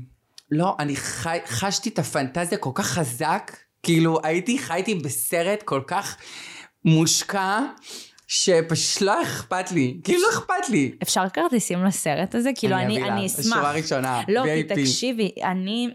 לא, 0.52 0.76
אני 0.80 0.96
חי, 0.96 1.38
חשתי 1.48 1.90
את 1.90 2.00
הפנטזיה 2.00 2.58
כל 2.58 2.72
כך 2.74 2.86
חזק, 2.86 3.52
כאילו 3.84 4.20
הייתי, 4.24 4.60
חייתי 4.60 4.96
בסרט 4.96 5.64
כל 5.64 5.82
כך 5.88 6.18
מושקע, 6.90 7.60
שפשוט 8.28 9.02
לא 9.02 9.24
אכפת 9.24 9.72
לי, 9.72 10.00
כאילו 10.04 10.22
לא 10.22 10.30
אכפת 10.30 10.70
לי. 10.70 10.92
אפשר 11.04 11.30
כרטיסים 11.34 11.86
לסרט 11.86 12.36
הזה? 12.36 12.50
כאילו 12.56 12.76
אני, 12.76 12.98
אביא 12.98 13.12
אני 13.12 13.20
לה, 13.22 13.26
אשמח. 13.26 13.56
שורה 13.56 13.72
ראשונה, 13.72 14.22
לא, 14.28 14.44
כי. 14.44 14.64
תקשיבי, 14.64 15.32
אני, 15.44 15.90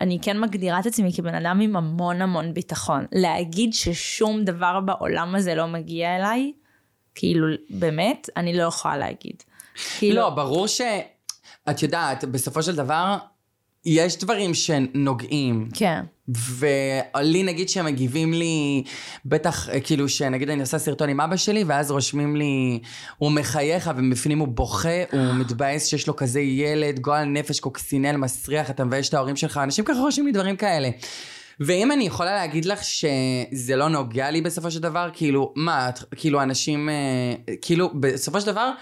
אני 0.00 0.18
כן 0.22 0.40
מגדירה 0.40 0.80
את 0.80 0.86
עצמי 0.86 1.12
כבן 1.12 1.34
אדם 1.34 1.60
עם 1.60 1.76
המון 1.76 2.22
המון 2.22 2.54
ביטחון. 2.54 3.06
להגיד 3.12 3.74
ששום 3.74 4.44
דבר 4.44 4.80
בעולם 4.80 5.34
הזה 5.34 5.54
לא 5.54 5.66
מגיע 5.66 6.16
אליי, 6.16 6.52
כאילו, 7.14 7.46
באמת, 7.70 8.30
אני 8.36 8.56
לא 8.56 8.62
יכולה 8.62 8.96
להגיד. 8.96 9.42
כאילו, 9.98 10.16
לא, 10.16 10.30
ברור 10.30 10.66
ש... 10.66 10.80
את 11.70 11.82
יודעת, 11.82 12.24
בסופו 12.24 12.62
של 12.62 12.76
דבר, 12.76 13.16
יש 13.84 14.18
דברים 14.18 14.54
שנוגעים. 14.54 15.68
כן. 15.74 16.00
ולי 16.34 17.42
נגיד 17.42 17.68
שמגיבים 17.68 18.32
לי, 18.32 18.82
בטח 19.24 19.68
אה, 19.68 19.80
כאילו 19.80 20.08
שנגיד 20.08 20.50
אני 20.50 20.60
עושה 20.60 20.78
סרטון 20.78 21.08
עם 21.08 21.20
אבא 21.20 21.36
שלי 21.36 21.64
ואז 21.64 21.90
רושמים 21.90 22.36
לי, 22.36 22.80
הוא 23.18 23.32
מחייך 23.32 23.90
ובפנים 23.96 24.38
הוא 24.38 24.48
בוכה, 24.48 25.02
הוא 25.12 25.34
מתבאס 25.34 25.86
שיש 25.86 26.08
לו 26.08 26.16
כזה 26.16 26.40
ילד, 26.40 26.98
גועל 26.98 27.24
נפש, 27.24 27.60
קוקסינל, 27.60 28.16
מסריח, 28.16 28.70
אתה 28.70 28.84
מבייש 28.84 29.08
את 29.08 29.14
ההורים 29.14 29.36
שלך, 29.36 29.60
אנשים 29.62 29.84
ככה 29.84 30.00
רושמים 30.00 30.26
לי 30.26 30.32
דברים 30.32 30.56
כאלה. 30.56 30.90
ואם 31.60 31.92
אני 31.92 32.04
יכולה 32.04 32.34
להגיד 32.34 32.64
לך 32.64 32.84
שזה 32.84 33.76
לא 33.76 33.88
נוגע 33.88 34.30
לי 34.30 34.40
בסופו 34.40 34.70
של 34.70 34.80
דבר, 34.80 35.10
כאילו, 35.12 35.52
מה, 35.56 35.90
כאילו 36.16 36.42
אנשים, 36.42 36.88
אה, 36.88 37.54
כאילו, 37.62 37.90
בסופו 38.00 38.40
של 38.40 38.46
דבר, 38.46 38.72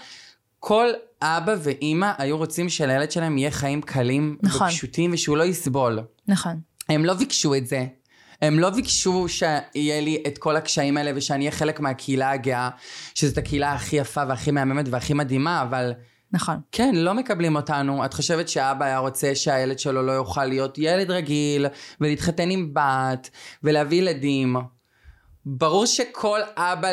כל 0.59 0.87
אבא 1.21 1.55
ואימא 1.63 2.11
היו 2.17 2.37
רוצים 2.37 2.69
שלילד 2.69 3.11
שלהם 3.11 3.37
יהיה 3.37 3.51
חיים 3.51 3.81
קלים 3.81 4.37
נכון. 4.43 4.67
ופשוטים 4.67 5.13
ושהוא 5.13 5.37
לא 5.37 5.43
יסבול. 5.43 5.99
נכון. 6.27 6.59
הם 6.89 7.05
לא 7.05 7.13
ביקשו 7.13 7.55
את 7.55 7.67
זה. 7.67 7.85
הם 8.41 8.59
לא 8.59 8.69
ביקשו 8.69 9.25
שיהיה 9.29 10.01
לי 10.01 10.23
את 10.27 10.37
כל 10.37 10.55
הקשיים 10.55 10.97
האלה 10.97 11.11
ושאני 11.15 11.39
אהיה 11.39 11.51
חלק 11.51 11.79
מהקהילה 11.79 12.31
הגאה, 12.31 12.69
שזאת 13.15 13.37
הקהילה 13.37 13.73
הכי 13.73 13.95
יפה 13.95 14.23
והכי 14.27 14.51
מהממת 14.51 14.85
והכי 14.89 15.13
מדהימה, 15.13 15.61
אבל 15.61 15.93
נכון. 16.31 16.55
כן, 16.71 16.95
לא 16.95 17.13
מקבלים 17.13 17.55
אותנו. 17.55 18.05
את 18.05 18.13
חושבת 18.13 18.49
שאבא 18.49 18.85
היה 18.85 18.97
רוצה 18.97 19.35
שהילד 19.35 19.79
שלו 19.79 20.01
לא 20.03 20.11
יוכל 20.11 20.45
להיות 20.45 20.77
ילד 20.77 21.11
רגיל, 21.11 21.65
ולהתחתן 22.01 22.49
עם 22.49 22.73
בת, 22.73 23.29
ולהביא 23.63 23.97
ילדים. 23.97 24.55
ברור 25.49 25.85
שכל 25.85 26.39
אבא 26.57 26.89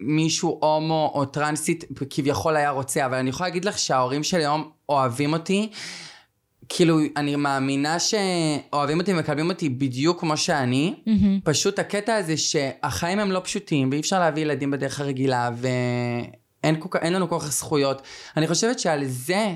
למישהו 0.00 0.58
הומו 0.62 1.12
או 1.14 1.24
טרנסית 1.24 1.84
כביכול 2.10 2.56
היה 2.56 2.70
רוצה, 2.70 3.06
אבל 3.06 3.14
אני 3.14 3.30
יכולה 3.30 3.48
להגיד 3.48 3.64
לך 3.64 3.78
שההורים 3.78 4.22
שלי 4.22 4.40
היום 4.40 4.70
אוהבים 4.88 5.32
אותי. 5.32 5.70
כאילו, 6.68 6.98
אני 7.16 7.36
מאמינה 7.36 7.98
שאוהבים 7.98 9.00
אותי 9.00 9.12
ומקבלים 9.12 9.50
אותי 9.50 9.68
בדיוק 9.68 10.20
כמו 10.20 10.36
שאני. 10.36 10.94
מהמם. 11.06 11.40
פשוט 11.44 11.78
הקטע 11.78 12.14
הזה 12.14 12.36
שהחיים 12.36 13.18
הם 13.18 13.32
לא 13.32 13.40
פשוטים, 13.44 13.88
ואי 13.90 14.00
אפשר 14.00 14.20
להביא 14.20 14.42
ילדים 14.42 14.70
בדרך 14.70 15.00
הרגילה, 15.00 15.50
ואין 15.56 16.76
כל 16.78 16.98
לנו 17.02 17.28
כל 17.28 17.38
כך 17.40 17.52
זכויות. 17.52 18.02
אני 18.36 18.48
חושבת 18.48 18.78
שעל 18.78 19.04
זה 19.04 19.54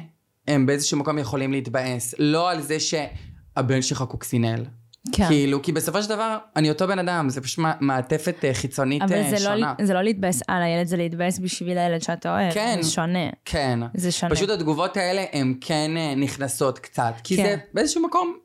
הם 0.48 0.66
באיזשהו 0.66 0.98
מקום 0.98 1.18
יכולים 1.18 1.52
להתבאס, 1.52 2.14
לא 2.18 2.50
על 2.50 2.60
זה 2.60 2.76
שהבן 2.80 3.82
שלך 3.82 4.04
קוקסינל. 4.08 4.64
כן. 5.12 5.26
כאילו, 5.28 5.62
כי 5.62 5.72
בסופו 5.72 6.02
של 6.02 6.08
דבר, 6.08 6.38
אני 6.56 6.68
אותו 6.70 6.86
בן 6.88 6.98
אדם, 6.98 7.28
זה 7.28 7.40
פשוט 7.40 7.58
מע- 7.58 7.72
מעטפת 7.80 8.44
אה, 8.44 8.54
חיצונית 8.54 9.02
אבל 9.02 9.12
אה, 9.14 9.30
זה 9.30 9.36
שונה. 9.38 9.74
לא, 9.78 9.84
זה 9.86 9.94
לא 9.94 10.02
להתבאס 10.02 10.42
על 10.48 10.62
הילד, 10.62 10.86
זה 10.86 10.96
להתבאס 10.96 11.38
בשביל 11.38 11.78
הילד 11.78 12.02
שאתה 12.02 12.34
אוהב. 12.34 12.52
כן. 12.54 12.78
זה 12.82 12.90
שונה. 12.90 13.18
כן. 13.44 13.78
זה 13.94 14.12
שונה. 14.12 14.34
פשוט 14.34 14.50
התגובות 14.50 14.96
האלה 14.96 15.24
הן 15.32 15.54
כן 15.60 15.90
אה, 15.96 16.14
נכנסות 16.14 16.78
קצת, 16.78 17.12
כי 17.24 17.36
כן. 17.36 17.42
זה 17.44 17.56
באיזשהו 17.74 18.02
מקום, 18.02 18.36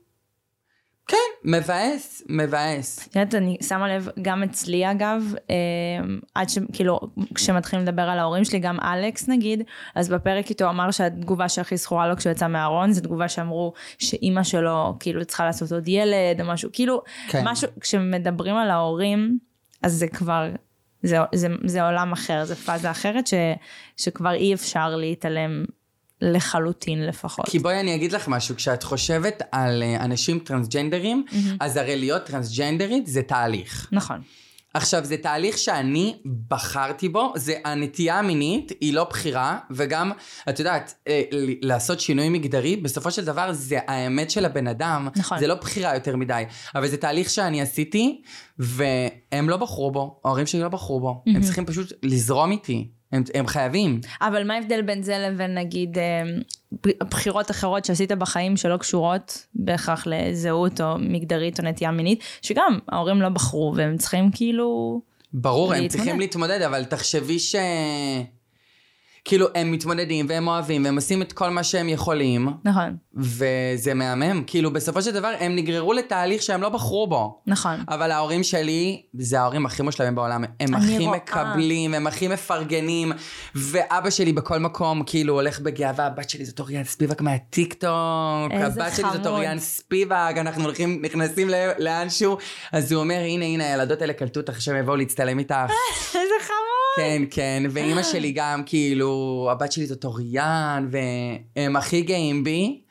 כן, 1.11 1.49
מבאס, 1.49 2.23
מבאס. 2.29 3.07
את 3.07 3.15
יודעת, 3.15 3.35
אני 3.35 3.57
שמה 3.67 3.95
לב, 3.95 4.09
גם 4.21 4.43
אצלי 4.43 4.91
אגב, 4.91 5.33
אה, 5.49 5.55
עד 6.35 6.49
ש... 6.49 6.57
כאילו, 6.73 6.99
כשמתחילים 7.35 7.85
לדבר 7.85 8.01
על 8.01 8.19
ההורים 8.19 8.45
שלי, 8.45 8.59
גם 8.59 8.79
אלכס 8.79 9.29
נגיד, 9.29 9.63
אז 9.95 10.09
בפרק 10.09 10.49
איתו 10.49 10.69
אמר 10.69 10.91
שהתגובה 10.91 11.49
שהכי 11.49 11.77
זכורה 11.77 12.07
לו 12.07 12.17
כשהוא 12.17 12.31
יצא 12.31 12.47
מהארון, 12.47 12.91
זו 12.91 13.01
תגובה 13.01 13.27
שאמרו 13.27 13.73
שאימא 13.97 14.43
שלו 14.43 14.95
כאילו 14.99 15.25
צריכה 15.25 15.45
לעשות 15.45 15.71
עוד 15.71 15.87
ילד 15.87 16.41
או 16.41 16.45
משהו, 16.45 16.69
כאילו, 16.73 17.01
כן. 17.27 17.41
משהו, 17.45 17.67
כשמדברים 17.81 18.55
על 18.55 18.69
ההורים, 18.69 19.37
אז 19.81 19.93
זה 19.93 20.07
כבר, 20.07 20.49
זה, 21.03 21.17
זה, 21.35 21.47
זה 21.65 21.83
עולם 21.85 22.11
אחר, 22.11 22.45
זה 22.45 22.55
פאזה 22.55 22.91
אחרת 22.91 23.27
ש, 23.27 23.33
שכבר 23.97 24.33
אי 24.33 24.53
אפשר 24.53 24.95
להתעלם 24.95 25.65
לחלוטין 26.21 27.05
לפחות. 27.05 27.45
כי 27.49 27.59
בואי 27.59 27.79
אני 27.79 27.95
אגיד 27.95 28.11
לך 28.11 28.27
משהו, 28.27 28.55
כשאת 28.55 28.83
חושבת 28.83 29.41
על 29.51 29.83
אה, 29.83 30.03
אנשים 30.05 30.39
טרנסג'נדרים, 30.39 31.25
אז 31.59 31.77
הרי 31.77 31.95
להיות 31.99 32.23
טרנסג'נדרית 32.23 33.07
זה 33.07 33.21
תהליך. 33.21 33.89
נכון. 33.91 34.21
עכשיו, 34.73 35.05
זה 35.05 35.17
תהליך 35.17 35.57
שאני 35.57 36.15
בחרתי 36.47 37.09
בו, 37.09 37.33
זה 37.35 37.53
הנטייה 37.65 38.19
המינית, 38.19 38.71
היא 38.81 38.93
לא 38.93 39.03
בחירה, 39.03 39.57
וגם, 39.71 40.11
את 40.49 40.59
יודעת, 40.59 40.93
אה, 41.07 41.21
לעשות 41.61 41.99
שינוי 41.99 42.29
מגדרי, 42.29 42.75
בסופו 42.75 43.11
של 43.11 43.25
דבר 43.25 43.53
זה 43.53 43.79
האמת 43.87 44.31
של 44.31 44.45
הבן 44.45 44.67
אדם, 44.67 45.07
נכון. 45.15 45.39
זה 45.39 45.47
לא 45.47 45.55
בחירה 45.55 45.93
יותר 45.93 46.15
מדי, 46.15 46.43
אבל 46.75 46.87
זה 46.87 46.97
תהליך 46.97 47.29
שאני 47.29 47.61
עשיתי, 47.61 48.21
והם 48.59 49.49
לא 49.49 49.57
בחרו 49.57 49.91
בו, 49.91 50.21
ההורים 50.25 50.45
שלי 50.45 50.61
לא 50.61 50.69
בחרו 50.69 50.99
בו, 50.99 51.23
הם 51.27 51.41
צריכים 51.41 51.65
פשוט 51.65 51.93
לזרום 52.03 52.51
איתי, 52.51 52.91
הם, 53.11 53.23
הם 53.33 53.47
חייבים. 53.47 54.01
אבל 54.21 54.47
מה 54.47 54.53
ההבדל 54.53 54.81
בין 54.81 55.03
זה 55.03 55.17
לבין 55.19 55.57
נגיד 55.57 55.97
אה, 55.97 56.23
בחירות 57.09 57.51
אחרות 57.51 57.85
שעשית 57.85 58.11
בחיים 58.11 58.57
שלא 58.57 58.77
קשורות 58.77 59.45
בהכרח 59.55 60.07
לזהות 60.07 60.81
או 60.81 60.95
מגדרית 60.99 61.59
או 61.59 61.65
נטייה 61.65 61.91
מינית, 61.91 62.23
שגם 62.41 62.79
ההורים 62.89 63.21
לא 63.21 63.29
בחרו 63.29 63.73
והם 63.75 63.97
צריכים 63.97 64.31
כאילו... 64.31 65.01
ברור, 65.33 65.73
הם 65.73 65.81
להתמודד. 65.81 65.97
צריכים 65.97 66.19
להתמודד, 66.19 66.61
אבל 66.61 66.85
תחשבי 66.85 67.39
ש... 67.39 67.55
כאילו, 69.25 69.47
הם 69.55 69.71
מתמודדים 69.71 70.25
והם 70.29 70.47
אוהבים 70.47 70.85
והם 70.85 70.95
עושים 70.95 71.21
את 71.21 71.33
כל 71.33 71.49
מה 71.49 71.63
שהם 71.63 71.89
יכולים, 71.89 72.49
נכון, 72.65 72.95
וזה 73.15 73.93
מהמם. 73.93 74.43
כאילו, 74.47 74.73
בסופו 74.73 75.01
של 75.01 75.11
דבר, 75.11 75.33
הם 75.39 75.55
נגררו 75.55 75.93
לתהליך 75.93 76.41
שהם 76.41 76.61
לא 76.61 76.69
בחרו 76.69 77.07
בו. 77.07 77.41
נכון. 77.47 77.83
אבל 77.89 78.11
ההורים 78.11 78.43
שלי, 78.43 79.01
זה 79.13 79.39
ההורים 79.39 79.65
הכי 79.65 79.83
מושלמים 79.83 80.15
בעולם. 80.15 80.43
הם 80.59 80.75
הכי 80.75 80.97
רואה. 80.97 81.17
מקבלים, 81.17 81.93
הם 81.93 82.07
הכי 82.07 82.27
מפרגנים. 82.27 83.11
ואבא 83.55 84.09
שלי 84.09 84.33
בכל 84.33 84.59
מקום, 84.59 85.03
כאילו, 85.05 85.33
הולך 85.33 85.59
בגאווה, 85.59 86.05
הבת 86.05 86.29
שלי 86.29 86.45
זאת 86.45 86.59
אוריאן 86.59 86.83
ספיבק 86.83 87.21
מהטיקטוק. 87.21 88.51
איזה 88.51 88.83
הבת 88.83 88.95
שלי 88.95 89.03
זאת 89.03 89.13
חמוד. 89.13 89.27
אוריאן 89.27 89.59
ספיבק, 89.59 90.33
אנחנו 90.37 90.63
הולכים, 90.63 91.01
נכנסים 91.01 91.49
לאנשהו. 91.79 92.37
אז 92.71 92.91
הוא 92.91 93.01
אומר, 93.01 93.19
הנה, 93.19 93.45
הנה, 93.45 93.65
הילדות 93.65 94.01
האלה 94.01 94.13
קלטו 94.13 94.39
אותך, 94.39 94.61
שהם 94.61 94.75
יבואו 94.77 94.95
להצטלם 94.95 95.39
איתך. 95.39 95.55
איזה 96.15 96.33
חמוד. 96.41 96.61
כן, 96.95 97.21
כן, 97.31 97.63
ואימא 97.69 98.03
שלי 98.03 98.31
גם, 98.31 98.63
כאילו, 98.65 99.10
הבת 99.51 99.71
שלי 99.71 99.85
זאת 99.85 100.05
אוריאן, 100.05 100.89
והם 100.91 101.75
הכי 101.75 102.01
גאים 102.01 102.43
בי. 102.43 102.81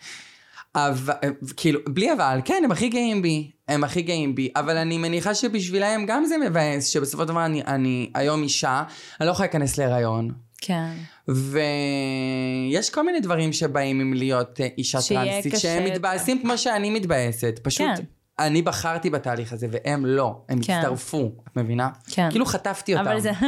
אבל, 0.74 1.14
כאילו, 1.56 1.80
בלי 1.88 2.12
אבל, 2.12 2.40
כן, 2.44 2.62
הם 2.64 2.72
הכי 2.72 2.88
גאים 2.88 3.22
בי. 3.22 3.50
הם 3.68 3.84
הכי 3.84 4.02
גאים 4.02 4.34
בי. 4.34 4.52
אבל 4.56 4.76
אני 4.76 4.98
מניחה 4.98 5.34
שבשבילם 5.34 6.04
גם 6.06 6.24
זה 6.24 6.38
מבאס, 6.38 6.86
שבסופו 6.86 7.22
של 7.22 7.28
דבר 7.28 7.44
אני, 7.44 7.62
אני 7.66 8.10
היום 8.14 8.42
אישה, 8.42 8.82
אני 9.20 9.26
לא 9.26 9.32
יכולה 9.32 9.46
להיכנס 9.46 9.78
להיריון. 9.78 10.30
כן. 10.60 10.90
ויש 11.28 12.90
כל 12.90 13.06
מיני 13.06 13.20
דברים 13.20 13.52
שבאים 13.52 14.00
עם 14.00 14.14
להיות 14.14 14.60
אה, 14.60 14.68
אישה 14.78 14.98
טרנסית, 15.08 15.58
שהם. 15.58 15.84
מתבאסים 15.84 16.42
כמו 16.42 16.58
שאני 16.58 16.90
מתבאסת. 16.90 17.60
פשוט, 17.62 17.86
כן. 17.96 18.04
אני 18.38 18.62
בחרתי 18.62 19.10
בתהליך 19.10 19.52
הזה, 19.52 19.66
והם 19.70 20.06
לא. 20.06 20.42
הם 20.48 20.62
כן. 20.62 20.72
הצטרפו, 20.72 21.32
את 21.48 21.56
מבינה? 21.56 21.88
כן. 22.10 22.28
כאילו 22.30 22.46
חטפתי 22.46 22.94
אותם. 22.94 23.08
אבל 23.08 23.20
זה... 23.20 23.30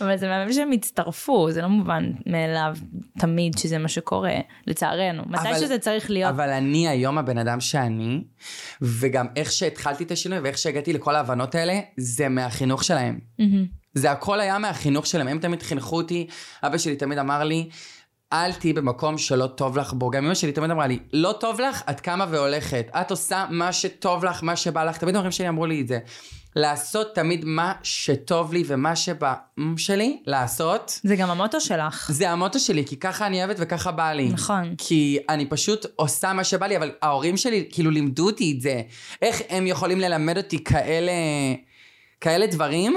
אבל 0.00 0.16
זה 0.16 0.28
מהמם 0.28 0.52
שהם 0.52 0.72
הצטרפו, 0.72 1.50
זה 1.50 1.62
לא 1.62 1.68
מובן 1.68 2.10
מאליו 2.26 2.76
תמיד 3.18 3.58
שזה 3.58 3.78
מה 3.78 3.88
שקורה, 3.88 4.34
לצערנו. 4.66 5.22
מתי 5.26 5.48
אבל- 5.50 5.58
שזה 5.58 5.78
צריך 5.78 6.10
להיות... 6.10 6.30
אבל 6.34 6.50
אני 6.50 6.88
היום 6.88 7.18
הבן 7.18 7.38
אדם 7.38 7.60
שאני, 7.60 8.24
וגם 8.82 9.26
איך 9.36 9.52
שהתחלתי 9.52 10.04
את 10.04 10.10
השינוי 10.10 10.38
ואיך 10.38 10.58
שהגעתי 10.58 10.92
לכל 10.92 11.14
ההבנות 11.14 11.54
האלה, 11.54 11.80
זה 11.96 12.28
מהחינוך 12.28 12.84
שלהם. 12.84 13.18
זה 13.94 14.10
הכל 14.10 14.40
היה 14.40 14.58
מהחינוך 14.58 15.06
שלהם, 15.06 15.28
הם 15.28 15.38
תמיד 15.38 15.62
חינכו 15.62 15.96
אותי, 15.96 16.26
אבא 16.62 16.78
שלי 16.78 16.96
תמיד 16.96 17.18
אמר 17.18 17.44
לי, 17.44 17.68
אל 18.32 18.52
תהיי 18.52 18.72
במקום 18.72 19.18
שלא 19.18 19.46
טוב 19.46 19.78
לך 19.78 19.92
בו. 19.92 20.10
גם 20.10 20.24
אמא 20.24 20.34
שלי 20.34 20.52
תמיד 20.52 20.70
אמרה 20.70 20.86
לי, 20.86 20.98
לא 21.12 21.34
טוב 21.40 21.60
לך, 21.60 21.82
את 21.90 22.00
קמה 22.00 22.26
והולכת. 22.30 22.86
את 23.00 23.10
עושה 23.10 23.46
מה 23.50 23.72
שטוב 23.72 24.24
לך, 24.24 24.42
מה 24.42 24.56
שבא 24.56 24.84
לך. 24.84 24.98
תמיד 24.98 25.14
ההורים 25.14 25.32
שלי 25.32 25.48
אמרו 25.48 25.66
לי 25.66 25.80
את 25.80 25.88
זה. 25.88 25.98
לעשות 26.56 27.14
תמיד 27.14 27.44
מה 27.44 27.72
שטוב 27.82 28.52
לי 28.52 28.62
ומה 28.66 28.96
שבא 28.96 29.34
שלי, 29.76 30.22
לעשות. 30.26 31.00
זה 31.02 31.16
גם 31.16 31.30
המוטו 31.30 31.60
שלך. 31.60 32.10
זה 32.12 32.30
המוטו 32.30 32.58
שלי, 32.58 32.84
כי 32.86 32.96
ככה 32.96 33.26
אני 33.26 33.44
אוהבת 33.44 33.56
וככה 33.58 33.92
בא 33.92 34.12
לי. 34.12 34.28
נכון. 34.28 34.74
כי 34.78 35.18
אני 35.28 35.46
פשוט 35.46 35.86
עושה 35.96 36.32
מה 36.32 36.44
שבא 36.44 36.66
לי, 36.66 36.76
אבל 36.76 36.92
ההורים 37.02 37.36
שלי 37.36 37.68
כאילו 37.72 37.90
לימדו 37.90 38.26
אותי 38.26 38.52
את 38.56 38.60
זה. 38.60 38.82
איך 39.22 39.42
הם 39.48 39.66
יכולים 39.66 40.00
ללמד 40.00 40.36
אותי 40.36 40.64
כאלה, 40.64 41.12
כאלה 42.20 42.46
דברים, 42.46 42.96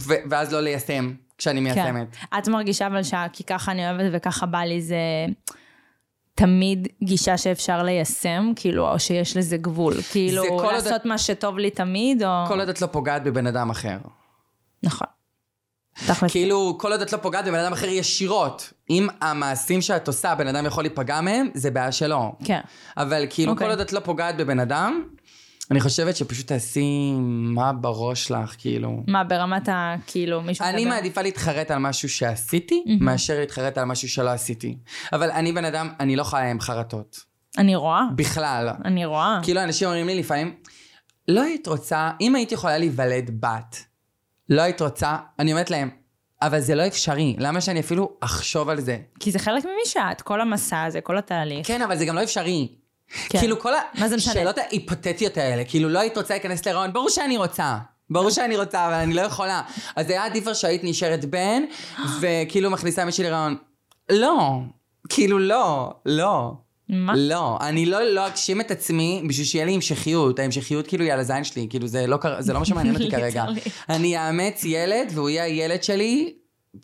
ו- 0.00 0.22
ואז 0.30 0.52
לא 0.52 0.60
ליישם 0.60 1.12
כשאני 1.38 1.60
מיישמת. 1.60 2.16
כן. 2.16 2.38
את 2.38 2.48
מרגישה 2.48 2.86
אבל 2.86 3.02
ש"כי 3.02 3.44
ככה 3.44 3.72
אני 3.72 3.90
אוהבת 3.90 4.10
וככה 4.12 4.46
בא 4.46 4.58
לי" 4.58 4.82
זה 4.82 4.96
תמיד 6.40 6.88
גישה 7.02 7.36
שאפשר 7.36 7.82
ליישם, 7.82 8.52
כאילו, 8.56 8.88
או 8.88 8.98
שיש 8.98 9.36
לזה 9.36 9.56
גבול. 9.56 10.02
כאילו, 10.02 10.62
לעשות 10.72 11.04
מה 11.04 11.18
שטוב 11.18 11.58
לי 11.58 11.70
תמיד, 11.70 12.22
או... 12.22 12.44
כל 12.48 12.60
עוד 12.60 12.68
את 12.68 12.80
לא 12.80 12.86
פוגעת 12.86 13.22
בבן 13.22 13.46
אדם 13.46 13.70
אחר. 13.70 13.96
נכון. 14.82 15.06
כאילו, 16.28 16.76
כל 16.80 16.92
עוד 16.92 17.00
את 17.00 17.12
לא 17.12 17.18
פוגעת 17.18 17.44
בבן 17.44 17.58
אדם 17.58 17.72
אחר 17.72 17.88
ישירות. 17.88 18.72
אם 18.90 19.08
המעשים 19.20 19.82
שאת 19.82 20.08
עושה, 20.08 20.34
בן 20.34 20.46
אדם 20.46 20.66
יכול 20.66 20.84
להיפגע 20.84 21.20
מהם, 21.20 21.48
זה 21.54 21.70
בעיה 21.70 21.92
שלו. 21.92 22.32
כן. 22.44 22.60
אבל 22.96 23.26
כאילו, 23.30 23.52
אוקיי. 23.52 23.66
כל 23.66 23.70
עוד 23.70 23.80
את 23.80 23.92
לא 23.92 24.00
פוגעת 24.00 24.36
בבן 24.36 24.60
אדם, 24.60 25.02
אני 25.70 25.80
חושבת 25.80 26.16
שפשוט 26.16 26.46
תעשי 26.46 27.12
מה 27.54 27.72
בראש 27.72 28.24
שלך, 28.24 28.54
כאילו. 28.58 29.02
מה, 29.06 29.24
ברמת 29.24 29.68
ה... 29.68 29.94
כאילו, 30.06 30.42
מישהו... 30.42 30.64
אני 30.64 30.84
מדבר? 30.84 30.94
מעדיפה 30.94 31.22
להתחרט 31.22 31.70
על 31.70 31.78
משהו 31.78 32.08
שעשיתי, 32.08 32.82
מהמם. 32.86 33.04
מאשר 33.04 33.38
להתחרט 33.40 33.78
על 33.78 33.84
משהו 33.84 34.08
שלא 34.08 34.30
עשיתי. 34.30 34.76
אבל 35.12 35.30
אני 35.30 35.52
בן 35.52 35.64
אדם, 35.64 35.88
אני 36.00 36.16
לא 36.16 36.24
חיה 36.24 36.50
עם 36.50 36.60
חרטות. 36.60 37.20
אני 37.58 37.76
רואה. 37.76 38.02
בכלל. 38.16 38.70
אני 38.84 39.04
רואה. 39.04 39.40
כאילו, 39.42 39.62
אנשים 39.62 39.88
אומרים 39.88 40.06
לי 40.06 40.18
לפעמים, 40.18 40.54
לא 41.28 41.42
היית 41.42 41.66
רוצה, 41.66 42.10
אם 42.20 42.34
היית 42.34 42.52
יכולה 42.52 42.78
להיוולד 42.78 43.30
בת, 43.40 43.84
לא 44.48 44.62
היית 44.62 44.82
רוצה, 44.82 45.16
אני 45.38 45.52
אומרת 45.52 45.70
להם, 45.70 45.90
אבל 46.42 46.60
זה 46.60 46.74
לא 46.74 46.86
אפשרי, 46.86 47.36
למה 47.38 47.60
שאני 47.60 47.80
אפילו 47.80 48.16
אחשוב 48.20 48.68
על 48.68 48.80
זה? 48.80 48.98
כי 49.20 49.30
זה 49.30 49.38
חלק 49.38 49.64
ממי 49.64 49.86
שאת, 49.86 50.20
כל 50.22 50.40
המסע 50.40 50.82
הזה, 50.82 51.00
כל 51.00 51.18
התהליך. 51.18 51.66
כן, 51.66 51.82
אבל 51.82 51.96
זה 51.96 52.04
גם 52.04 52.14
לא 52.14 52.22
אפשרי. 52.22 52.68
כן. 53.28 53.38
כאילו, 53.38 53.60
כל 53.60 53.72
מה 53.94 54.08
זה 54.08 54.16
משנה? 54.16 54.32
השאלות 54.32 54.58
ההיפותטיות 54.58 55.36
האלה, 55.36 55.64
כאילו, 55.64 55.88
לא 55.88 55.98
היית 55.98 56.16
רוצה 56.16 56.34
להיכנס 56.34 56.66
להיריון, 56.66 56.92
ברור 56.92 57.10
שאני 57.10 57.36
רוצה. 57.36 57.78
ברור 58.10 58.30
שאני 58.30 58.56
רוצה, 58.56 58.86
אבל 58.86 58.94
אני 58.94 59.14
לא 59.14 59.20
יכולה. 59.20 59.62
אז 59.96 60.10
היה 60.10 60.24
עדיף 60.24 60.52
שהיית 60.52 60.84
נשארת 60.84 61.24
בן, 61.24 61.62
וכאילו 62.20 62.70
מכניסה 62.70 63.04
מישהי 63.04 63.22
להיריון. 63.22 63.56
לא. 64.10 64.60
כאילו, 65.08 65.38
לא. 65.38 65.94
לא. 66.06 66.52
מה? 66.88 67.12
לא, 67.16 67.58
אני 67.60 67.86
לא, 67.86 68.02
לא 68.02 68.26
אגשים 68.26 68.60
את 68.60 68.70
עצמי 68.70 69.22
בשביל 69.28 69.46
שיהיה 69.46 69.64
לי 69.64 69.74
המשכיות. 69.74 70.38
ההמשכיות 70.38 70.86
כאילו 70.86 71.04
היא 71.04 71.12
על 71.12 71.20
הזין 71.20 71.44
שלי, 71.44 71.66
כאילו 71.70 71.86
זה 71.86 72.06
לא, 72.06 72.18
זה 72.38 72.52
לא 72.52 72.58
מה 72.58 72.64
שמעניין 72.64 72.94
אותי 72.94 73.10
כרגע. 73.16 73.44
אני 73.88 74.18
אאמץ 74.18 74.64
ילד 74.64 75.10
והוא 75.14 75.28
יהיה 75.28 75.44
הילד 75.44 75.82
שלי 75.82 76.34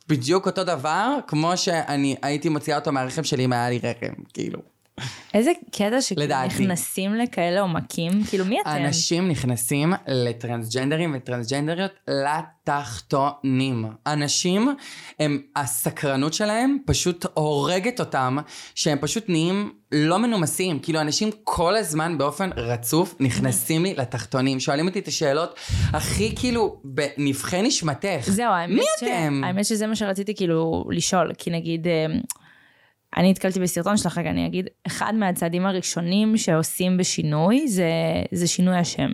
בדיוק 0.08 0.46
אותו 0.46 0.64
דבר, 0.64 1.18
כמו 1.26 1.56
שאני 1.56 2.16
הייתי 2.22 2.48
מוציאה 2.48 2.78
אותו 2.78 2.92
מהרחם 2.92 3.24
שלי 3.24 3.44
אם 3.44 3.52
היה 3.52 3.70
לי 3.70 3.78
רחם, 3.78 4.22
כאילו. 4.34 4.75
איזה 5.34 5.50
קטע. 5.70 6.00
שנכנסים 6.00 7.14
לכאלה 7.14 7.60
עומקים, 7.60 8.12
כאילו 8.28 8.44
מי 8.44 8.60
אתם? 8.60 8.70
אנשים 8.70 9.28
נכנסים 9.28 9.92
לטרנסג'נדרים 10.06 11.14
וטרנסג'נדריות 11.16 11.92
לתחתונים. 12.08 13.86
אנשים, 14.06 14.74
הם, 15.20 15.42
הסקרנות 15.56 16.34
שלהם 16.34 16.78
פשוט 16.86 17.26
הורגת 17.34 18.00
אותם, 18.00 18.38
שהם 18.74 18.98
פשוט 19.00 19.24
נהיים 19.28 19.72
לא 19.92 20.18
מנומסים. 20.18 20.78
כאילו, 20.78 21.00
אנשים 21.00 21.30
כל 21.44 21.76
הזמן 21.76 22.18
באופן 22.18 22.50
רצוף 22.56 23.14
נכנסים 23.20 23.82
לי 23.82 23.94
לתחתונים, 23.94 24.60
שואלים 24.60 24.88
אותי 24.88 24.98
את 24.98 25.08
השאלות 25.08 25.58
הכי 25.92 26.34
כאילו 26.36 26.80
בנבחי 26.84 27.62
נשמתך. 27.62 28.20
זהו, 28.22 28.52
האמת 28.52 28.78
מי 28.78 28.84
ש... 29.00 29.02
אתם? 29.02 29.42
האמת 29.44 29.64
שזה 29.64 29.86
מה 29.86 29.96
שרציתי 29.96 30.34
כאילו 30.34 30.84
לשאול, 30.90 31.32
כי 31.38 31.50
נגיד, 31.50 31.86
אה, 31.86 32.06
אני 33.16 33.30
נתקלתי 33.30 33.60
בסרטון 33.60 33.96
שלך, 33.96 34.18
רגע 34.18 34.30
אני 34.30 34.46
אגיד, 34.46 34.66
אחד 34.86 35.14
מהצעדים 35.14 35.66
הראשונים 35.66 36.36
שעושים 36.36 36.96
בשינוי 36.96 37.68
זה, 37.68 37.90
זה 38.32 38.46
שינוי 38.46 38.76
השם. 38.76 39.10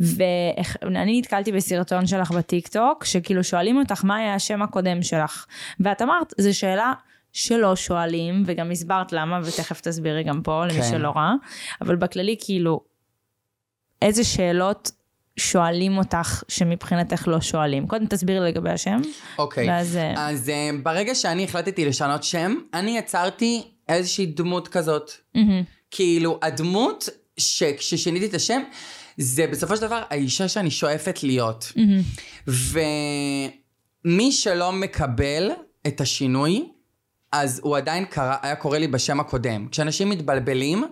ואני 0.00 1.18
נתקלתי 1.18 1.52
בסרטון 1.52 2.06
שלך 2.06 2.30
בטיקטוק, 2.30 3.04
שכאילו 3.04 3.44
שואלים 3.44 3.76
אותך 3.76 4.04
מה 4.04 4.16
היה 4.16 4.34
השם 4.34 4.62
הקודם 4.62 5.02
שלך. 5.02 5.46
ואת 5.80 6.02
אמרת, 6.02 6.32
זו 6.38 6.58
שאלה 6.58 6.92
שלא 7.32 7.76
שואלים, 7.76 8.42
וגם 8.46 8.70
הסברת 8.70 9.12
למה, 9.12 9.40
ותכף 9.44 9.80
תסבירי 9.80 10.22
גם 10.24 10.42
פה, 10.42 10.66
למי 10.66 10.82
כן. 10.82 10.90
שלא 10.90 11.12
ראה, 11.16 11.32
אבל 11.80 11.96
בכללי, 11.96 12.36
כאילו, 12.40 12.80
איזה 14.02 14.24
שאלות 14.24 14.90
שואלים 15.36 15.98
אותך 15.98 16.42
שמבחינתך 16.48 17.28
לא 17.28 17.40
שואלים? 17.40 17.86
קודם 17.86 18.06
תסבירי 18.06 18.40
לגבי 18.40 18.70
השם, 18.70 19.00
אוקיי. 19.38 19.68
ואז... 19.68 19.96
אה, 19.96 20.28
אז 20.28 20.48
אה, 20.48 20.70
ברגע 20.82 21.14
שאני 21.14 21.44
החלטתי 21.44 21.84
לשנות 21.84 22.22
שם, 22.22 22.54
אני 22.74 22.98
יצרתי 22.98 23.62
איזושהי 23.88 24.26
דמות 24.26 24.68
כזאת. 24.68 25.10
מהמם. 25.34 25.62
כאילו, 25.90 26.38
הדמות 26.42 27.08
שכששיניתי 27.36 28.26
את 28.26 28.34
השם, 28.34 28.62
זה 29.16 29.46
בסופו 29.46 29.76
של 29.76 29.82
דבר 29.82 30.02
האישה 30.10 30.48
שאני 30.48 30.70
שואפת 30.70 31.22
להיות. 31.22 31.72
מהמם. 31.76 32.02
ומי 34.04 34.32
שלא 34.32 34.72
מקבל 34.72 35.50
את 35.86 36.00
השינוי, 36.00 36.68
אז 37.32 37.60
הוא 37.64 37.76
עדיין 37.76 38.04
קרא, 38.04 38.36
היה 38.42 38.56
קורא 38.56 38.78
לי 38.78 38.88
בשם 38.88 39.20
הקודם. 39.20 39.68
כשאנשים 39.70 40.10
מתבלבלים, 40.10 40.84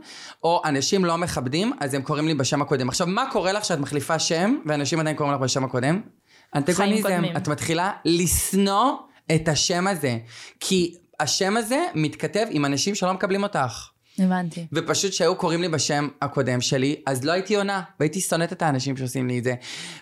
או 0.43 0.63
אנשים 0.65 1.05
לא 1.05 1.19
מכבדים, 1.19 1.73
אז 1.81 1.95
הם 1.95 2.03
קוראים 2.03 2.27
לי 2.27 2.35
בשם 2.35 2.63
הקודם. 2.63 2.89
עכשיו, 2.89 3.07
מה 3.07 3.25
קורה 3.33 3.53
לך 3.53 3.63
כשאת 3.63 3.79
מחליפה 3.79 4.19
שם, 4.19 4.59
ואנשים 4.67 5.01
עדיין 5.01 5.17
קוראים 5.17 5.35
לך 5.35 5.41
בשם 5.41 5.65
הקודם? 5.65 6.01
אנטגוניזם. 6.55 7.23
את 7.37 7.49
מתחילה 7.49 7.93
לשנוא 8.05 8.93
את 9.35 9.49
השם 9.49 9.87
הזה. 9.87 10.19
כי 10.61 10.97
השם 11.21 11.57
הזה 11.57 11.87
מתכתב 11.95 12.47
עם 12.51 12.65
אנשים 12.65 12.95
שלא 12.95 13.15
מקבלים 13.15 13.43
אותך. 13.43 13.89
הבנתי. 14.21 14.67
ופשוט 14.73 15.13
שהיו 15.13 15.37
קוראים 15.37 15.63
לי 15.63 15.69
בשם 15.69 16.09
הקודם 16.23 16.61
שלי, 16.61 16.97
אז 17.07 17.25
לא 17.25 17.33
הייתי 17.33 17.57
עונה, 17.57 17.81
והייתי 18.01 18.21
שונאת 18.21 18.53
את 18.53 18.63
האנשים 18.63 18.97
שעושים 18.97 19.29
לי 19.29 19.39
את 19.39 19.45
זה. 19.45 19.55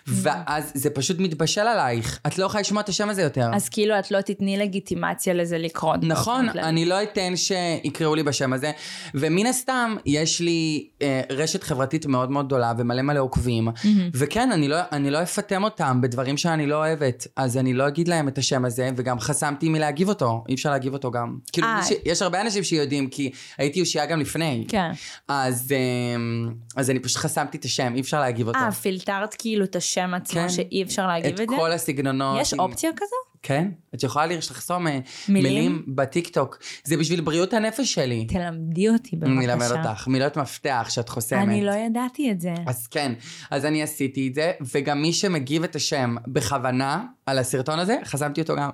ואז 0.07 0.71
זה 0.73 0.89
פשוט 0.89 1.19
מתבשל 1.19 1.61
עלייך, 1.61 2.19
את 2.27 2.37
לא 2.37 2.45
יכולה 2.45 2.61
לשמוע 2.61 2.81
את 2.81 2.89
השם 2.89 3.09
הזה 3.09 3.21
יותר. 3.21 3.49
אז 3.53 3.69
כאילו 3.69 3.99
את 3.99 4.11
לא 4.11 4.21
תתני 4.21 4.57
לגיטימציה 4.57 5.33
לזה 5.33 5.57
לקרות. 5.57 5.99
נכון. 6.03 6.49
אני 6.49 6.85
לא 6.85 7.03
אתן 7.03 7.33
שיקראו 7.35 8.15
לי 8.15 8.23
בשם 8.23 8.53
הזה, 8.53 8.71
ומן 9.13 9.45
הסתם 9.45 9.95
יש 10.05 10.39
לי 10.39 10.87
אה, 11.01 11.21
רשת 11.29 11.63
חברתית 11.63 12.05
מאוד 12.05 12.31
מאוד 12.31 12.45
גדולה 12.45 12.73
ומלא 12.77 13.01
מלא 13.01 13.19
עוקבים, 13.19 13.67
וכן, 14.13 14.51
אני 14.51 14.67
לא, 14.67 14.77
אני 14.91 15.11
לא 15.11 15.23
אפטם 15.23 15.63
אותם 15.63 16.01
בדברים 16.01 16.37
שאני 16.37 16.67
לא 16.67 16.75
אוהבת, 16.75 17.27
אז 17.35 17.57
אני 17.57 17.73
לא 17.73 17.87
אגיד 17.87 18.07
להם 18.07 18.27
את 18.27 18.37
השם 18.37 18.65
הזה, 18.65 18.89
וגם 18.95 19.19
חסמתי 19.19 19.69
מלהגיב 19.69 20.09
אותו, 20.09 20.43
אי 20.49 20.53
אפשר 20.53 20.71
להגיב 20.71 20.93
אותו 20.93 21.11
גם. 21.11 21.37
כאילו, 21.51 21.67
אה. 21.67 21.79
מי 21.79 21.85
ש... 21.85 21.89
יש 22.05 22.21
הרבה 22.21 22.41
אנשים 22.41 22.63
שיודעים, 22.63 23.07
כי 23.07 23.31
הייתי 23.57 23.81
אושייה 23.81 24.05
גם 24.09 24.19
לפני. 24.19 24.65
כן. 24.67 24.91
אז, 25.27 25.71
אמ, 26.15 26.49
אז 26.75 26.89
אני 26.89 26.99
פשוט 26.99 27.17
חסמתי 27.17 27.57
את 27.57 27.65
השם, 27.65 27.93
אי 27.95 28.01
אפשר 28.01 28.19
להגיב 28.19 28.47
אותו. 28.47 28.59
אה, 28.59 28.71
פילטרת 28.71 29.33
כאילו 29.37 29.65
את 29.65 29.75
השם 29.75 30.13
עצמו 30.13 30.41
כן. 30.41 30.49
שאי 30.49 30.83
אפשר 30.83 31.07
להגיב 31.07 31.25
את 31.33 31.41
את 31.41 31.49
זה? 31.49 31.55
כל 31.57 31.71
הסגנונות. 31.71 32.41
יש 32.41 32.53
עם- 32.53 32.59
אופציה 32.59 32.89
כזו? 32.95 33.15
כן, 33.41 33.67
את 33.95 34.03
יכולה 34.03 34.25
לחסום 34.25 34.87
אה, 34.87 34.99
מילים? 35.29 35.53
מילים 35.53 35.83
בטיקטוק. 35.87 36.57
זה 36.83 36.97
בשביל 36.97 37.21
בריאות 37.21 37.53
הנפש 37.53 37.93
שלי. 37.93 38.25
תלמדי 38.25 38.89
אותי 38.89 39.15
בבקשה. 39.15 39.31
אני 39.33 39.45
אלמד 39.45 39.71
אותך, 39.71 40.07
מילות 40.07 40.37
מפתח 40.37 40.87
שאת 40.89 41.09
חוסמת. 41.09 41.39
אני 41.47 41.65
לא 41.65 41.71
ידעתי 41.71 42.31
את 42.31 42.41
זה. 42.41 42.53
אז 42.67 42.87
כן, 42.87 43.13
אז 43.51 43.65
אני 43.65 43.83
עשיתי 43.83 44.27
את 44.27 44.35
זה, 44.35 44.51
וגם 44.73 45.01
מי 45.01 45.13
שמגיב 45.13 45.63
את 45.63 45.75
השם 45.75 46.15
בכוונה 46.27 47.03
על 47.25 47.39
הסרטון 47.39 47.79
הזה, 47.79 47.97
חסמתי 48.05 48.41
אותו 48.41 48.55
גם. 48.55 48.69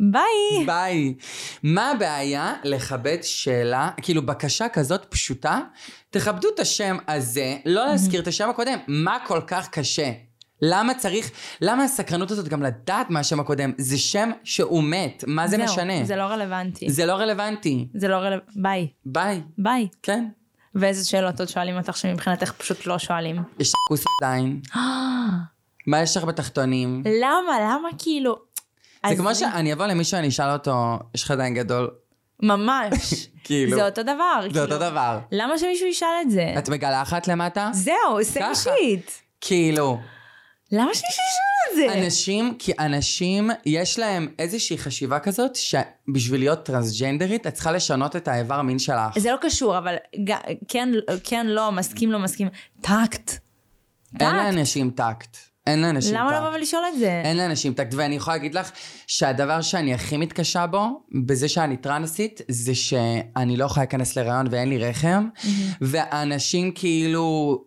ביי. 0.00 0.66
ביי. 0.66 1.14
מה 1.62 1.90
הבעיה 1.90 2.54
לכבד 2.64 3.18
שאלה, 3.22 3.90
כאילו 4.02 4.26
בקשה 4.26 4.68
כזאת 4.68 5.04
פשוטה, 5.04 5.60
תכבדו 6.10 6.48
את 6.54 6.60
השם 6.60 6.96
הזה, 7.08 7.56
לא 7.66 7.86
להזכיר 7.86 8.20
את 8.22 8.26
השם 8.26 8.50
הקודם. 8.50 8.78
מה 8.88 9.18
כל 9.26 9.40
כך 9.46 9.68
קשה? 9.68 10.12
למה 10.62 10.94
צריך, 10.94 11.30
למה 11.60 11.84
הסקרנות 11.84 12.30
הזאת 12.30 12.48
גם 12.48 12.62
לדעת 12.62 13.10
מה 13.10 13.20
השם 13.20 13.40
הקודם? 13.40 13.72
זה 13.78 13.98
שם 13.98 14.30
שהוא 14.44 14.84
מת, 14.84 15.24
מה 15.26 15.48
זה 15.48 15.56
זהו, 15.56 15.64
משנה? 15.64 16.04
זה 16.04 16.16
לא 16.16 16.22
רלוונטי. 16.22 16.90
זה 16.90 17.06
לא 17.06 17.12
רלוונטי. 17.12 17.88
זה 17.94 18.08
לא 18.08 18.14
רלוונטי. 18.16 18.60
ביי. 18.60 18.88
ביי. 19.04 19.42
ביי. 19.58 19.88
כן. 20.02 20.24
ואיזה 20.74 21.08
שאלות 21.08 21.40
עוד 21.40 21.48
שואלים 21.48 21.76
אותך 21.76 21.96
שמבחינתך 21.96 22.52
פשוט 22.52 22.86
לא 22.86 22.98
שואלים? 22.98 23.36
יש 23.58 23.68
לך 23.68 23.74
כוס 23.88 24.04
עדיין. 24.20 24.60
מה 25.86 26.02
יש 26.02 26.16
לך 26.16 26.24
בתחתונים? 26.24 27.02
למה? 27.06 27.52
למה 27.60 27.88
כאילו? 27.98 28.45
זה 29.08 29.16
כמו 29.16 29.34
שאני 29.34 29.72
אבוא 29.72 29.86
למישהו, 29.86 30.18
אני 30.18 30.28
אשאל 30.28 30.50
אותו, 30.50 30.74
יש 31.14 31.22
לך 31.24 31.30
עדיין 31.30 31.54
גדול? 31.54 31.90
ממש. 32.42 33.14
כאילו. 33.44 33.76
זה 33.76 33.86
אותו 33.86 34.02
דבר. 34.02 34.40
זה 34.42 34.48
כאילו. 34.48 34.62
אותו 34.64 34.78
דבר. 34.78 35.18
למה 35.32 35.58
שמישהו 35.58 35.86
ישאל 35.86 36.08
את 36.22 36.30
זה? 36.30 36.54
את 36.58 36.68
מגלחת 36.68 37.28
למטה? 37.28 37.70
זהו, 37.72 37.94
זה 38.22 38.40
ככה. 38.40 38.50
אישית. 38.50 39.22
כאילו. 39.40 39.98
למה 40.72 40.94
שמישהו 40.94 41.08
ישאל 41.08 41.72
את 41.72 41.98
זה? 41.98 42.04
אנשים, 42.04 42.54
כי 42.58 42.72
אנשים, 42.78 43.50
יש 43.66 43.98
להם 43.98 44.28
איזושהי 44.38 44.78
חשיבה 44.78 45.18
כזאת, 45.18 45.56
שבשביל 45.56 46.40
להיות 46.40 46.64
טרנסג'נדרית, 46.64 47.46
את 47.46 47.54
צריכה 47.54 47.72
לשנות 47.72 48.16
את 48.16 48.28
האיבר 48.28 48.62
מין 48.62 48.78
שלך. 48.78 49.18
זה 49.18 49.30
לא 49.32 49.36
קשור, 49.40 49.78
אבל 49.78 49.94
ג- 50.24 50.32
כן, 50.68 50.88
כן, 51.24 51.46
לא, 51.46 51.72
מסכים, 51.72 52.12
לא 52.12 52.18
מסכים. 52.18 52.48
טקט. 52.80 53.30
אין. 54.20 54.36
לאנשים 54.36 54.90
טקט. 54.90 55.36
אין 55.66 55.82
לאנשים 55.82 56.14
למה 56.14 56.30
טקט. 56.30 56.40
לא 56.40 56.46
לבוא 56.46 56.56
ולשאול 56.56 56.82
את 56.94 56.98
זה? 56.98 57.22
אין 57.24 57.36
לאנשים 57.36 57.74
טקט, 57.74 57.94
ואני 57.94 58.14
יכולה 58.14 58.36
להגיד 58.36 58.54
לך 58.54 58.70
שהדבר 59.06 59.60
שאני 59.62 59.94
הכי 59.94 60.16
מתקשה 60.16 60.66
בו, 60.66 61.02
בזה 61.26 61.48
שאני 61.48 61.76
טרנסית, 61.76 62.40
זה 62.48 62.74
שאני 62.74 63.56
לא 63.56 63.64
יכולה 63.64 63.84
להיכנס 63.84 64.16
להיריון 64.16 64.46
ואין 64.50 64.68
לי 64.68 64.78
רחם, 64.78 65.28
ואנשים 65.80 66.72
כאילו... 66.74 67.64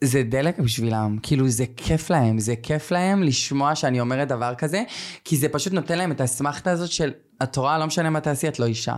זה 0.00 0.22
דלק 0.22 0.58
בשבילם, 0.58 1.18
כאילו 1.22 1.48
זה 1.48 1.64
כיף 1.76 2.10
להם, 2.10 2.38
זה 2.38 2.54
כיף 2.62 2.90
להם 2.90 3.22
לשמוע 3.22 3.74
שאני 3.74 4.00
אומרת 4.00 4.28
דבר 4.28 4.54
כזה, 4.54 4.82
כי 5.24 5.36
זה 5.36 5.48
פשוט 5.48 5.72
נותן 5.72 5.98
להם 5.98 6.12
את 6.12 6.20
האסמכתה 6.20 6.70
הזאת 6.70 6.90
של, 6.90 7.12
את 7.42 7.56
רואה, 7.56 7.78
לא 7.78 7.86
משנה 7.86 8.10
מה 8.10 8.20
תעשי, 8.20 8.48
את 8.48 8.58
לא 8.58 8.64
אישה. 8.64 8.94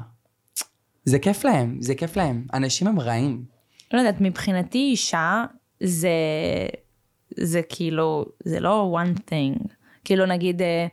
זה 1.05 1.19
כיף 1.19 1.45
להם, 1.45 1.77
זה 1.81 1.95
כיף 1.95 2.17
להם. 2.17 2.47
אנשים 2.55 2.87
הם 2.87 3.01
רעים. 3.01 3.45
לא 3.93 3.99
יודעת, 3.99 4.21
מבחינתי 4.21 4.79
אישה 4.79 5.45
זה, 5.83 6.09
זה 7.43 7.61
כאילו, 7.69 8.25
זה 8.45 8.61
לא 8.61 8.99
one 9.03 9.19
thing. 9.31 9.69
כאילו 10.05 10.27
נגיד 10.27 10.63
אה, 10.63 10.87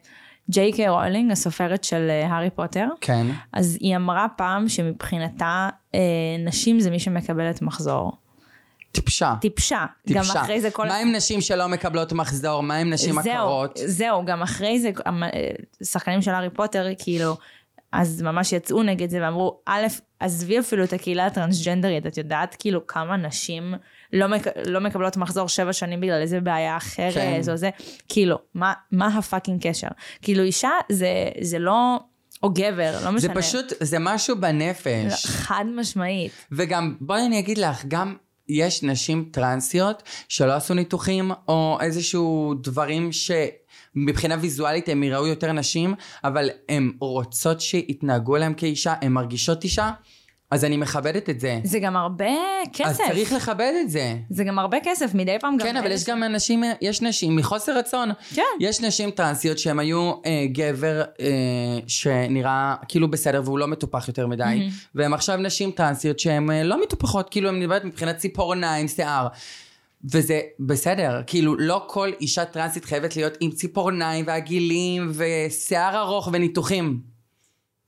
ג'יי 0.49 0.73
קיי 0.73 0.89
רולינג, 0.89 1.31
הסופרת 1.31 1.83
של 1.83 2.07
אה, 2.09 2.27
הארי 2.27 2.49
פוטר, 2.49 2.87
כן. 3.01 3.27
אז 3.53 3.77
היא 3.79 3.95
אמרה 3.95 4.27
פעם 4.37 4.69
שמבחינתה 4.69 5.69
אה, 5.95 5.99
נשים 6.45 6.79
זה 6.79 6.91
מי 6.91 6.99
שמקבלת 6.99 7.61
מחזור. 7.61 8.11
טיפשה. 8.91 9.33
טיפשה. 9.41 9.85
גם 10.09 10.23
טיפשה. 10.23 10.41
אחרי 10.41 10.61
זה 10.61 10.71
כל... 10.71 10.87
מה 10.87 10.97
עם 10.97 11.11
נשים 11.11 11.41
שלא 11.41 11.67
מקבלות 11.67 12.13
מחזור? 12.13 12.63
מה 12.63 12.75
עם 12.75 12.89
נשים 12.89 13.21
זהו, 13.21 13.33
עקרות? 13.33 13.79
זהו, 13.85 14.25
גם 14.25 14.41
אחרי 14.41 14.79
זה, 14.79 14.91
אה, 15.07 15.49
שחקנים 15.83 16.21
של 16.21 16.31
הארי 16.31 16.49
פוטר, 16.49 16.87
כאילו, 16.99 17.37
אז 17.91 18.21
ממש 18.21 18.53
יצאו 18.53 18.83
נגד 18.83 19.09
זה 19.09 19.19
ואמרו, 19.21 19.59
א', 19.65 19.85
עזבי 20.19 20.59
אפילו 20.59 20.83
את 20.83 20.93
הקהילה 20.93 21.25
הטרנסג'נדרית, 21.25 22.07
את 22.07 22.17
יודעת 22.17 22.55
כאילו 22.59 22.87
כמה 22.87 23.17
נשים 23.17 23.73
לא, 24.13 24.27
מק... 24.27 24.47
לא 24.65 24.79
מקבלות 24.79 25.17
מחזור 25.17 25.49
שבע 25.49 25.73
שנים 25.73 26.01
בגלל 26.01 26.21
איזה 26.21 26.39
בעיה 26.39 26.77
אחרת, 26.77 27.13
כן. 27.13 27.41
או 27.51 27.57
זה, 27.57 27.69
כאילו, 28.09 28.37
מה, 28.53 28.73
מה 28.91 29.07
הפאקינג 29.17 29.67
קשר? 29.67 29.87
כאילו 30.21 30.43
אישה 30.43 30.69
זה, 30.89 31.09
זה 31.41 31.59
לא, 31.59 31.99
או 32.43 32.49
גבר, 32.49 32.99
לא 33.05 33.11
משנה. 33.11 33.33
זה 33.33 33.41
פשוט, 33.41 33.73
זה 33.79 33.97
משהו 33.99 34.35
בנפש. 34.39 35.25
חד 35.25 35.65
משמעית. 35.75 36.31
וגם, 36.51 36.95
בואי 37.01 37.25
אני 37.25 37.39
אגיד 37.39 37.57
לך, 37.57 37.85
גם 37.87 38.15
יש 38.49 38.83
נשים 38.83 39.29
טרנסיות 39.31 40.03
שלא 40.29 40.53
עשו 40.53 40.73
ניתוחים, 40.73 41.31
או 41.47 41.77
איזשהו 41.81 42.53
דברים 42.61 43.09
שמבחינה 43.11 44.35
ויזואלית 44.41 44.89
הם 44.89 45.03
יראו 45.03 45.27
יותר 45.27 45.51
נשים, 45.51 45.93
אבל 46.23 46.49
הן 46.69 46.91
רוצות 46.99 47.61
שיתנהגו 47.61 48.35
אליהן 48.35 48.53
כאישה, 48.57 48.93
הן 49.01 49.11
מרגישות 49.11 49.63
אישה, 49.63 49.91
אז 50.51 50.65
אני 50.65 50.77
מכבדת 50.77 51.29
את 51.29 51.39
זה. 51.39 51.59
זה 51.63 51.79
גם 51.79 51.95
הרבה 51.95 52.25
כסף. 52.73 52.89
אז 52.89 52.97
צריך 52.97 53.33
לכבד 53.33 53.71
את 53.81 53.89
זה. 53.89 54.15
זה 54.29 54.43
גם 54.43 54.59
הרבה 54.59 54.77
כסף, 54.83 55.13
מדי 55.13 55.37
פעם 55.39 55.57
גם... 55.57 55.67
כן, 55.67 55.77
אבל 55.77 55.91
יש 55.91 56.05
גם 56.05 56.23
אנשים, 56.23 56.63
יש 56.81 57.01
נשים 57.01 57.35
מחוסר 57.35 57.77
רצון. 57.77 58.09
כן. 58.33 58.41
יש 58.59 58.81
נשים 58.81 59.11
טרנסיות 59.11 59.59
שהן 59.59 59.79
היו 59.79 60.11
אה, 60.25 60.45
גבר 60.51 61.01
אה, 61.19 61.25
שנראה 61.87 62.75
כאילו 62.87 63.11
בסדר 63.11 63.41
והוא 63.45 63.59
לא 63.59 63.67
מטופח 63.67 64.07
יותר 64.07 64.27
מדי, 64.27 64.69
והן 64.95 65.13
עכשיו 65.13 65.37
נשים 65.37 65.71
טרנסיות 65.71 66.19
שהן 66.19 66.51
אה, 66.51 66.63
לא 66.63 66.81
מטופחות, 66.81 67.29
כאילו 67.29 67.49
הן 67.49 67.59
מדברת 67.59 67.85
מבחינת 67.85 68.17
ציפורניים, 68.17 68.87
שיער. 68.87 69.27
וזה 70.11 70.41
בסדר, 70.59 71.21
כאילו 71.27 71.55
לא 71.57 71.83
כל 71.87 72.11
אישה 72.21 72.45
טרנסית 72.45 72.85
חייבת 72.85 73.15
להיות 73.15 73.33
עם 73.39 73.51
ציפורניים 73.51 74.25
ועגילים 74.27 75.11
ושיער 75.13 76.01
ארוך 76.01 76.29
וניתוחים. 76.33 77.14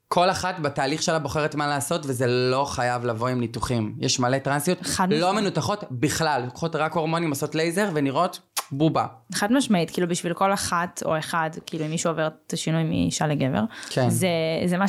כל 0.08 0.30
אחת 0.30 0.60
בתהליך 0.60 1.04
שלה 1.04 1.20
בוחרת 1.20 1.56
מה 1.56 1.68
לעשות, 1.68 2.02
וזה 2.06 2.28
לא 2.28 2.66
חייב 2.66 3.06
לבוא 3.06 3.28
עם 3.28 3.40
ניתוחים. 3.40 3.96
יש 4.00 4.20
מלא 4.20 4.38
טרנסיות 4.38 4.82
חד 4.82 5.08
לא. 5.14 5.34
מנותחות 5.34 5.84
בכלל, 5.92 6.42
לוקחות 6.46 6.76
רק 6.76 6.94
הורמונים, 6.94 7.30
עושות 7.30 7.56
לייזר 7.56 7.90
ונראות 7.94 8.40
בובה. 8.72 9.06
חד 9.34 9.54
משמעית, 9.54 9.92
כאילו 9.92 10.08
בשביל 10.08 10.34
כל 10.34 10.54
אחת 10.54 11.04
או 11.06 11.18
אחד, 11.18 11.50
כאילו 11.66 11.86
אם 11.86 11.90
מישהו 11.90 12.12
עובר 12.12 12.28
את 12.28 12.54
השינוי 12.54 12.84
מאישה 12.84 13.28
לגבר, 13.28 13.64
כן. 13.90 14.10
זה, 14.10 14.28
זה 14.66 14.78
מה 14.78 14.88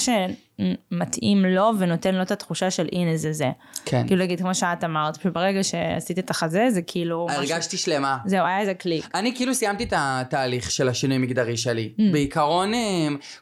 שמתאים 0.60 1.44
לו 1.44 1.70
ונותן 1.78 2.14
לו 2.14 2.22
את 2.22 2.30
התחושה 2.30 2.70
של 2.70 2.88
הנה 2.92 3.16
זה 3.16 3.32
זה. 3.32 3.50
כן. 3.84 4.06
כאילו 4.06 4.22
נגיד 4.22 4.40
כמו 4.40 4.54
שאת 4.54 4.84
אמרת, 4.84 5.20
שברגע 5.22 5.64
שעשית 5.64 6.18
את 6.18 6.30
החזה 6.30 6.66
זה 6.70 6.82
כאילו... 6.82 7.26
משהו- 7.30 7.40
הרגשתי 7.40 7.76
שלמה. 7.76 8.18
זהו, 8.26 8.46
היה 8.46 8.60
איזה 8.60 8.74
קליק. 8.74 9.08
אני 9.14 9.34
כאילו 9.36 9.54
סיימתי 9.54 9.84
את 9.84 9.92
התהליך 9.96 10.70
של 10.70 10.88
השינוי 10.88 11.18
מגדרי 11.18 11.56
שלי. 11.56 11.92
Mm. 11.98 12.02
בעיקרון, 12.12 12.74
אה, 12.74 12.78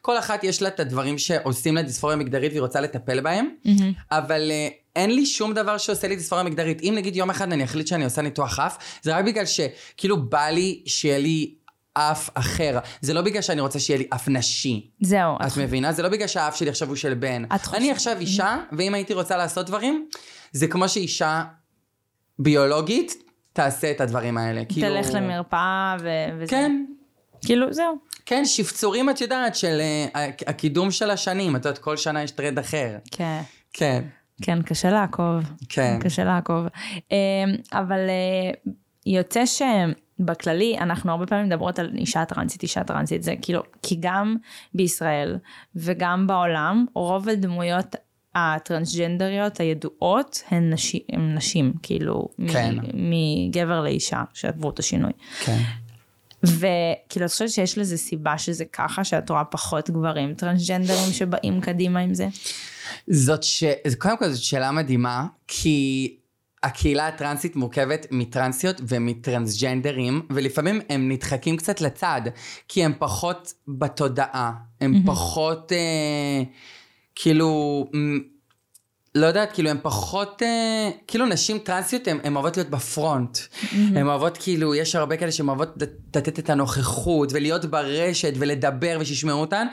כל 0.02 0.18
אחת 0.18 0.44
יש 0.44 0.62
לה 0.62 0.68
את 0.68 0.80
הדברים 0.80 1.18
שעושים 1.18 1.74
לה 1.74 1.82
דיספוריה 1.82 2.16
מגדרית 2.16 2.52
והיא 2.52 2.60
רוצה 2.62 2.80
לטפל 2.80 3.20
בהם, 3.20 3.48
אבל 4.10 4.50
אה, 4.50 4.68
אין 4.96 5.14
לי 5.14 5.26
שום 5.26 5.54
דבר 5.54 5.78
שעושה 5.78 6.08
לי 6.08 6.16
דיספוריה 6.16 6.44
מגדרית. 6.44 6.80
אם 6.82 6.92
נגיד 6.96 7.16
יום 7.16 7.30
אחד 7.30 7.52
אני 7.52 7.64
אחליט 7.64 7.86
שאני 7.86 8.04
עושה 8.04 8.22
ניתוח 8.22 8.58
אף, 8.58 8.78
זה 9.02 9.16
רק 9.16 9.24
בגלל 9.24 9.44
שכאילו 9.46 10.22
בא 10.22 10.46
לי 10.48 10.82
שיהיה 10.86 11.18
לי 11.18 11.54
אף 11.98 12.30
אחר. 12.34 12.78
זה 13.00 13.14
לא 13.14 13.20
בגלל 13.22 13.42
שאני 13.42 13.60
רוצה 13.60 13.78
שיהיה 13.78 13.98
לי 13.98 14.06
אף 14.14 14.28
נשי. 14.28 14.90
זהו, 15.00 15.36
את 15.46 15.56
מבינה? 15.56 15.92
זה 15.92 16.02
לא 16.02 16.08
בגלל 16.08 16.26
שהאף 16.28 16.56
שלי 16.56 16.68
עכשיו 16.70 16.88
הוא 16.88 16.96
של 16.96 17.14
בן. 17.14 17.44
את 17.44 17.60
חושבת- 17.60 17.74
אני 17.74 17.90
עכשיו 17.90 18.16
אישה, 18.20 18.56
ואם 18.78 18.94
הייתי 18.94 19.14
רוצה 19.14 19.36
לעשות 19.36 19.66
דברים, 19.66 20.08
זה 20.52 20.66
כמו 20.66 20.88
שאישה 20.88 21.44
ביולוגית 22.38 23.14
תעשה 23.52 23.90
את 23.90 24.00
הדברים 24.00 24.38
האלה. 24.38 24.62
כאילו- 24.68 24.88
תלך 24.88 25.14
למרפאה 25.14 25.96
ו... 26.00 26.08
וזה. 26.38 26.50
כן, 26.50 26.84
כאילו, 27.44 27.72
זהו. 27.72 27.94
כן, 28.26 28.44
שפצורים 28.44 29.10
את 29.10 29.20
יודעת 29.20 29.56
של 29.56 29.80
אה, 29.80 30.24
הקידום 30.46 30.90
של 30.90 31.10
השנים, 31.10 31.56
את 31.56 31.64
יודעת, 31.64 31.78
כל 31.78 31.96
שנה 31.96 32.22
יש 32.22 32.30
טרנד 32.30 32.58
אחר. 32.58 32.96
כן. 33.10 33.40
כן, 33.72 34.04
כן, 34.42 34.62
קשה 34.62 34.90
לעקוב. 34.90 35.42
כן. 35.68 35.98
קשה 36.02 36.24
לעקוב. 36.24 36.66
אמ, 37.10 37.16
אבל 37.72 37.98
אה, 38.08 38.72
יוצא 39.06 39.46
שבכללי, 40.18 40.78
אנחנו 40.78 41.10
הרבה 41.10 41.26
פעמים 41.26 41.46
מדברות 41.46 41.78
על 41.78 41.90
אישה 41.98 42.24
טרנסית, 42.24 42.62
אישה 42.62 42.84
טרנסית, 42.84 43.22
זה 43.22 43.34
כאילו, 43.42 43.62
כי 43.82 43.96
גם 44.00 44.36
בישראל 44.74 45.38
וגם 45.76 46.26
בעולם, 46.26 46.86
רוב 46.94 47.28
הדמויות 47.28 47.96
הטרנסג'נדריות 48.34 49.60
הידועות 49.60 50.42
הן 50.50 50.72
נשים, 50.72 51.00
הן 51.12 51.34
נשים 51.34 51.72
כאילו, 51.82 52.28
כן. 52.52 52.74
מגבר 52.94 53.80
לאישה 53.80 54.22
שעברו 54.34 54.70
את 54.70 54.78
השינוי. 54.78 55.12
כן. 55.44 55.58
וכאילו, 56.42 57.26
את 57.26 57.30
חושבת 57.30 57.50
שיש 57.50 57.78
לזה 57.78 57.96
סיבה 57.96 58.38
שזה 58.38 58.64
ככה, 58.64 59.04
שאת 59.04 59.30
רואה 59.30 59.44
פחות 59.44 59.90
גברים 59.90 60.34
טרנסג'נדרים 60.34 61.12
שבאים 61.12 61.60
קדימה 61.60 62.00
עם 62.00 62.14
זה? 62.14 62.28
זאת 63.08 63.42
ש... 63.42 63.64
קודם 63.98 64.18
כל 64.18 64.28
זאת 64.28 64.42
שאלה 64.42 64.72
מדהימה, 64.72 65.26
כי 65.48 66.16
הקהילה 66.62 67.08
הטרנסית 67.08 67.56
מורכבת 67.56 68.06
מטרנסיות 68.10 68.80
ומטרנסג'נדרים, 68.88 70.22
ולפעמים 70.30 70.80
הם 70.88 71.08
נדחקים 71.08 71.56
קצת 71.56 71.80
לצד, 71.80 72.20
כי 72.68 72.84
הם 72.84 72.92
פחות 72.98 73.52
בתודעה, 73.68 74.52
הם 74.80 75.02
פחות 75.06 75.72
אה, 75.72 76.42
כאילו... 77.14 77.86
לא 79.14 79.26
יודעת, 79.26 79.52
כאילו 79.52 79.70
הם 79.70 79.78
פחות, 79.82 80.42
אה, 80.42 80.90
כאילו 81.06 81.26
נשים 81.26 81.58
טרנסיות 81.58 82.08
הן 82.08 82.34
אוהבות 82.34 82.56
להיות 82.56 82.70
בפרונט. 82.70 83.38
הן 83.72 84.06
אוהבות 84.06 84.38
כאילו, 84.38 84.74
יש 84.74 84.94
הרבה 84.94 85.16
כאלה 85.16 85.32
שהן 85.32 85.48
אוהבות 85.48 85.82
לת- 85.82 86.16
לתת 86.16 86.38
את 86.38 86.50
הנוכחות 86.50 87.32
ולהיות 87.32 87.64
ברשת 87.64 88.32
ולדבר 88.38 88.96
ושישמעו 89.00 89.40
אותן. 89.40 89.66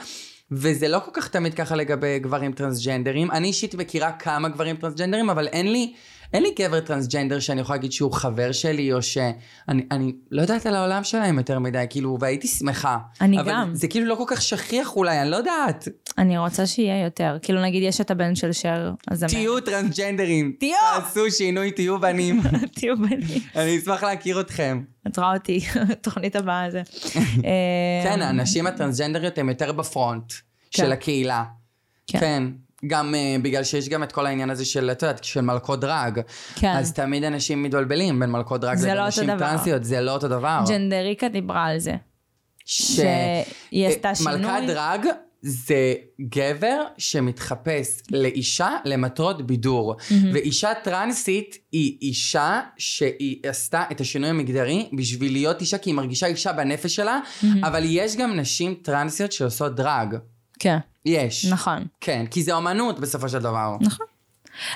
וזה 0.52 0.88
לא 0.88 1.00
כל 1.06 1.12
כך 1.14 1.28
תמיד 1.28 1.54
ככה 1.54 1.76
לגבי 1.76 2.20
גברים 2.20 2.52
טרנסג'נדרים. 2.54 3.32
אני 3.32 3.48
אישית 3.48 3.76
מכירה 3.76 4.12
כמה 4.12 4.50
גברים 4.50 4.76
טרנסג'נדרים, 4.76 5.30
אבל 5.30 5.48
אין 5.48 5.72
לי, 5.72 5.94
אין 6.34 6.44
לי 6.44 6.54
גבר 6.60 6.80
טרנסג'נדר 6.80 7.40
שאני 7.40 7.62
יכולה 7.62 7.78
להגיד 7.78 7.92
שהוא 7.92 8.12
חבר 8.12 8.52
שלי, 8.52 8.94
או 8.94 9.02
שאני 9.02 9.34
אני 9.92 10.14
לא 10.32 10.42
יודעת 10.42 10.66
על 10.66 10.76
העולם 10.76 11.04
שלהם 11.04 11.38
יותר 11.38 11.60
מדי, 11.60 11.86
כאילו, 11.90 12.18
והייתי 12.20 12.48
שמחה. 12.48 12.98
אני 13.22 13.40
אבל 13.40 13.52
גם. 13.52 13.76
זה 13.76 13.88
כאילו 13.88 14.06
לא 14.06 14.16
כל 14.16 14.24
כך 14.28 14.42
שכיח 14.42 14.96
אולי, 14.96 15.22
אני 15.22 15.30
לא 15.30 15.36
יודעת. 15.36 15.88
אני 16.18 16.38
רוצה 16.38 16.68
שיהיה 16.68 17.04
יותר. 17.04 17.38
כאילו, 17.42 17.62
נגיד, 17.62 17.84
יש 17.84 18.02
את 18.02 18.12
הבן 18.12 18.36
של 18.36 18.52
שר, 18.52 18.92
אז... 19.08 19.26
תהיו 19.30 19.60
טרנסג'נדרים. 19.60 20.56
תהיו! 20.60 20.76
תעשו 20.96 21.32
שינוי, 21.32 21.72
תהיו 21.72 22.00
בנים. 22.00 22.42
תהיו 22.76 22.98
בנים. 22.98 23.42
אני 23.56 23.78
אשמח 23.78 24.04
להכיר 24.04 24.40
אתכם. 24.40 24.84
את 25.08 25.20
רואה 25.20 25.34
אותי, 25.34 25.60
תוכנית 26.02 26.36
הבאה 26.36 26.72
זה. 26.72 26.82
כן, 28.04 28.22
אה, 28.22 28.30
הנשים 28.30 28.68
הטרנסג'נדריות 28.68 29.38
הן 29.38 29.50
יותר 29.50 29.72
בפרונט 29.72 30.34
של 30.72 30.92
הקהילה. 30.92 31.44
כן. 32.08 32.44
גם 32.88 33.14
uh, 33.14 33.42
בגלל 33.42 33.64
שיש 33.64 33.90
גם 33.90 34.04
את 34.04 34.12
כל 34.12 34.26
העניין 34.26 34.50
הזה 34.50 34.66
של, 34.66 34.92
את 34.92 35.02
יודעת, 35.02 35.24
של 35.24 35.42
מלכות 35.42 35.80
דרג. 35.80 36.20
כן. 36.56 36.72
אז 36.78 36.94
תמיד 36.94 37.24
אנשים 37.24 37.64
מתבלבלים 37.64 38.20
בין 38.20 38.32
מלכות 38.32 38.62
דרג 38.62 38.78
לבין 38.80 38.98
לא 38.98 39.08
נשים. 39.08 39.38
טרנסיות, 39.38 39.84
זה 39.84 40.02
לא 40.02 40.12
אותו 40.12 40.28
דבר. 40.28 40.60
ג'נדריקה 40.68 41.28
דיברה 41.28 41.66
על 41.66 41.80
זה. 41.80 41.96
ש... 42.66 42.96
שהיא 42.96 43.88
עשתה 43.88 44.10
אה, 44.10 44.16
שינוי. 44.16 44.36
מלכת 44.36 44.68
דרג 44.68 45.06
זה 45.46 45.94
גבר 46.22 46.84
שמתחפש 46.98 48.02
לאישה 48.12 48.70
למטרות 48.86 49.48
בידור. 49.48 49.96
ואישה 50.34 50.74
טרנסית 50.84 51.58
היא 51.72 51.98
אישה 52.02 52.62
שהיא 52.78 53.40
עשתה 53.50 53.84
את 53.92 54.02
השינוי 54.02 54.30
המגדרי 54.30 54.90
בשביל 54.98 55.32
להיות 55.32 55.62
אישה, 55.62 55.78
כי 55.78 55.90
היא 55.90 55.96
מרגישה 55.96 56.28
אישה 56.28 56.54
בנפש 56.54 56.96
שלה, 56.96 57.20
אבל 57.64 57.84
יש 57.86 58.16
גם 58.16 58.40
נשים 58.40 58.76
טרנסיות 58.84 59.32
שעושות 59.32 59.76
דרג. 59.76 60.16
כן, 60.64 60.78
יש. 61.06 61.46
נכון. 61.46 61.88
כן, 62.02 62.26
כי 62.32 62.44
זה 62.44 62.54
אומנות 62.54 63.00
בסופו 63.00 63.30
של 63.30 63.40
דבר. 63.40 63.78
נכון. 63.82 64.06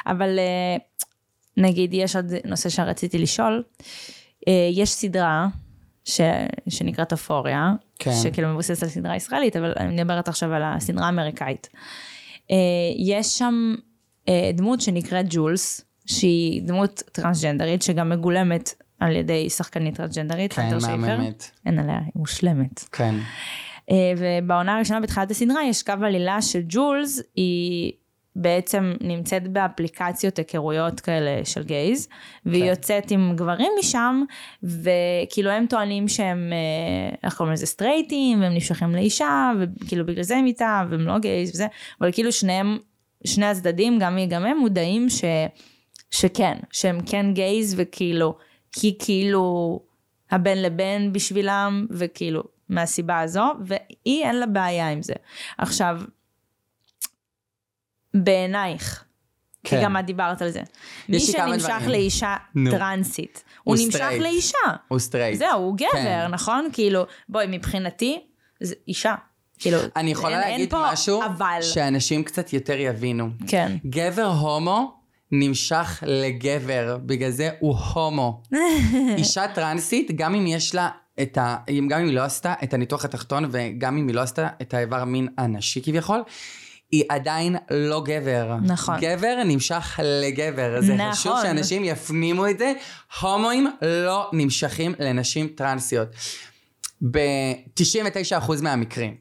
אבל 0.06 0.40
אה, 0.40 0.78
נגיד, 1.58 1.94
יש 1.94 2.16
עוד 2.16 2.26
נושא 2.46 2.70
שרציתי 2.70 3.18
לשאול. 3.18 3.64
אה, 4.48 4.70
יש 4.72 4.90
סדרה 4.90 5.48
ש... 6.06 6.22
שנקראת 6.70 7.14
אפוריה, 7.14 7.72
כן. 8.00 8.12
שכאילו 8.24 8.50
מבוססת 8.50 8.84
על 8.84 8.90
סדרה 8.90 9.16
ישראלית, 9.16 9.56
אבל 9.56 9.74
אני 9.78 9.94
מדברת 9.94 10.28
עכשיו 10.28 10.54
על 10.54 10.62
הסדרה 10.66 11.06
האמריקאית. 11.06 11.70
אה, 12.52 12.56
יש 12.98 13.38
שם 13.38 13.76
דמות 14.54 14.82
שנקראת 14.82 15.26
ג'ולס, 15.30 15.82
שהיא 16.06 16.62
דמות 16.62 17.04
טרנסג'נדרית, 17.12 17.82
שגם 17.82 18.10
מגולמת 18.10 18.74
על 19.00 19.16
ידי 19.16 19.50
שחקנית 19.50 19.96
טרנסג'נדרית, 19.96 20.54
כן. 20.54 20.78
מהממת. 20.82 21.52
אין 21.66 21.80
עליה, 21.80 21.98
היא 21.98 22.12
מושלמת. 22.16 22.84
כן. 22.92 23.16
אה, 23.92 24.14
ובעונה 24.18 24.76
הראשונה 24.76 25.00
בתחילת 25.00 25.32
הסדרה 25.32 25.66
יש 25.66 25.84
קו 25.84 25.94
עלילה 26.02 26.42
של 26.42 26.62
ג'ולס, 26.68 27.22
היא 27.36 27.92
בעצם 28.40 28.94
נמצאת 29.02 29.48
באפליקציות 29.48 30.38
היכרויות 30.38 31.00
כאלה 31.00 31.46
של 31.46 31.64
גייז, 31.64 32.08
והיא 32.46 32.64
כן. 32.64 32.70
יוצאת 32.70 33.12
עם 33.12 33.34
גברים 33.36 33.72
משם, 33.80 34.24
וכאילו 34.64 35.50
הם 35.50 35.66
טוענים 35.66 36.08
שהם, 36.08 36.54
אה, 36.54 37.16
איך 37.24 37.38
קוראים 37.38 37.54
לזה, 37.54 37.66
סטרייטים, 37.66 38.42
והם 38.42 38.54
נמשכים 38.54 38.96
לאישה, 38.96 39.52
וכאילו 39.60 40.06
בגלל 40.06 40.24
זה 40.24 40.38
הם 40.38 40.46
איתה, 40.46 40.84
והם 40.90 41.08
לא 41.08 41.20
גייז 41.20 41.50
וזה, 41.50 41.68
אבל 42.02 42.12
כאילו 42.12 42.32
שניהם, 42.32 42.78
שני 43.24 43.46
הצדדים, 43.46 44.00
גם 44.00 44.18
היא 44.18 44.28
גם 44.28 44.46
הם 44.46 44.58
מודעים 44.58 45.10
ש, 45.10 45.24
שכן, 46.12 46.58
שהם 46.72 47.00
כן 47.06 47.34
גייז, 47.34 47.76
וכאילו, 47.78 48.36
היא 48.82 48.94
כאילו 49.00 49.80
הבן 50.32 50.58
לבן 50.58 51.14
בשבילם, 51.14 51.88
וכאילו, 51.92 52.44
מהסיבה 52.70 53.20
הזו, 53.20 53.44
והיא 53.66 54.24
אין 54.24 54.40
לה 54.40 54.46
בעיה 54.46 54.90
עם 54.90 55.02
זה. 55.02 55.14
עכשיו, 55.58 56.02
בעינייך, 58.14 59.04
כי 59.64 59.70
כן. 59.70 59.82
גם 59.84 59.98
את 59.98 60.06
דיברת 60.06 60.42
על 60.42 60.50
זה. 60.50 60.62
מי 61.10 61.20
שנמשך 61.20 61.66
דברים. 61.70 61.90
לאישה 61.90 62.36
נו. 62.56 62.72
טרנסית, 62.72 63.44
הוא 63.64 63.76
הוא 63.76 63.86
נמשך 63.86 63.98
סטרייט. 63.98 64.22
לאישה. 64.22 64.58
הוא 64.88 65.00
סטרייט. 65.00 65.38
זהו, 65.40 65.62
הוא 65.64 65.78
גבר, 65.78 65.88
כן. 65.94 66.28
נכון? 66.32 66.68
כאילו, 66.74 67.04
בואי, 67.30 67.46
מבחינתי, 67.50 68.20
זה 68.62 68.76
אישה. 68.88 69.16
כאילו, 69.60 69.78
אני 69.96 70.12
יכולה 70.12 70.34
אין- 70.36 70.44
אין 70.44 70.52
להגיד 70.52 70.70
פה 70.70 70.90
משהו 70.92 71.24
אבל. 71.26 71.60
שאנשים 71.62 72.24
קצת 72.24 72.54
יותר 72.54 72.80
יבינו. 72.80 73.30
כן. 73.48 73.78
גבר 73.86 74.26
הומו 74.26 74.94
נמשך 75.32 76.04
לגבר, 76.08 76.98
בגלל 77.06 77.30
זה 77.32 77.50
הוא 77.60 77.78
הומו. 77.78 78.42
אישה 79.18 79.48
טרנסית, 79.48 80.12
גם 80.16 80.36
אם 80.36 80.48
יש 80.48 80.76
לה 80.76 80.90
את 81.22 81.38
ה... 81.38 81.58
גם 81.88 82.00
אם 82.00 82.06
היא 82.06 82.16
לא 82.16 82.22
עשתה 82.22 82.54
את 82.64 82.74
הניתוח 82.74 83.06
התחתון, 83.06 83.50
וגם 83.52 83.98
אם 83.98 84.08
היא 84.08 84.16
לא 84.16 84.22
עשתה 84.22 84.48
את 84.62 84.74
האיבר 84.74 85.06
מין 85.06 85.28
הנשי 85.38 85.82
כביכול, 85.82 86.24
היא 86.92 87.04
עדיין 87.10 87.56
לא 87.72 88.04
גבר. 88.06 88.56
נכון. 88.62 88.96
גבר 89.00 89.44
נמשך 89.46 90.00
לגבר. 90.04 90.82
זה 90.82 90.94
נכון. 90.94 91.12
חשוב 91.12 91.38
שאנשים 91.42 91.84
יפנימו 91.86 92.48
את 92.48 92.58
זה. 92.58 92.74
הומואים 93.22 93.68
לא 93.82 94.30
נמשכים 94.34 94.94
לנשים 95.00 95.48
טרנסיות. 95.48 96.08
ב-99% 97.12 98.62
מהמקרים. 98.62 99.16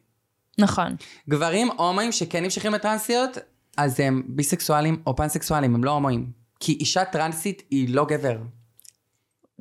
נכון. 0.58 0.96
גברים 1.28 1.68
הומואים 1.76 2.12
שכן 2.12 2.42
נמשכים 2.42 2.72
לטרנסיות, 2.72 3.38
אז 3.76 4.00
הם 4.00 4.22
ביסקסואלים 4.26 5.02
או 5.06 5.16
פנסקסואלים, 5.16 5.74
הם 5.74 5.84
לא 5.84 5.90
הומואים. 5.90 6.30
כי 6.60 6.72
אישה 6.72 7.04
טרנסית 7.04 7.62
היא 7.70 7.94
לא 7.94 8.06
גבר. 8.06 8.36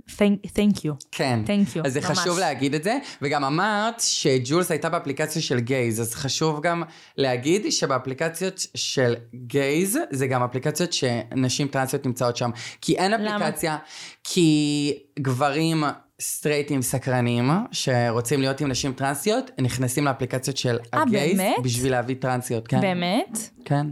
Thank, 0.10 0.48
thank 0.48 0.78
you. 0.78 0.92
כן. 1.12 1.40
Thank 1.46 1.78
you, 1.78 1.82
אז 1.86 1.94
זה 1.94 2.00
ממש. 2.00 2.18
חשוב 2.20 2.40
להגיד 2.40 2.74
את 2.74 2.84
זה, 2.84 2.98
וגם 3.22 3.44
אמרת 3.44 4.00
שג'ולס 4.00 4.72
הייתה 4.72 4.90
באפליקציה 4.90 5.42
של 5.42 5.60
גייז, 5.60 6.02
אז 6.02 6.14
חשוב 6.14 6.62
גם 6.62 6.84
להגיד 7.18 7.72
שבאפליקציות 7.72 8.66
של 8.76 9.16
גייז, 9.36 10.00
זה 10.12 10.28
גם 10.28 10.44
אפליקציות 10.44 10.94
שנשים 10.94 11.68
טרנסיות 11.68 12.06
נמצאות 12.06 12.38
שם. 12.38 12.50
כי 12.82 12.98
אין 12.98 13.12
למה? 13.12 13.38
אפליקציה, 13.38 13.78
כי 14.24 14.94
גברים 15.20 15.84
סטרייטים 16.22 16.82
סקרנים 16.82 17.50
שרוצים 17.72 18.42
להיות 18.42 18.62
עם 18.62 18.68
נשים 18.68 18.94
טרנסיות, 18.94 19.52
נכנסים 19.62 20.06
לאפליקציות 20.06 20.58
של 20.58 20.78
אה, 20.94 21.04
באמת? 21.12 21.56
בשביל 21.64 21.92
להביא 21.92 22.16
טרנסיות, 22.20 22.68
כן. 22.68 22.82
באמת? 22.82 23.50
כן. 23.66 23.88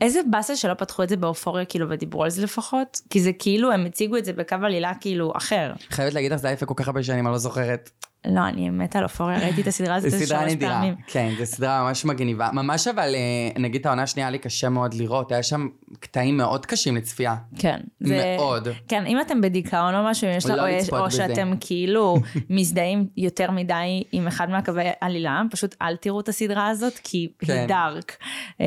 איזה 0.00 0.20
באסה 0.30 0.56
שלא 0.56 0.74
פתחו 0.74 1.02
את 1.02 1.08
זה 1.08 1.16
באופוריה 1.16 1.64
כאילו 1.64 1.90
ודיברו 1.90 2.24
על 2.24 2.30
זה 2.30 2.42
לפחות, 2.42 3.00
כי 3.10 3.20
זה 3.20 3.32
כאילו 3.32 3.72
הם 3.72 3.86
הציגו 3.86 4.16
את 4.16 4.24
זה 4.24 4.32
בקו 4.32 4.56
עלילה 4.62 4.92
כאילו 5.00 5.32
אחר. 5.36 5.72
חייבת 5.90 6.14
להגיד 6.14 6.32
לך, 6.32 6.38
זה 6.38 6.48
היה 6.48 6.56
כל 6.56 6.74
כך 6.76 6.86
הרבה 6.86 7.02
שנים, 7.02 7.26
אני 7.26 7.32
לא 7.32 7.38
זוכרת. 7.38 7.90
לא, 8.26 8.40
אני 8.48 8.70
מתה 8.70 8.98
על 8.98 9.04
אופוריה, 9.04 9.38
ראיתי 9.38 9.60
את 9.60 9.66
הסדרה 9.66 9.94
הזאת 9.94 10.10
שלוש 10.10 10.32
נדירה. 10.32 10.72
פעמים. 10.74 10.94
כן, 11.06 11.30
זו 11.38 11.46
סדרה 11.46 11.82
ממש 11.82 12.04
מגניבה. 12.04 12.50
ממש 12.52 12.88
אבל, 12.88 13.14
אה, 13.14 13.60
נגיד 13.62 13.86
העונה 13.86 14.02
השנייה 14.02 14.30
לי 14.30 14.38
קשה 14.38 14.68
מאוד 14.68 14.94
לראות, 14.94 15.32
היה 15.32 15.42
שם 15.42 15.68
קטעים 16.00 16.36
מאוד 16.36 16.66
קשים 16.66 16.96
לצפייה. 16.96 17.34
כן. 17.58 17.80
זה- 18.00 18.36
מאוד. 18.38 18.68
כן, 18.88 19.06
אם 19.06 19.20
אתם 19.20 19.40
בדיכאון 19.40 19.94
או 19.94 20.04
משהו, 20.04 20.28
יש 20.28 20.46
לא 20.46 20.62
או 20.62 20.68
יש- 20.68 20.90
או. 20.90 21.10
שאתם 21.10 21.52
כאילו 21.60 22.16
מזדהים 22.50 23.06
יותר 23.16 23.50
מדי 23.50 23.74
עם 24.12 24.26
אחד 24.26 24.50
מהקווי 24.50 24.84
עלילה, 25.00 25.42
פשוט 25.50 25.74
אל 25.82 25.96
תראו 25.96 26.20
את 26.20 26.28
הסדרה 26.28 26.68
הזאת, 26.68 27.00
כי 27.04 27.28
כן. 27.38 27.52
היא 27.52 27.66
דארק. 27.68 28.16
אה, 28.60 28.66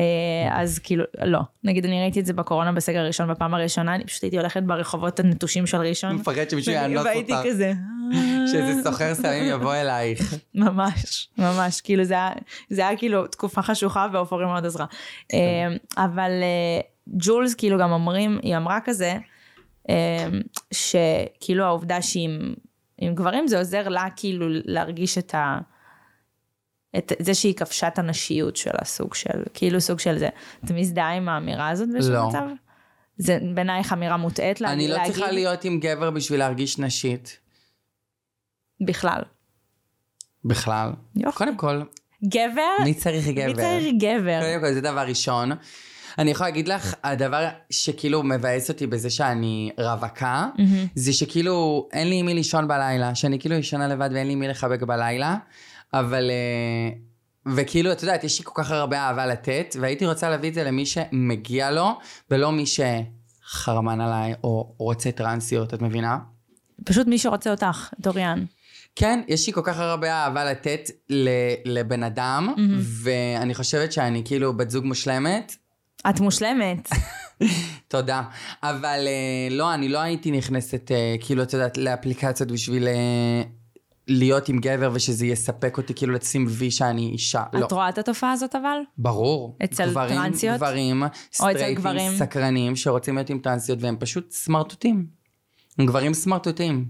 אז 0.52 0.78
כאילו, 0.78 1.04
לא. 1.24 1.40
נגיד, 1.64 1.84
אני 1.84 2.00
ראיתי 2.02 2.20
את 2.20 2.26
זה 2.26 2.32
בקורונה 2.32 2.72
בסגר 2.72 2.98
הראשון 3.00 3.28
בפעם 3.30 3.54
הראשונה, 3.54 3.94
אני 3.94 4.04
פשוט 4.04 4.22
הייתי 4.22 4.38
הולכת 4.38 4.62
ברחובות 4.62 5.20
הנטושים 5.20 5.66
של 5.66 5.76
ראשון. 5.80 6.14
מפחד 6.14 6.50
שמישהו 6.50 6.74
והייתי 7.04 7.32
אותך. 7.34 7.46
כזה... 7.46 7.72
שאיזה 8.52 8.82
סוחר 8.82 9.14
סמים 9.14 9.49
יבוא 9.50 9.74
אלייך. 9.74 10.34
ממש, 10.54 11.28
ממש, 11.38 11.80
כאילו 11.80 12.04
זה 12.04 12.14
היה, 12.14 12.30
זה 12.70 12.88
היה 12.88 12.98
כאילו 12.98 13.26
תקופה 13.26 13.62
חשוכה 13.62 14.06
ואופורים 14.12 14.48
מאוד 14.48 14.66
עזרה. 14.66 14.86
כן. 15.28 15.36
אה, 15.96 16.04
אבל 16.04 16.30
אה, 16.30 16.80
ג'ולס 17.06 17.54
כאילו 17.54 17.78
גם 17.78 17.92
אומרים, 17.92 18.38
היא 18.42 18.56
אמרה 18.56 18.78
כזה, 18.84 19.16
אה, 19.90 20.26
שכאילו 20.72 21.64
העובדה 21.64 22.02
שהיא 22.02 22.24
עם, 22.24 22.54
עם 22.98 23.14
גברים 23.14 23.48
זה 23.48 23.58
עוזר 23.58 23.88
לה 23.88 24.06
כאילו 24.16 24.46
להרגיש 24.48 25.18
את 25.18 25.34
ה... 25.34 25.58
את 26.96 27.12
זה 27.18 27.34
שהיא 27.34 27.54
כבשה 27.54 27.88
את 27.88 27.98
הנשיות 27.98 28.56
שלה, 28.56 28.84
סוג 28.84 29.14
של, 29.14 29.42
כאילו 29.54 29.80
סוג 29.80 29.98
של 29.98 30.18
זה. 30.18 30.28
את 30.64 30.70
מזדהה 30.70 31.12
עם 31.12 31.28
האמירה 31.28 31.68
הזאת 31.68 31.88
באיזשהו 31.92 32.14
לא. 32.14 32.28
מצב? 32.28 32.46
זה 33.16 33.38
בעינייך 33.54 33.92
אמירה 33.92 34.16
מוטעית 34.16 34.60
להגיד? 34.60 34.78
אני 34.78 34.88
לא 34.88 34.96
להגיד 34.96 35.12
צריכה 35.12 35.30
להיות 35.30 35.64
עם 35.64 35.80
גבר 35.80 36.10
בשביל 36.10 36.38
להרגיש 36.38 36.78
נשית. 36.78 37.38
בכלל. 38.86 39.22
בכלל. 40.44 40.92
יופי. 41.16 41.38
קודם 41.38 41.56
כל, 41.56 41.82
גבר? 42.24 42.84
מי 42.84 42.94
צריך 42.94 43.28
גבר? 43.28 43.46
מי 43.46 43.54
צריך 43.54 43.94
גבר? 43.98 44.40
קודם 44.40 44.60
כל, 44.60 44.72
זה 44.72 44.80
דבר 44.80 45.00
ראשון. 45.00 45.50
אני 46.18 46.30
יכולה 46.30 46.50
להגיד 46.50 46.68
לך, 46.68 46.94
הדבר 47.04 47.48
שכאילו 47.70 48.22
מבאס 48.22 48.70
אותי 48.70 48.86
בזה 48.86 49.10
שאני 49.10 49.70
רווקה, 49.78 50.48
מהמם. 50.58 50.86
זה 50.94 51.12
שכאילו 51.12 51.88
אין 51.92 52.08
לי 52.08 52.16
עם 52.16 52.26
מי 52.26 52.34
לישון 52.34 52.68
בלילה, 52.68 53.14
שאני 53.14 53.38
כאילו 53.38 53.54
ישנה 53.54 53.88
לבד 53.88 54.10
ואין 54.12 54.26
לי 54.26 54.34
מי 54.34 54.48
לחבק 54.48 54.82
בלילה, 54.82 55.36
אבל... 55.94 56.30
אה, 56.30 56.90
וכאילו, 57.46 57.92
את 57.92 58.02
יודעת, 58.02 58.24
יש 58.24 58.38
לי 58.38 58.44
כל 58.44 58.62
כך 58.62 58.70
הרבה 58.70 58.98
אהבה 58.98 59.26
לתת, 59.26 59.76
והייתי 59.80 60.06
רוצה 60.06 60.30
להביא 60.30 60.48
את 60.48 60.54
זה 60.54 60.64
למי 60.64 60.86
שמגיע 60.86 61.70
לו, 61.70 61.98
ולא 62.30 62.52
מי 62.52 62.64
שחרמן 62.66 64.00
עליי, 64.00 64.34
או 64.44 64.74
רוצה 64.78 65.12
טרנסיות, 65.12 65.74
את 65.74 65.82
מבינה? 65.82 66.18
פשוט 66.84 67.06
מי 67.06 67.18
שרוצה 67.18 67.50
אותך, 67.50 67.88
דוריאן. 68.00 68.44
כן, 68.96 69.20
יש 69.28 69.46
לי 69.46 69.52
כל 69.52 69.60
כך 69.64 69.78
הרבה 69.78 70.12
אהבה 70.12 70.44
לתת 70.44 70.90
לבן 71.64 72.02
אדם, 72.02 72.54
ואני 73.02 73.54
חושבת 73.54 73.92
שאני 73.92 74.22
כאילו 74.24 74.56
בת 74.56 74.70
זוג 74.70 74.84
מושלמת. 74.84 75.56
את 76.10 76.20
מושלמת. 76.20 76.88
תודה. 77.88 78.22
אבל 78.62 79.04
אה, 79.06 79.48
לא, 79.56 79.74
אני 79.74 79.88
לא 79.88 79.98
הייתי 79.98 80.30
נכנסת, 80.30 80.90
אה, 80.92 81.14
כאילו, 81.20 81.42
את 81.42 81.52
יודעת, 81.52 81.78
לאפליקציות 81.78 82.52
בשביל 82.52 82.88
אה, 82.88 83.42
להיות 84.08 84.48
עם 84.48 84.58
גבר 84.58 84.90
ושזה 84.92 85.26
יספק 85.26 85.76
אותי, 85.78 85.94
כאילו, 85.94 86.14
לשים 86.14 86.46
וי 86.48 86.70
שאני 86.70 87.08
אישה. 87.08 87.42
לא. 87.52 87.66
את 87.66 87.72
רואה 87.72 87.88
את 87.88 87.98
התופעה 87.98 88.32
הזאת 88.32 88.54
אבל? 88.56 88.78
ברור. 88.98 89.56
אצל 89.64 89.90
גברים, 89.90 90.22
טרנסיות? 90.22 90.56
גברים, 90.56 91.02
סטרייטים? 91.32 92.16
סקרנים, 92.16 92.76
שרוצים 92.76 93.14
להיות 93.14 93.30
עם 93.30 93.38
טרנסיות, 93.38 93.78
והם 93.82 93.96
פשוט 94.00 94.30
סמרטוטים. 94.30 95.06
הם 95.78 95.86
גברים 95.86 96.14
סמרטוטים. 96.14 96.88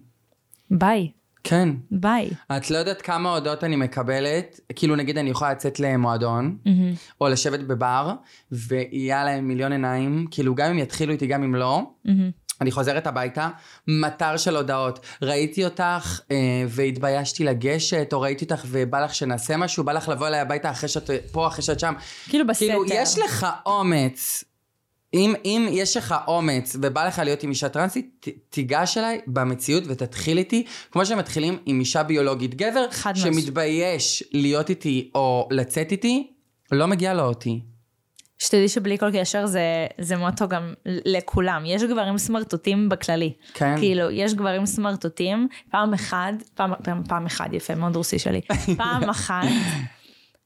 ביי. 0.70 1.10
כן. 1.44 1.68
ביי. 1.90 2.30
את 2.56 2.70
לא 2.70 2.78
יודעת 2.78 3.02
כמה 3.02 3.34
הודעות 3.34 3.64
אני 3.64 3.76
מקבלת, 3.76 4.60
כאילו 4.76 4.96
נגיד 4.96 5.18
אני 5.18 5.30
יכולה 5.30 5.52
לצאת 5.52 5.80
למועדון, 5.80 6.56
מהמם. 6.66 6.94
או 7.20 7.28
לשבת 7.28 7.60
בבר, 7.60 8.12
ויהיה 8.52 9.24
להם 9.24 9.48
מיליון 9.48 9.72
עיניים, 9.72 10.26
כאילו 10.30 10.54
גם 10.54 10.70
אם 10.70 10.78
יתחילו 10.78 11.12
איתי, 11.12 11.26
גם 11.26 11.42
אם 11.42 11.54
לא, 11.54 11.82
מהמם. 12.04 12.30
אני 12.60 12.70
חוזרת 12.70 13.06
הביתה, 13.06 13.48
מטר 13.88 14.36
של 14.36 14.56
הודעות. 14.56 15.06
ראיתי 15.22 15.64
אותך 15.64 16.20
אה, 16.30 16.36
והתביישתי 16.68 17.44
לגשת, 17.44 18.08
או 18.12 18.20
ראיתי 18.20 18.44
אותך 18.44 18.64
ובא 18.66 19.04
לך 19.04 19.14
שנעשה 19.14 19.56
משהו, 19.56 19.84
בא 19.84 19.92
לך 19.92 20.08
לבוא 20.08 20.26
אליי 20.26 20.40
הביתה 20.40 20.70
אחרי 20.70 20.88
שאת 20.88 21.10
פה, 21.32 21.46
אחרי 21.46 21.62
שאת 21.62 21.80
שם. 21.80 21.94
כאילו 22.28 22.46
בסתר. 22.46 22.66
כאילו, 22.66 22.84
יש 22.88 23.18
לך 23.18 23.46
אומץ. 23.66 24.44
אם, 25.14 25.34
אם 25.44 25.68
יש 25.70 25.96
לך 25.96 26.14
אומץ 26.26 26.76
ובא 26.80 27.06
לך 27.06 27.18
להיות 27.18 27.42
עם 27.42 27.50
אישה 27.50 27.68
טרנסית, 27.68 28.10
ת, 28.20 28.28
תיגש 28.50 28.98
אליי 28.98 29.20
במציאות 29.26 29.84
ותתחיל 29.86 30.38
איתי, 30.38 30.64
כמו 30.90 31.06
שמתחילים 31.06 31.58
עם 31.66 31.80
אישה 31.80 32.02
ביולוגית. 32.02 32.54
גבר. 32.54 32.84
שמתבייש 33.14 34.22
להיות 34.32 34.70
איתי 34.70 35.10
או 35.14 35.48
לצאת 35.50 35.92
איתי, 35.92 36.32
לא 36.72 36.86
מגיע 36.86 37.14
לו 37.14 37.22
אותי. 37.22 37.60
שתדעי 38.38 38.68
שבלי 38.68 38.98
כל 38.98 39.10
קשר 39.12 39.46
זה, 39.46 39.86
זה 39.98 40.16
מוטו 40.16 40.48
גם 40.48 40.74
לכולם. 40.86 41.62
יש 41.66 41.82
גברים 41.82 42.18
סמרטוטים 42.18 42.88
בכללי. 42.88 43.32
כן. 43.54 43.78
כאילו, 43.78 44.10
יש 44.10 44.34
גברים 44.34 44.66
סמרטוטים, 44.66 45.48
פעם 45.70 45.94
אחד, 45.94 46.32
פעם, 46.54 46.72
פעם, 46.84 47.02
פעם 47.08 47.26
אחד, 47.26 47.48
יפה, 47.52 47.74
מאוד 47.74 47.96
רוסי 47.96 48.18
שלי. 48.18 48.40
פעם 48.76 49.10
אחת 49.10 49.48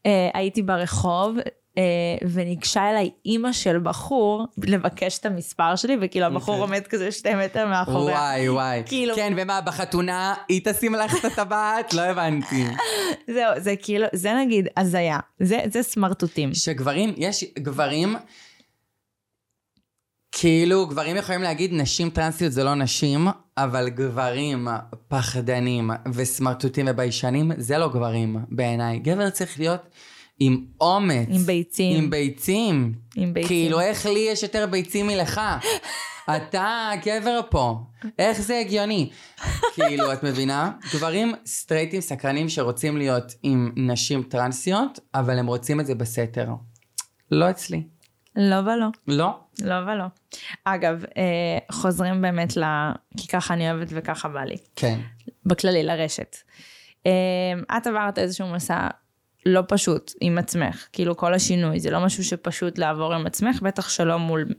אה, 0.06 0.30
הייתי 0.34 0.62
ברחוב, 0.62 1.36
וניגשה 2.32 2.90
אליי 2.90 3.10
אימא 3.26 3.52
של 3.52 3.78
בחור 3.78 4.46
לבקש 4.64 5.18
את 5.18 5.26
המספר 5.26 5.76
שלי, 5.76 5.96
וכאילו 6.00 6.26
הבחור 6.26 6.54
אוקיי. 6.54 6.76
עומד 6.76 6.86
כזה 6.86 7.12
שתי 7.12 7.34
מטר 7.34 7.66
מאחוריה. 7.66 8.14
וואי 8.16 8.48
וואי. 8.48 8.82
כאילו- 8.86 9.14
כן, 9.14 9.32
ומה, 9.36 9.60
בחתונה 9.60 10.34
היא 10.48 10.60
תשים 10.64 10.94
לך 10.94 11.14
את 11.20 11.24
הטבעת? 11.24 11.94
לא 11.94 12.00
הבנתי. 12.02 12.64
זהו, 13.34 13.52
זה 13.60 13.74
כאילו, 13.82 14.06
זה 14.12 14.34
נגיד 14.34 14.68
הזיה. 14.76 15.18
זה, 15.40 15.58
זה 15.72 15.82
סמרטוטים. 15.82 16.54
שגברים, 16.54 17.14
יש 17.16 17.44
גברים, 17.58 18.16
כאילו 20.32 20.86
גברים 20.86 21.16
יכולים 21.16 21.42
להגיד 21.42 21.70
נשים 21.74 22.10
טרנסיות 22.10 22.52
זה 22.52 22.64
לא 22.64 22.74
נשים, 22.74 23.28
אבל 23.56 23.88
גברים 23.88 24.68
פחדנים 25.08 25.90
וסמרטוטים 26.14 26.86
וביישנים 26.90 27.52
זה 27.56 27.78
לא 27.78 27.88
גברים 27.88 28.36
בעיניי. 28.48 28.98
גבר 28.98 29.30
צריך 29.30 29.58
להיות 29.60 29.80
עם 30.40 30.64
אומץ. 30.80 31.28
עם 31.30 31.42
ביצים. 31.42 32.04
עם 32.04 32.10
ביצים. 32.10 32.94
עם 33.16 33.34
ביצים. 33.34 33.48
כאילו 33.48 33.80
איך 33.80 34.06
לי 34.06 34.28
יש 34.30 34.42
יותר 34.42 34.66
ביצים 34.66 35.06
מלך? 35.06 35.40
אתה 36.36 36.90
גבר 37.04 37.40
פה, 37.50 37.76
איך 38.18 38.40
זה 38.40 38.58
הגיוני? 38.58 39.10
כאילו, 39.74 40.12
את 40.12 40.22
מבינה? 40.22 40.70
גברים 40.94 41.34
סטרייטים 41.46 42.00
סקרנים 42.00 42.48
שרוצים 42.48 42.96
להיות 42.96 43.32
עם 43.42 43.72
נשים 43.76 44.22
טרנסיות, 44.22 44.98
אבל 45.14 45.38
הם 45.38 45.46
רוצים 45.46 45.80
את 45.80 45.86
זה 45.86 45.94
בסתר. 45.94 46.48
לא 47.30 47.50
אצלי. 47.50 47.82
לא 48.36 48.56
ולא. 48.56 48.86
לא. 49.08 49.38
לא 49.62 49.74
ולא. 49.74 50.04
אגב, 50.64 51.04
אה, 51.16 51.58
חוזרים 51.72 52.22
באמת 52.22 52.56
ל... 52.56 52.64
כי 53.16 53.28
ככה 53.28 53.54
אני 53.54 53.70
אוהבת 53.70 53.88
וככה 53.90 54.28
בא 54.28 54.40
לי. 54.40 54.56
כן. 54.76 55.00
בכללי, 55.46 55.82
לרשת. 55.82 56.36
אה, 57.06 57.76
את 57.76 57.86
עברת 57.86 58.18
איזשהו 58.18 58.48
מסע 58.48 58.88
לא 59.46 59.60
פשוט 59.68 60.12
עם 60.20 60.38
עצמך, 60.38 60.86
כאילו 60.92 61.16
כל 61.16 61.34
השינוי, 61.34 61.80
זה 61.80 61.90
לא 61.90 62.04
משהו 62.04 62.24
שפשוט 62.24 62.78
לעבור 62.78 63.14
עם 63.14 63.26
עצמך, 63.26 63.62
בטח 63.62 63.88
שלא 63.88 64.18
מול 64.18 64.54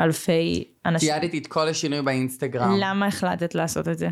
אלפי 0.00 0.64
אנשים. 0.86 1.08
תיעדתי 1.08 1.38
את 1.38 1.46
כל 1.46 1.68
השינוי 1.68 2.02
באינסטגרם. 2.02 2.76
למה 2.80 3.06
החלטת 3.06 3.54
לעשות 3.54 3.88
את 3.88 3.98
זה? 3.98 4.08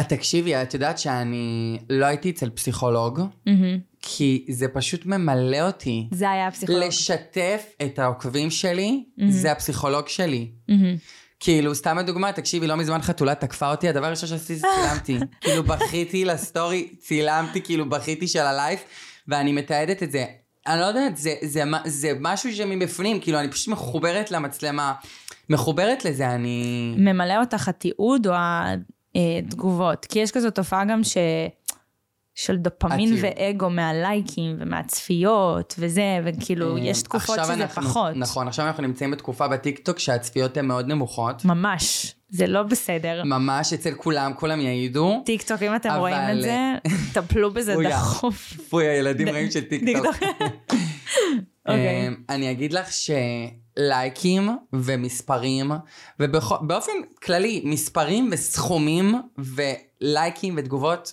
את 0.00 0.08
תקשיבי, 0.08 0.62
את 0.62 0.74
יודעת 0.74 0.98
שאני 0.98 1.78
לא 1.90 2.06
הייתי 2.06 2.30
אצל 2.30 2.50
פסיכולוג, 2.50 3.20
מהמם. 3.46 3.78
כי 4.02 4.46
זה 4.48 4.68
פשוט 4.68 5.06
ממלא 5.06 5.66
אותי. 5.66 6.08
זה 6.10 6.30
היה 6.30 6.46
הפסיכולוג. 6.48 6.82
לשתף 6.82 7.66
את 7.82 7.98
העוקבים 7.98 8.50
שלי, 8.50 9.04
זה 9.28 9.52
הפסיכולוג 9.52 10.08
שלי. 10.08 10.50
מהמם. 10.68 10.96
כאילו, 11.44 11.74
סתם 11.74 11.98
לדוגמה, 11.98 12.32
תקשיבי, 12.32 12.66
לא 12.66 12.76
מזמן 12.76 13.02
חתולה 13.02 13.34
תקפה 13.34 13.70
אותי, 13.70 13.88
הדבר 13.88 14.06
הראשון 14.06 14.28
שעשיתי 14.28 14.56
זה 14.56 14.66
צילמתי. 14.76 15.18
כאילו, 15.40 15.62
בכיתי 15.62 16.24
לסטורי, 16.24 16.88
צילמתי, 16.98 17.60
כאילו, 17.62 17.88
בכיתי 17.88 18.28
של 18.28 18.38
הלייף, 18.40 18.84
ואני 19.28 19.52
מתעדת 19.52 20.02
את 20.02 20.12
זה. 20.12 20.24
אני 20.66 20.80
לא 20.80 20.84
יודעת, 20.84 21.16
זה, 21.16 21.34
זה, 21.42 21.64
מה- 21.64 21.80
זה 21.84 22.12
משהו 22.20 22.52
שמבפנים, 22.52 23.20
כאילו, 23.20 23.38
אני 23.40 23.48
פשוט 23.50 23.68
מחוברת 23.68 24.30
למצלמה. 24.30 24.92
מחוברת 25.50 26.04
לזה, 26.04 26.30
אני... 26.30 26.94
ממלא 26.98 27.40
אותך 27.40 27.68
התיעוד 27.68 28.26
או 28.26 28.32
התגובות? 29.14 30.06
כי 30.06 30.18
יש 30.18 30.30
כזו 30.30 30.50
תופעה 30.50 30.84
גם 30.84 31.04
ש... 31.04 31.16
של 32.34 32.56
דופמין 32.56 33.12
התיעוד. 33.12 33.32
ואגו 33.38 33.70
מהלייקים 33.70 34.56
ומהצפיות 34.60 35.74
וזה, 35.78 36.02
וכאילו, 36.24 36.78
יש 36.78 37.02
תקופות 37.02 37.38
שזה 37.44 37.54
אנחנו- 37.54 37.82
פחות. 37.82 38.16
נכון, 38.16 38.48
עכשיו 38.48 38.66
אנחנו 38.66 38.82
נמצאים 38.82 39.10
בתקופה 39.10 39.48
בטיקטוק 39.48 39.98
שהצפיות 39.98 40.56
הן 40.56 40.66
מאוד 40.66 40.86
נמוכות. 40.86 41.44
ממש. 41.44 42.14
זה 42.28 42.46
לא 42.46 42.62
בסדר. 42.62 43.22
ממש 43.24 43.72
אצל 43.72 43.94
כולם, 43.94 44.32
כולם 44.36 44.60
יעידו. 44.60 45.22
טיק 45.26 45.42
טוק, 45.42 45.62
אם 45.62 45.76
אתם 45.76 45.88
אבל- 45.90 45.98
רואים 45.98 46.16
את 46.32 46.42
זה, 46.42 46.56
טפלו 47.12 47.50
בזה 47.52 47.74
דחוף. 47.88 48.52
פוי, 48.70 48.86
הילדים 48.88 49.28
רעים 49.28 49.50
של 49.50 49.60
טיק 49.64 49.84
טיק 49.84 49.96
טוק. 49.96 50.06
טוק. 50.16 50.16
אוקיי. 51.68 52.08
אמ, 52.08 52.14
אני 52.28 52.50
אגיד 52.50 52.72
לך 52.72 52.88
שלייקים 53.78 54.48
ומספרים, 54.72 55.70
ובאופן 56.20 56.92
כללי, 57.22 57.62
מספרים 57.64 58.28
וסכומים 58.32 59.14
ולייקים 59.38 60.54
ותגובות, 60.58 61.12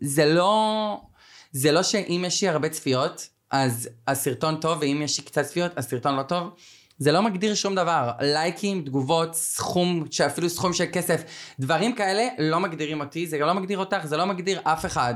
זה 0.00 0.26
לא, 0.26 1.00
זה 1.52 1.72
לא 1.72 1.82
שאם 1.82 2.24
יש 2.26 2.42
לי 2.42 2.48
הרבה 2.48 2.68
צפיות, 2.68 3.28
אז 3.50 3.88
הסרטון 4.08 4.56
טוב, 4.60 4.78
ואם 4.80 5.00
יש 5.04 5.18
לי 5.18 5.24
קצת 5.24 5.42
צפיות, 5.42 5.78
הסרטון 5.78 6.16
לא 6.16 6.22
טוב. 6.22 6.50
זה 7.00 7.12
לא 7.12 7.22
מגדיר 7.22 7.54
שום 7.54 7.74
דבר. 7.74 8.10
לייקים, 8.20 8.82
תגובות, 8.82 9.34
סכום, 9.34 10.04
שאפילו 10.10 10.48
סכום 10.48 10.72
של 10.72 10.84
כסף, 10.92 11.22
דברים 11.60 11.94
כאלה 11.94 12.28
לא 12.38 12.60
מגדירים 12.60 13.00
אותי, 13.00 13.26
זה 13.26 13.38
לא 13.38 13.52
מגדיר 13.52 13.78
אותך, 13.78 13.98
זה 14.04 14.16
לא 14.16 14.26
מגדיר 14.26 14.60
אף 14.64 14.86
אחד. 14.86 15.14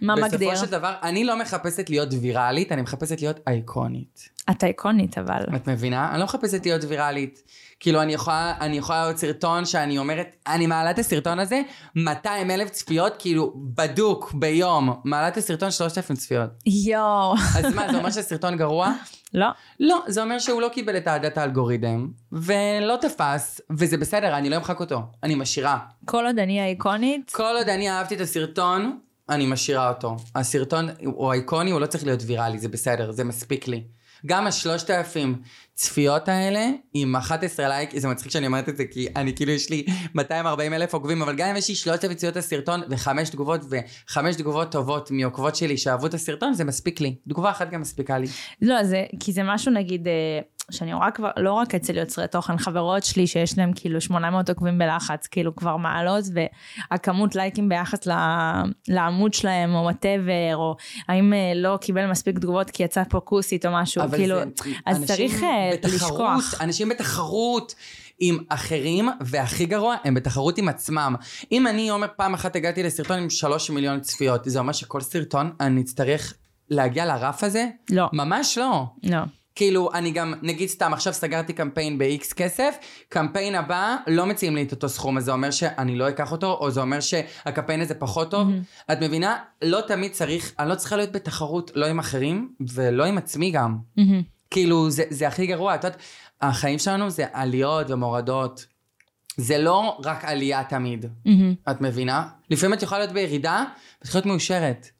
מה 0.00 0.14
מגדיר? 0.16 0.50
בסופו 0.50 0.66
של 0.66 0.70
דבר, 0.70 0.94
אני 1.02 1.24
לא 1.24 1.38
מחפשת 1.38 1.90
להיות 1.90 2.08
ויראלית, 2.20 2.72
אני 2.72 2.82
מחפשת 2.82 3.20
להיות 3.20 3.40
אייקונית. 3.46 4.28
את 4.50 4.64
אייקונית 4.64 5.18
אבל. 5.18 5.42
את 5.56 5.68
מבינה? 5.68 6.10
אני 6.10 6.18
לא 6.18 6.24
מחפשת 6.24 6.66
להיות 6.66 6.84
ויראלית. 6.88 7.42
כאילו, 7.84 8.02
אני 8.02 8.14
יכולה, 8.14 8.54
אני 8.60 8.76
יכולה 8.76 9.04
להיות 9.04 9.16
סרטון 9.16 9.64
שאני 9.64 9.98
אומרת, 9.98 10.36
אני 10.46 10.66
מעלה 10.66 10.90
את 10.90 10.98
הסרטון 10.98 11.38
הזה, 11.38 11.62
200 11.96 12.50
אלף 12.50 12.70
צפיות, 12.70 13.16
כאילו, 13.18 13.52
בדוק, 13.56 14.32
ביום. 14.34 15.00
מעלה 15.04 15.28
את 15.28 15.36
הסרטון 15.36 15.70
3,000 15.70 16.16
צפיות. 16.16 16.50
יואו. 16.86 17.34
אז 17.56 17.74
מה, 17.74 17.92
זה 17.92 17.98
אומר 17.98 18.10
שהסרטון 18.10 18.56
גרוע? 18.56 18.92
לא. 19.34 19.46
לא, 19.80 20.02
זה 20.06 20.22
אומר 20.22 20.38
שהוא 20.38 20.62
לא 20.62 20.68
קיבל 20.68 20.96
את 20.96 21.08
אהדת 21.08 21.38
האלגוריתם, 21.38 22.08
ולא 22.32 22.96
תפס, 23.00 23.60
וזה 23.70 23.96
בסדר, 23.96 24.36
אני 24.38 24.50
לא 24.50 24.56
אמחק 24.56 24.80
אותו. 24.80 25.02
אני 25.22 25.34
משאירה. 25.34 25.78
כל 26.04 26.26
עוד 26.26 26.38
אני 26.38 26.60
האיקונית, 26.60 27.30
כל 27.34 27.54
עוד 27.58 27.68
אני 27.68 27.90
אהבתי 27.90 28.14
את 28.14 28.20
הסרטון, 28.20 28.98
אני 29.28 29.46
משאירה 29.46 29.88
אותו. 29.88 30.16
הסרטון 30.34 30.88
הוא 31.04 31.32
אייקוני, 31.32 31.70
הוא 31.70 31.80
לא 31.80 31.86
צריך 31.86 32.04
להיות 32.04 32.20
ויראלי, 32.26 32.58
זה 32.58 32.68
בסדר, 32.68 33.12
זה 33.12 33.24
מספיק 33.24 33.68
לי. 33.68 33.84
גם 34.26 34.46
השלושת 34.46 34.90
אלפים 34.90 35.36
צפיות 35.74 36.28
האלה, 36.28 36.68
עם 36.94 37.16
11 37.16 37.68
לייק, 37.68 37.90
זה 37.98 38.08
מצחיק 38.08 38.32
שאני 38.32 38.46
אומרת 38.46 38.68
את 38.68 38.76
זה, 38.76 38.84
כי 38.84 39.08
אני 39.16 39.34
כאילו 39.34 39.52
יש 39.52 39.70
לי 39.70 39.84
240 40.14 40.72
אלף 40.72 40.94
עוקבים, 40.94 41.22
אבל 41.22 41.34
גם 41.36 41.48
אם 41.48 41.56
יש 41.56 41.68
לי 41.68 41.74
3,000 41.74 42.16
צפיות 42.16 42.36
לסרטון, 42.36 42.80
וחמש 42.90 43.28
תגובות, 43.28 43.60
וחמש 43.70 44.36
תגובות 44.36 44.72
טובות 44.72 45.10
מעוקבות 45.10 45.56
שלי 45.56 45.78
שאהבו 45.78 46.06
את 46.06 46.14
הסרטון, 46.14 46.54
זה 46.54 46.64
מספיק 46.64 47.00
לי. 47.00 47.14
תגובה 47.28 47.50
אחת 47.50 47.70
גם 47.70 47.80
מספיקה 47.80 48.18
לי. 48.18 48.26
לא, 48.62 48.84
זה, 48.84 49.04
כי 49.20 49.32
זה 49.32 49.42
משהו 49.44 49.72
נגיד, 49.72 50.08
אה, 50.08 50.12
שאני 50.70 50.94
רואה 50.94 51.10
כבר, 51.10 51.30
לא 51.36 51.52
רק 51.52 51.74
אצל 51.74 51.96
יוצרי 51.96 52.28
תוכן, 52.28 52.58
חברות 52.58 53.04
שלי 53.04 53.26
שיש 53.26 53.58
להם 53.58 53.72
כאילו 53.74 54.00
800 54.00 54.48
עוקבים 54.48 54.78
בלחץ, 54.78 55.26
כאילו 55.26 55.56
כבר 55.56 55.76
מעלות, 55.76 56.24
והכמות 56.90 57.34
לייקים 57.34 57.68
ביחס 57.68 58.08
לעמוד 58.88 59.34
שלהם, 59.34 59.74
או 59.74 59.80
whatever, 59.80 60.56
או 60.56 60.76
האם 61.08 61.32
אה, 61.32 61.52
לא 61.54 61.78
קיבל 61.80 62.06
מספיק 62.06 62.38
תגובות 62.38 62.70
כי 62.70 62.82
יצא 62.82 63.02
פה 63.08 63.20
כוסית 63.20 63.66
או 63.66 63.70
משהו, 63.72 64.02
כאילו, 64.10 64.36
זה, 64.36 64.44
אז 64.86 65.04
צריך 65.04 65.42
אה, 65.42 65.70
בתחרות, 65.72 65.94
לשכוח. 65.94 66.60
אנשים 66.60 66.88
בתחרות 66.88 67.74
עם 68.18 68.38
אחרים, 68.48 69.08
והכי 69.20 69.66
גרוע, 69.66 69.96
הם 70.04 70.14
בתחרות 70.14 70.58
עם 70.58 70.68
עצמם. 70.68 71.14
אם 71.52 71.66
אני 71.66 71.90
אומר 71.90 72.06
פעם 72.16 72.34
אחת 72.34 72.56
הגעתי 72.56 72.82
לסרטון 72.82 73.18
עם 73.18 73.30
שלוש 73.30 73.70
מיליון 73.70 74.00
צפיות, 74.00 74.44
זה 74.44 74.58
אומר 74.58 74.72
שכל 74.72 75.00
סרטון 75.00 75.52
אני 75.60 75.80
אצטרך 75.80 76.34
להגיע 76.70 77.06
לרף 77.06 77.44
הזה? 77.44 77.68
לא, 77.90 78.08
ממש 78.12 78.58
לא. 78.58 78.84
לא. 79.02 79.18
כאילו, 79.54 79.90
אני 79.94 80.10
גם, 80.10 80.34
נגיד 80.42 80.68
סתם, 80.68 80.92
עכשיו 80.92 81.12
סגרתי 81.12 81.52
קמפיין 81.52 81.98
ב-X 81.98 82.34
כסף, 82.34 82.76
קמפיין 83.08 83.54
הבא, 83.54 83.96
לא 84.06 84.26
מציעים 84.26 84.56
לי 84.56 84.62
את 84.62 84.72
אותו 84.72 84.88
סכום, 84.88 85.16
אז 85.18 85.24
זה 85.24 85.32
אומר 85.32 85.50
שאני 85.50 85.96
לא 85.96 86.08
אקח 86.08 86.32
אותו, 86.32 86.52
או 86.60 86.70
זה 86.70 86.80
אומר 86.80 87.00
שהקמפיין 87.00 87.80
הזה 87.80 87.94
פחות 87.94 88.30
טוב. 88.30 88.48
את 88.92 89.00
מבינה? 89.00 89.36
לא 89.62 89.80
תמיד 89.86 90.12
צריך, 90.12 90.52
אני 90.58 90.68
לא 90.68 90.74
צריכה 90.74 90.96
להיות 90.96 91.12
בתחרות 91.12 91.70
לא 91.74 91.86
עם 91.86 91.98
אחרים, 91.98 92.52
ולא 92.74 93.04
עם 93.04 93.18
עצמי 93.18 93.50
גם. 93.50 93.76
מהמם. 93.96 94.22
כאילו, 94.50 94.90
זה, 94.90 95.04
זה 95.10 95.28
הכי 95.28 95.46
גרוע. 95.46 95.74
את 95.74 95.84
יודעת, 95.84 96.00
החיים 96.40 96.78
שלנו 96.78 97.10
זה 97.10 97.24
עליות 97.32 97.90
ומורדות. 97.90 98.66
זה 99.36 99.58
לא 99.58 99.98
רק 100.04 100.24
עלייה 100.24 100.64
תמיד, 100.64 101.06
מהמם. 101.24 101.54
את 101.70 101.80
מבינה? 101.80 102.28
לפעמים 102.50 102.74
את 102.74 102.82
יכולה 102.82 103.00
להיות 103.00 103.12
בירידה, 103.12 103.64
ואת 103.98 104.08
יכולה 104.08 104.20
להיות 104.20 104.26
מאושרת. 104.26 104.90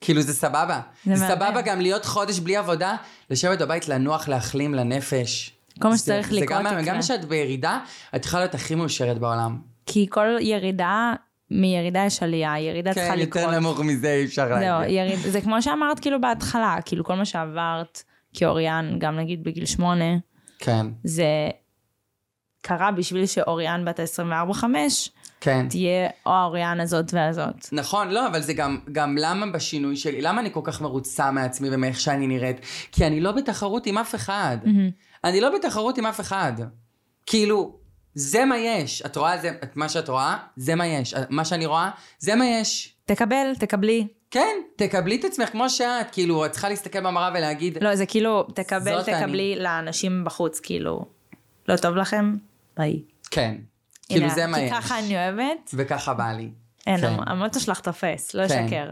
כאילו, 0.00 0.22
זה 0.22 0.34
סבבה. 0.34 0.80
זה 1.06 1.16
זה. 1.16 1.26
סבבה 1.28 1.60
גם 1.60 1.80
להיות 1.80 2.04
חודש 2.04 2.38
בלי 2.38 2.56
עבודה, 2.56 2.96
לשבת 3.30 3.58
בבית, 3.62 3.88
לנוח, 3.88 4.28
להחלים 4.28 4.74
לנפש. 4.74 5.52
כל 5.80 5.88
מה 5.88 5.98
שצריך 5.98 6.30
זה 6.30 6.40
לקרות 6.40 6.58
גם, 6.58 6.66
יקרה. 6.66 6.82
גם 6.82 7.00
כשאת 7.00 7.24
בירידה, 7.24 7.78
את 8.16 8.24
יכולה 8.24 8.42
להיות 8.42 8.54
הכי 8.54 8.74
מאושרת 8.74 9.18
בעולם. 9.18 9.58
כי 9.86 10.06
כל 10.10 10.26
ירידה, 10.40 11.12
מירידה 11.50 12.04
יש 12.06 12.22
עלייה, 12.22 12.58
ירידה 12.58 12.94
צריכה 12.94 13.12
כן, 13.12 13.18
לקרות. 13.18 13.42
יותר 13.44 13.58
נמוך 13.58 13.80
מזה 13.80 14.12
אי 14.12 14.24
אפשר 14.24 14.48
זהו, 14.48 14.58
להגיד. 14.58 14.96
יריד, 14.96 15.18
זה 15.18 15.40
כמו 15.40 15.62
שאמרת 15.62 16.00
כאילו 16.00 16.20
בהתחלה, 16.20 16.76
כאילו 16.84 17.04
כל 17.04 17.14
מה 17.14 17.24
שעברת 17.24 18.02
כאוריאן, 18.34 18.96
גם 18.98 19.16
נגיד 19.16 19.44
בגיל 19.44 19.66
שמונה, 19.66 20.16
כן, 20.58 20.86
זה 21.04 21.26
קרה 22.62 22.90
בשביל 22.90 23.26
שאוריאן 23.26 23.84
בת 23.84 24.00
ה-24-5 24.00 24.64
כן. 25.40 25.66
תהיה 25.68 26.08
או 26.26 26.30
האוריאן 26.32 26.80
הזאת 26.80 27.14
והזאת. 27.14 27.68
נכון, 27.72 28.08
לא, 28.08 28.26
אבל 28.26 28.40
זה 28.40 28.52
גם, 28.52 28.78
גם 28.92 29.16
למה 29.18 29.46
בשינוי 29.46 29.96
שלי, 29.96 30.20
למה 30.20 30.40
אני 30.40 30.52
כל 30.52 30.60
כך 30.64 30.80
מרוצה 30.80 31.30
מעצמי 31.30 31.68
ומאיך 31.72 32.00
שאני 32.00 32.26
נראית? 32.26 32.56
כי 32.92 33.06
אני 33.06 33.20
לא 33.20 33.32
בתחרות 33.32 33.86
עם 33.86 33.98
אף 33.98 34.14
אחד. 34.14 34.56
אני 35.24 35.40
לא 35.40 35.58
בתחרות 35.58 35.98
עם 35.98 36.06
אף 36.06 36.20
אחד. 36.20 36.52
כאילו, 37.26 37.78
זה 38.14 38.44
מה 38.44 38.58
יש. 38.58 39.02
את 39.02 39.16
רואה 39.16 39.38
זה, 39.38 39.50
את 39.62 39.76
מה 39.76 39.88
שאת 39.88 40.08
רואה, 40.08 40.36
זה 40.56 40.74
מה 40.74 40.86
יש. 40.86 41.14
מה 41.30 41.44
שאני 41.44 41.66
רואה, 41.66 41.90
זה 42.18 42.34
מה 42.34 42.46
יש. 42.46 42.94
תקבל, 43.04 43.54
תקבלי. 43.58 44.06
כן, 44.30 44.56
תקבלי 44.76 45.16
את 45.16 45.24
עצמך 45.24 45.48
כמו 45.48 45.70
שאת, 45.70 46.10
כאילו, 46.12 46.46
את 46.46 46.50
צריכה 46.50 46.68
להסתכל 46.68 47.00
במראה 47.00 47.30
ולהגיד, 47.34 47.78
לא, 47.84 47.94
זה 47.94 48.06
כאילו, 48.06 48.42
תקבל, 48.42 48.98
זאת 48.98 49.08
אני. 49.08 49.20
תקבלי 49.20 49.56
לאנשים 49.58 50.24
בחוץ, 50.24 50.60
כאילו, 50.60 51.04
לא 51.68 51.76
טוב 51.76 51.96
לכם? 51.96 52.34
ביי. 52.76 53.02
כן. 53.30 53.54
כאילו, 54.08 54.28
זה 54.30 54.46
מה 54.46 54.56
כי 54.56 54.62
יש. 54.64 54.72
ככה 54.72 54.98
אני 54.98 55.16
אוהבת. 55.16 55.70
וככה 55.74 56.14
בא 56.14 56.32
לי. 56.32 56.50
אין, 56.86 57.00
כן. 57.00 57.12
המוטו 57.26 57.60
שלך 57.60 57.80
תופס, 57.80 58.34
לא 58.34 58.48
כן. 58.48 58.64
ישקר. 58.64 58.90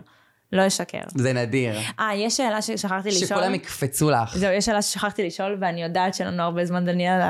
לא 0.53 0.62
ישקר. 0.62 1.01
זה 1.14 1.33
נדיר. 1.33 1.75
אה, 2.01 2.14
יש 2.14 2.37
שאלה 2.37 2.62
ששכחתי 2.62 3.09
לשאול. 3.09 3.27
שכולם 3.27 3.55
יקפצו 3.55 4.11
לך. 4.11 4.37
זהו, 4.37 4.53
יש 4.53 4.64
שאלה 4.64 4.83
ששכחתי 4.83 5.27
לשאול, 5.27 5.59
ואני 5.61 5.83
יודעת 5.83 6.14
שאין 6.14 6.29
לנו 6.29 6.43
הרבה 6.43 6.64
זמן, 6.64 6.85
דניאל, 6.87 7.21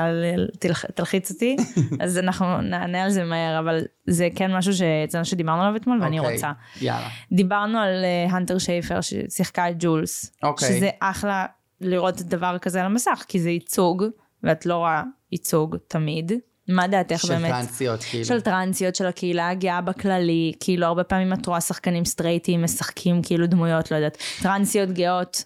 תלח- 0.59 0.85
תלחיץ 0.85 1.31
אותי, 1.31 1.55
אז 2.03 2.17
אנחנו 2.17 2.61
נענה 2.61 3.03
על 3.03 3.09
זה 3.09 3.23
מהר, 3.23 3.59
אבל 3.59 3.81
זה 4.07 4.27
כן 4.35 4.55
משהו 4.55 4.73
שאצלנו 4.73 5.25
שדיברנו 5.25 5.61
עליו 5.61 5.75
אתמול, 5.75 6.03
ואני 6.03 6.19
אוקיי, 6.19 6.33
רוצה. 6.33 6.51
יאללה. 6.81 7.07
דיברנו 7.31 7.77
על 7.79 8.03
אה, 8.05 8.35
הנטר 8.35 8.57
שייפר 8.57 8.99
ששיחקה 9.01 9.69
את 9.69 9.75
ג'ולס, 9.79 10.31
אוקיי. 10.43 10.67
שזה 10.67 10.89
אחלה 10.99 11.45
לראות 11.81 12.21
דבר 12.21 12.57
כזה 12.57 12.79
על 12.79 12.85
המסך, 12.85 13.25
כי 13.27 13.39
זה 13.39 13.49
ייצוג, 13.49 14.03
ואת 14.43 14.65
לא 14.65 14.75
רואה 14.75 15.03
ייצוג 15.31 15.75
תמיד. 15.87 16.31
מה 16.67 16.87
דעתך 16.87 17.19
של 17.21 17.27
באמת? 17.27 17.51
טרנסיות, 17.51 18.03
כאילו. 18.03 18.25
של 18.25 18.41
טרנסיות, 18.41 18.95
של 18.95 19.05
הקהילה 19.05 19.49
הגאה 19.49 19.81
בכללי, 19.81 20.53
כאילו 20.59 20.85
הרבה 20.85 21.03
פעמים 21.03 21.33
את 21.33 21.45
רואה 21.45 21.61
שחקנים 21.61 22.05
סטרייטים 22.05 22.63
משחקים 22.63 23.21
כאילו 23.21 23.47
דמויות, 23.47 23.91
לא 23.91 23.95
יודעת, 23.95 24.17
טרנסיות 24.41 24.91
גאות. 24.91 25.43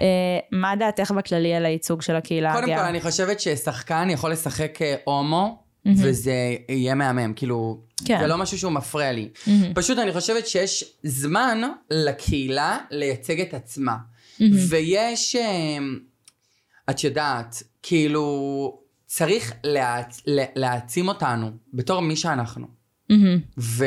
אה, 0.00 0.06
מה 0.52 0.76
דעתך 0.76 1.10
בכללי 1.10 1.54
על 1.54 1.64
הייצוג 1.64 2.02
של 2.02 2.16
הקהילה 2.16 2.52
קודם 2.52 2.64
הגאה? 2.64 2.78
כל, 2.78 2.84
אני 2.84 3.00
חושבת 3.00 3.40
ששחקן 3.40 4.08
יכול 4.10 4.32
לשחק 4.32 4.82
אה, 4.82 4.94
הומו, 5.04 5.62
וזה 5.86 6.54
יהיה 6.68 6.94
מהמם, 6.94 7.32
כאילו, 7.34 7.80
כן. 8.04 8.18
זה 8.20 8.26
לא 8.26 8.38
משהו 8.38 8.58
שהוא 8.58 8.72
מפריע 8.72 9.12
לי. 9.12 9.28
פשוט 9.74 9.98
אני 9.98 10.12
חושבת 10.12 10.46
שיש 10.46 10.84
זמן 11.02 11.62
לקהילה 11.90 12.78
לייצג 12.90 13.40
את 13.40 13.54
עצמה. 13.54 13.96
ויש, 14.68 15.36
אה, 15.36 15.78
את 16.90 17.04
יודעת, 17.04 17.62
כאילו, 17.82 18.81
צריך 19.14 19.52
להעצ- 19.66 20.22
לה- 20.26 20.44
להעצים 20.56 21.08
אותנו 21.08 21.50
בתור 21.74 22.00
מי 22.00 22.16
שאנחנו. 22.16 22.66
מהמם. 23.10 23.38
ו... 23.58 23.84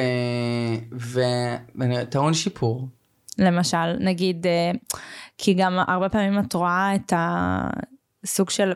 ו... 0.99 1.19
וטעון 1.79 2.33
שיפור. 2.33 2.87
למשל, 3.37 3.93
נגיד, 3.99 4.47
אה, 4.47 4.71
כי 5.37 5.53
גם 5.53 5.79
הרבה 5.87 6.09
פעמים 6.09 6.39
את 6.39 6.53
רואה 6.53 6.95
את 6.95 7.13
הסוג 7.15 8.49
של, 8.49 8.71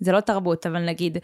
זה 0.00 0.12
לא 0.12 0.20
תרבות, 0.20 0.66
אבל 0.66 0.84
נגיד, 0.86 1.18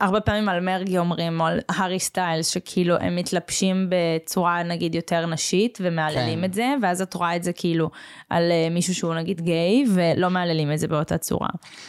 הרבה 0.00 0.20
פעמים 0.20 0.48
על 0.48 0.60
מרגי 0.60 0.98
אומרים, 0.98 1.40
או 1.40 1.46
על 1.46 1.60
הארי 1.68 2.00
סטיילס, 2.00 2.48
שכאילו 2.48 2.96
הם 3.00 3.16
מתלבשים 3.16 3.90
בצורה 3.90 4.62
נגיד 4.62 4.94
יותר 4.94 5.26
נשית 5.26 5.78
ומהללים 5.80 6.38
כן. 6.38 6.44
את 6.44 6.54
זה, 6.54 6.74
ואז 6.82 7.02
את 7.02 7.14
רואה 7.14 7.36
את 7.36 7.42
זה 7.42 7.52
כאילו 7.52 7.90
על 8.30 8.50
אה, 8.50 8.68
מישהו 8.70 8.94
שהוא 8.94 9.14
נגיד 9.14 9.40
גיי, 9.40 9.84
ולא 9.94 10.30
מהללים 10.30 10.72
את 10.72 10.78
זה 10.78 10.88
באותה 10.88 11.18
צורה. 11.18 11.48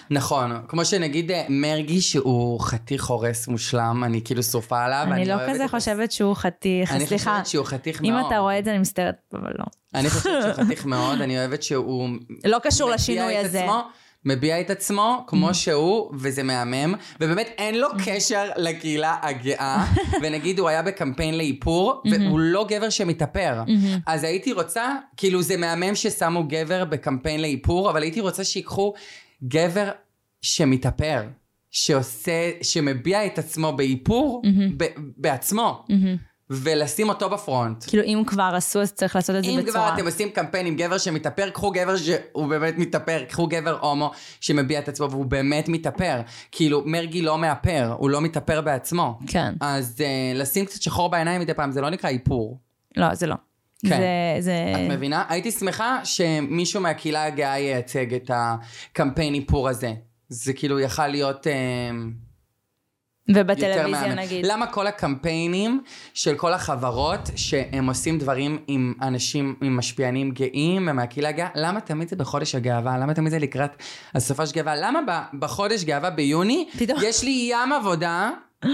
נכון, 0.10 0.51
כמו 0.68 0.86
שנגיד 0.86 1.32
אה, 1.32 1.45
מרגי 1.49 2.01
שהוא 2.01 2.60
חתיך 2.60 3.05
הורס 3.05 3.47
מושלם, 3.47 4.03
אני 4.03 4.22
כאילו 4.24 4.43
שרופה 4.43 4.86
עליו. 4.86 5.07
אני 5.12 5.26
לא 5.26 5.34
אוהבת 5.34 5.49
כזה 5.49 5.66
את 5.66 5.70
חושבת 5.70 6.12
שהוא 6.12 6.36
חתיך, 6.36 6.91
אני 6.91 7.05
סליחה, 7.05 7.32
חושבת 7.32 7.47
שהוא 7.47 7.66
חתיך 7.66 8.01
אם 8.03 8.14
מאוד. 8.14 8.26
אתה 8.26 8.38
רואה 8.38 8.60
את 8.60 8.66
זה 8.66 8.72
אני 8.72 8.80
מסתרת, 8.80 9.16
אבל 9.34 9.51
לא. 9.60 9.66
אני 9.95 10.10
חושבת 10.10 10.43
שהוא 10.43 10.53
חתיך 10.66 10.86
מאוד, 10.86 11.22
אני 11.22 11.39
אוהבת 11.39 11.64
שהוא... 11.64 12.10
לא 12.45 12.57
קשור 12.64 12.89
לשינוי 12.89 13.38
הזה. 13.38 13.60
עצמו. 13.60 13.84
מביע 14.26 14.61
את 14.61 14.70
עצמו 14.70 15.24
כמו 15.28 15.53
שהוא, 15.53 16.11
וזה 16.13 16.43
מהמם, 16.43 16.93
ובאמת 17.22 17.49
אין 17.57 17.78
לו 17.78 17.88
קשר 18.05 18.49
לקהילה 18.57 19.15
הגאה, 19.22 19.86
ונגיד 20.22 20.59
הוא 20.59 20.70
היה 20.70 20.82
בקמפיין 20.82 21.38
לאיפור, 21.38 22.01
והוא 22.11 22.39
לא 22.39 22.65
גבר 22.70 22.89
שמתאפר. 22.89 23.63
אז 24.07 24.24
הייתי 24.24 24.53
רוצה, 24.53 24.95
כאילו 25.17 25.41
זה 25.41 25.57
מהמם 25.57 25.95
ששמו 25.95 26.43
גבר 26.47 26.86
בקמפיין 26.86 27.41
לאיפור, 27.41 27.89
אבל 27.89 28.01
הייתי 28.01 28.22
רוצה 28.22 28.43
שיקחו 28.43 28.93
גבר 29.43 29.89
שמתאפר, 30.41 31.22
שעושה, 31.72 32.51
שמביע 32.61 33.26
את 33.26 33.39
עצמו 33.39 33.74
באיפור, 33.74 34.41
ב- 34.78 34.86
בעצמו. 35.17 35.84
ולשים 36.50 37.10
אותו 37.10 37.30
בפרונט. 37.30 37.86
כאילו 37.88 38.04
אם 38.04 38.24
כבר 38.28 38.52
עשו 38.56 38.82
אז 38.82 38.93
צריך 38.93 39.16
לעשות 39.16 39.36
את 39.36 39.43
זה 39.43 39.50
אם 39.50 39.60
בצורה... 39.64 39.72
כבר 39.72 39.95
אתם 39.95 40.06
עושים 40.06 40.30
קמפיין 40.30 40.66
עם 40.66 40.76
גבר 40.76 40.97
שמתאפר, 40.97 41.50
קחו 41.50 41.72
גבר 41.72 41.97
שהוא 41.97 42.47
באמת 42.47 42.74
מתאפר, 42.78 43.24
קחו 43.30 43.47
גבר 43.47 43.78
הומו 43.82 44.12
שמביע 44.41 44.80
את 44.80 44.88
עצמו 44.88 45.12
והוא 45.12 45.26
באמת 45.26 45.70
מתאפר. 45.70 46.22
כאילו, 46.52 46.84
מרגי 46.86 47.22
לא 47.22 47.38
מאפר, 47.38 47.95
הוא 47.97 48.10
לא 48.10 48.22
מתאפר 48.22 48.62
בעצמו. 48.62 49.20
כן. 49.28 49.54
אז 49.62 49.95
uh, 49.97 50.38
לשים 50.38 50.66
קצת 50.66 50.82
שחור 50.82 51.10
בעיניים 51.10 51.41
מדי 51.41 51.54
פעם, 51.54 51.72
זה 51.72 51.82
לא 51.82 51.89
נקרא 51.89 52.10
איפור. 52.10 52.60
לא, 52.97 53.16
זה 53.16 53.28
לא. 53.28 53.36
כן. 53.88 53.97
זה... 53.97 54.41
זה... 54.41 54.74
את 54.76 54.91
מבינה? 54.91 55.24
הייתי 55.30 55.52
שמחה 55.52 56.00
שמישהו 56.04 56.82
מהקהילה 56.82 57.26
הגאה 57.26 57.58
ייצג 57.58 58.14
את 58.14 58.32
הקמפיין 58.34 59.34
איפור 59.34 59.70
הזה. 59.70 59.93
זה 60.30 60.54
כאילו 60.54 60.80
יכל 60.80 61.08
להיות... 61.08 61.47
Uh, 61.47 62.28
ובטלוויזיה. 63.36 64.15
נגיד. 64.15 64.45
למה 64.45 64.67
כל 64.67 64.88
הקמפיינים 64.88 65.82
של 66.13 66.36
כל 66.36 66.53
החברות 66.53 67.30
שהם 67.36 67.88
עושים 67.89 68.19
דברים 68.19 68.59
עם 68.67 68.93
אנשים, 69.01 69.55
עם 69.61 69.77
משפיענים 69.77 70.32
גאים 70.32 70.88
ומהקהילה 70.91 71.30
הגאה, 71.30 71.47
למה 71.55 71.82
תמיד 71.82 72.09
זה 72.09 72.15
בחודש 72.15 72.55
הגאווה? 72.55 72.97
למה 72.97 73.13
תמיד 73.13 73.32
זה 73.32 73.39
לקראת 73.39 73.71
הסופה 74.15 74.45
של 74.45 74.53
גאווה? 74.53 74.75
למה 74.75 74.99
בחודש 75.39 75.84
גאווה 75.84 76.09
ביוני, 76.09 76.69
פתאום. 76.80 76.99
יש 77.03 77.23
לי 77.23 77.49
ים 77.51 77.73
עבודה, 77.73 78.32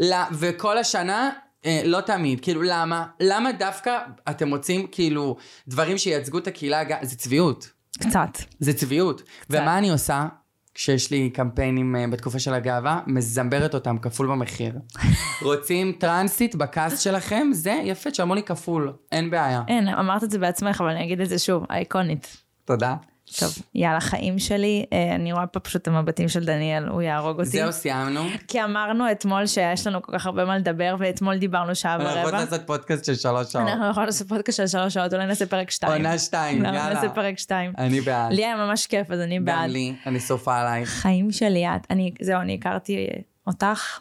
ל- 0.00 0.22
וכל 0.32 0.78
השנה... 0.78 1.30
אה, 1.66 1.82
לא 1.84 2.00
תמיד, 2.00 2.40
כאילו 2.40 2.62
למה? 2.62 3.06
למה 3.20 3.52
דווקא 3.52 3.98
אתם 4.30 4.50
רוצים 4.50 4.86
כאילו 4.92 5.36
דברים 5.68 5.98
שייצגו 5.98 6.38
את 6.38 6.46
הקהילה 6.46 6.80
הגאה? 6.80 6.98
זה 7.02 7.16
צביעות. 7.16 7.70
קצת. 7.98 8.28
זה 8.60 8.72
צביעות. 8.72 9.22
ומה 9.50 9.78
אני 9.78 9.90
עושה 9.90 10.26
כשיש 10.74 11.10
לי 11.10 11.30
קמפיינים 11.30 11.96
אה, 11.96 12.04
בתקופה 12.08 12.38
של 12.38 12.54
הגאווה? 12.54 13.00
מזמברת 13.06 13.74
אותם 13.74 13.98
כפול 13.98 14.26
במחיר. 14.26 14.74
רוצים 15.42 15.92
טרנסית 15.92 16.54
בקאסט 16.54 17.02
שלכם? 17.02 17.48
זה 17.52 17.80
יפה, 17.84 18.10
תשלמו 18.10 18.34
לי 18.34 18.42
כפול, 18.42 18.92
אין 19.12 19.30
בעיה. 19.30 19.62
אין, 19.68 19.88
אמרת 19.88 20.24
את 20.24 20.30
זה 20.30 20.38
בעצמך, 20.38 20.80
אבל 20.80 20.90
אני 20.90 21.04
אגיד 21.04 21.20
את 21.20 21.28
זה 21.28 21.38
שוב, 21.38 21.64
אייקונית. 21.70 22.36
תודה. 22.64 22.94
טוב, 23.40 23.58
יאללה, 23.74 24.00
חיים 24.00 24.38
שלי, 24.38 24.84
אה, 24.92 25.14
אני 25.14 25.32
רואה 25.32 25.46
פה 25.46 25.60
פשוט 25.60 25.82
את 25.82 25.88
המבטים 25.88 26.28
של 26.28 26.44
דניאל, 26.44 26.88
הוא 26.88 27.02
יהרוג 27.02 27.38
אותי. 27.38 27.50
זהו, 27.50 27.72
סיימנו. 27.72 28.24
כי 28.48 28.64
אמרנו 28.64 29.10
אתמול 29.10 29.46
שיש 29.46 29.86
לנו 29.86 30.02
כל 30.02 30.12
כך 30.18 30.26
הרבה 30.26 30.44
מה 30.44 30.58
לדבר, 30.58 30.96
ואתמול 30.98 31.38
דיברנו 31.38 31.74
שעה 31.74 31.94
אנחנו 31.94 32.08
יכולים 32.08 32.26
ורבע. 32.26 32.38
לעשות 32.44 32.66
פודקאסט 32.66 33.04
של 33.04 33.14
שלוש 33.14 33.52
שעות. 33.52 33.68
אנחנו 33.68 33.90
יכולים 33.90 34.06
לעשות 34.06 34.28
פודקאסט 34.28 34.56
של 34.56 34.66
שלוש 34.66 34.94
שעות, 34.94 35.14
אולי 35.14 35.26
נעשה 35.26 35.46
פרק 35.46 35.70
שתיים. 35.70 35.92
עונה 35.92 36.18
שתיים, 36.18 36.64
יאללה. 36.64 36.94
נעשה 36.94 37.08
פרק 37.08 37.38
שתיים. 37.38 37.72
אני 37.78 38.00
בעד. 38.00 38.32
לי 38.32 38.44
היה 38.44 38.56
ממש 38.56 38.86
כיף, 38.86 39.10
אז 39.10 39.20
אני 39.20 39.38
גם 39.38 39.44
בעד. 39.44 39.70
לי, 39.70 39.94
אני 40.06 40.20
סופה 40.20 40.60
עלייך. 40.60 40.88
חיים 40.88 41.32
שלי, 41.32 41.66
את, 41.66 41.86
אני, 41.90 42.10
זהו, 42.22 42.40
אני 42.40 42.54
הכרתי 42.54 43.06
אותך. 43.46 43.98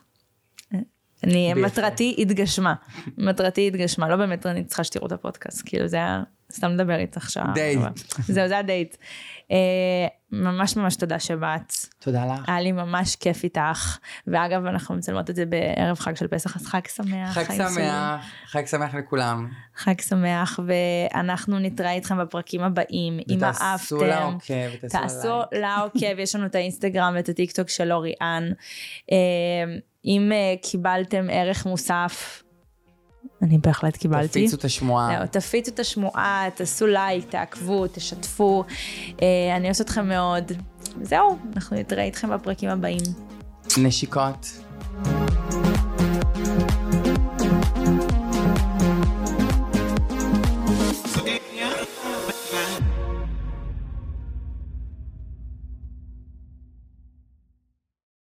אני. 1.23 1.53
מטרתי 1.53 2.15
התגשמה. 2.17 2.73
מטרתי 3.17 3.67
התגשמה, 3.67 4.09
לא 4.09 4.15
באמת 4.15 4.45
אני 4.45 4.63
צריכה 4.63 4.83
שתראו 4.83 5.07
את 5.07 5.11
הפודקאסט, 5.11 5.61
כאילו 5.65 5.87
זה 5.87 5.97
היה 5.97 6.23
סתם 6.51 6.71
לדבר 6.71 6.99
איתך 6.99 7.29
שעה. 7.29 7.51
דייט. 7.53 7.79
זהו, 8.27 8.47
זה 8.47 8.57
הדייט. 8.57 8.97
אה, 9.51 9.57
ממש 10.31 10.77
ממש 10.77 10.95
תודה 10.95 11.19
שבאת. 11.19 11.73
תודה 11.99 12.25
לך. 12.25 12.49
היה 12.49 12.61
לי 12.61 12.71
ממש 12.71 13.15
כיף 13.15 13.43
איתך. 13.43 13.97
ואגב, 14.27 14.65
אנחנו 14.65 14.95
מצלמות 14.95 15.29
את 15.29 15.35
זה 15.35 15.45
בערב 15.45 15.99
חג 15.99 16.15
של 16.15 16.27
פסח, 16.27 16.55
אז 16.55 16.67
חג 16.67 16.87
שמח. 16.87 17.33
חג. 17.33 17.43
שמח, 17.57 18.25
חג 18.45 18.65
שמח 18.65 18.95
לכולם. 18.95 19.49
חג 19.75 20.01
שמח, 20.01 20.59
ואנחנו 20.67 21.59
נתראה 21.59 21.91
איתכם 21.91 22.17
בפרקים 22.17 22.61
הבאים, 22.61 23.19
אם 23.29 23.43
אהבתם. 23.43 23.95
ותעשו 23.95 24.01
לה 24.01 24.29
תעשו 24.89 25.27
לייק. 25.51 25.61
לעקוב, 25.63 26.19
יש 26.19 26.35
לנו 26.35 26.45
את 26.45 26.55
האינסטגרם 26.55 27.13
ואת 27.15 27.29
הטיקטוק 27.29 27.69
של 27.69 27.91
אוריאן. 27.91 28.51
אם 30.05 30.31
אה, 30.31 30.55
קיבלתם 30.61 31.27
ערך 31.31 31.65
מוסף, 31.65 32.43
אני 33.41 33.57
בהחלט 33.57 33.97
קיבלתי. 33.97 34.27
תפיצו 34.27 34.57
את 34.57 34.65
השמועה. 34.65 35.17
זהו, 35.17 35.27
תפיצו 35.31 35.71
את 35.71 35.79
השמועה, 35.79 36.47
תעשו 36.55 36.87
לייק, 36.87 37.29
תעקבו, 37.29 37.87
תשתפו. 37.87 38.63
אה, 39.21 39.55
אני 39.55 39.65
אוהבת 39.65 39.81
אתכם 39.81 40.07
מאוד. 40.07 40.51
זהו, 41.01 41.37
אנחנו 41.55 41.77
נתראה 41.77 42.03
איתכם 42.03 42.29
בפרקים 42.29 42.69
הבאים. 42.69 43.01
נשיקות. 43.77 44.60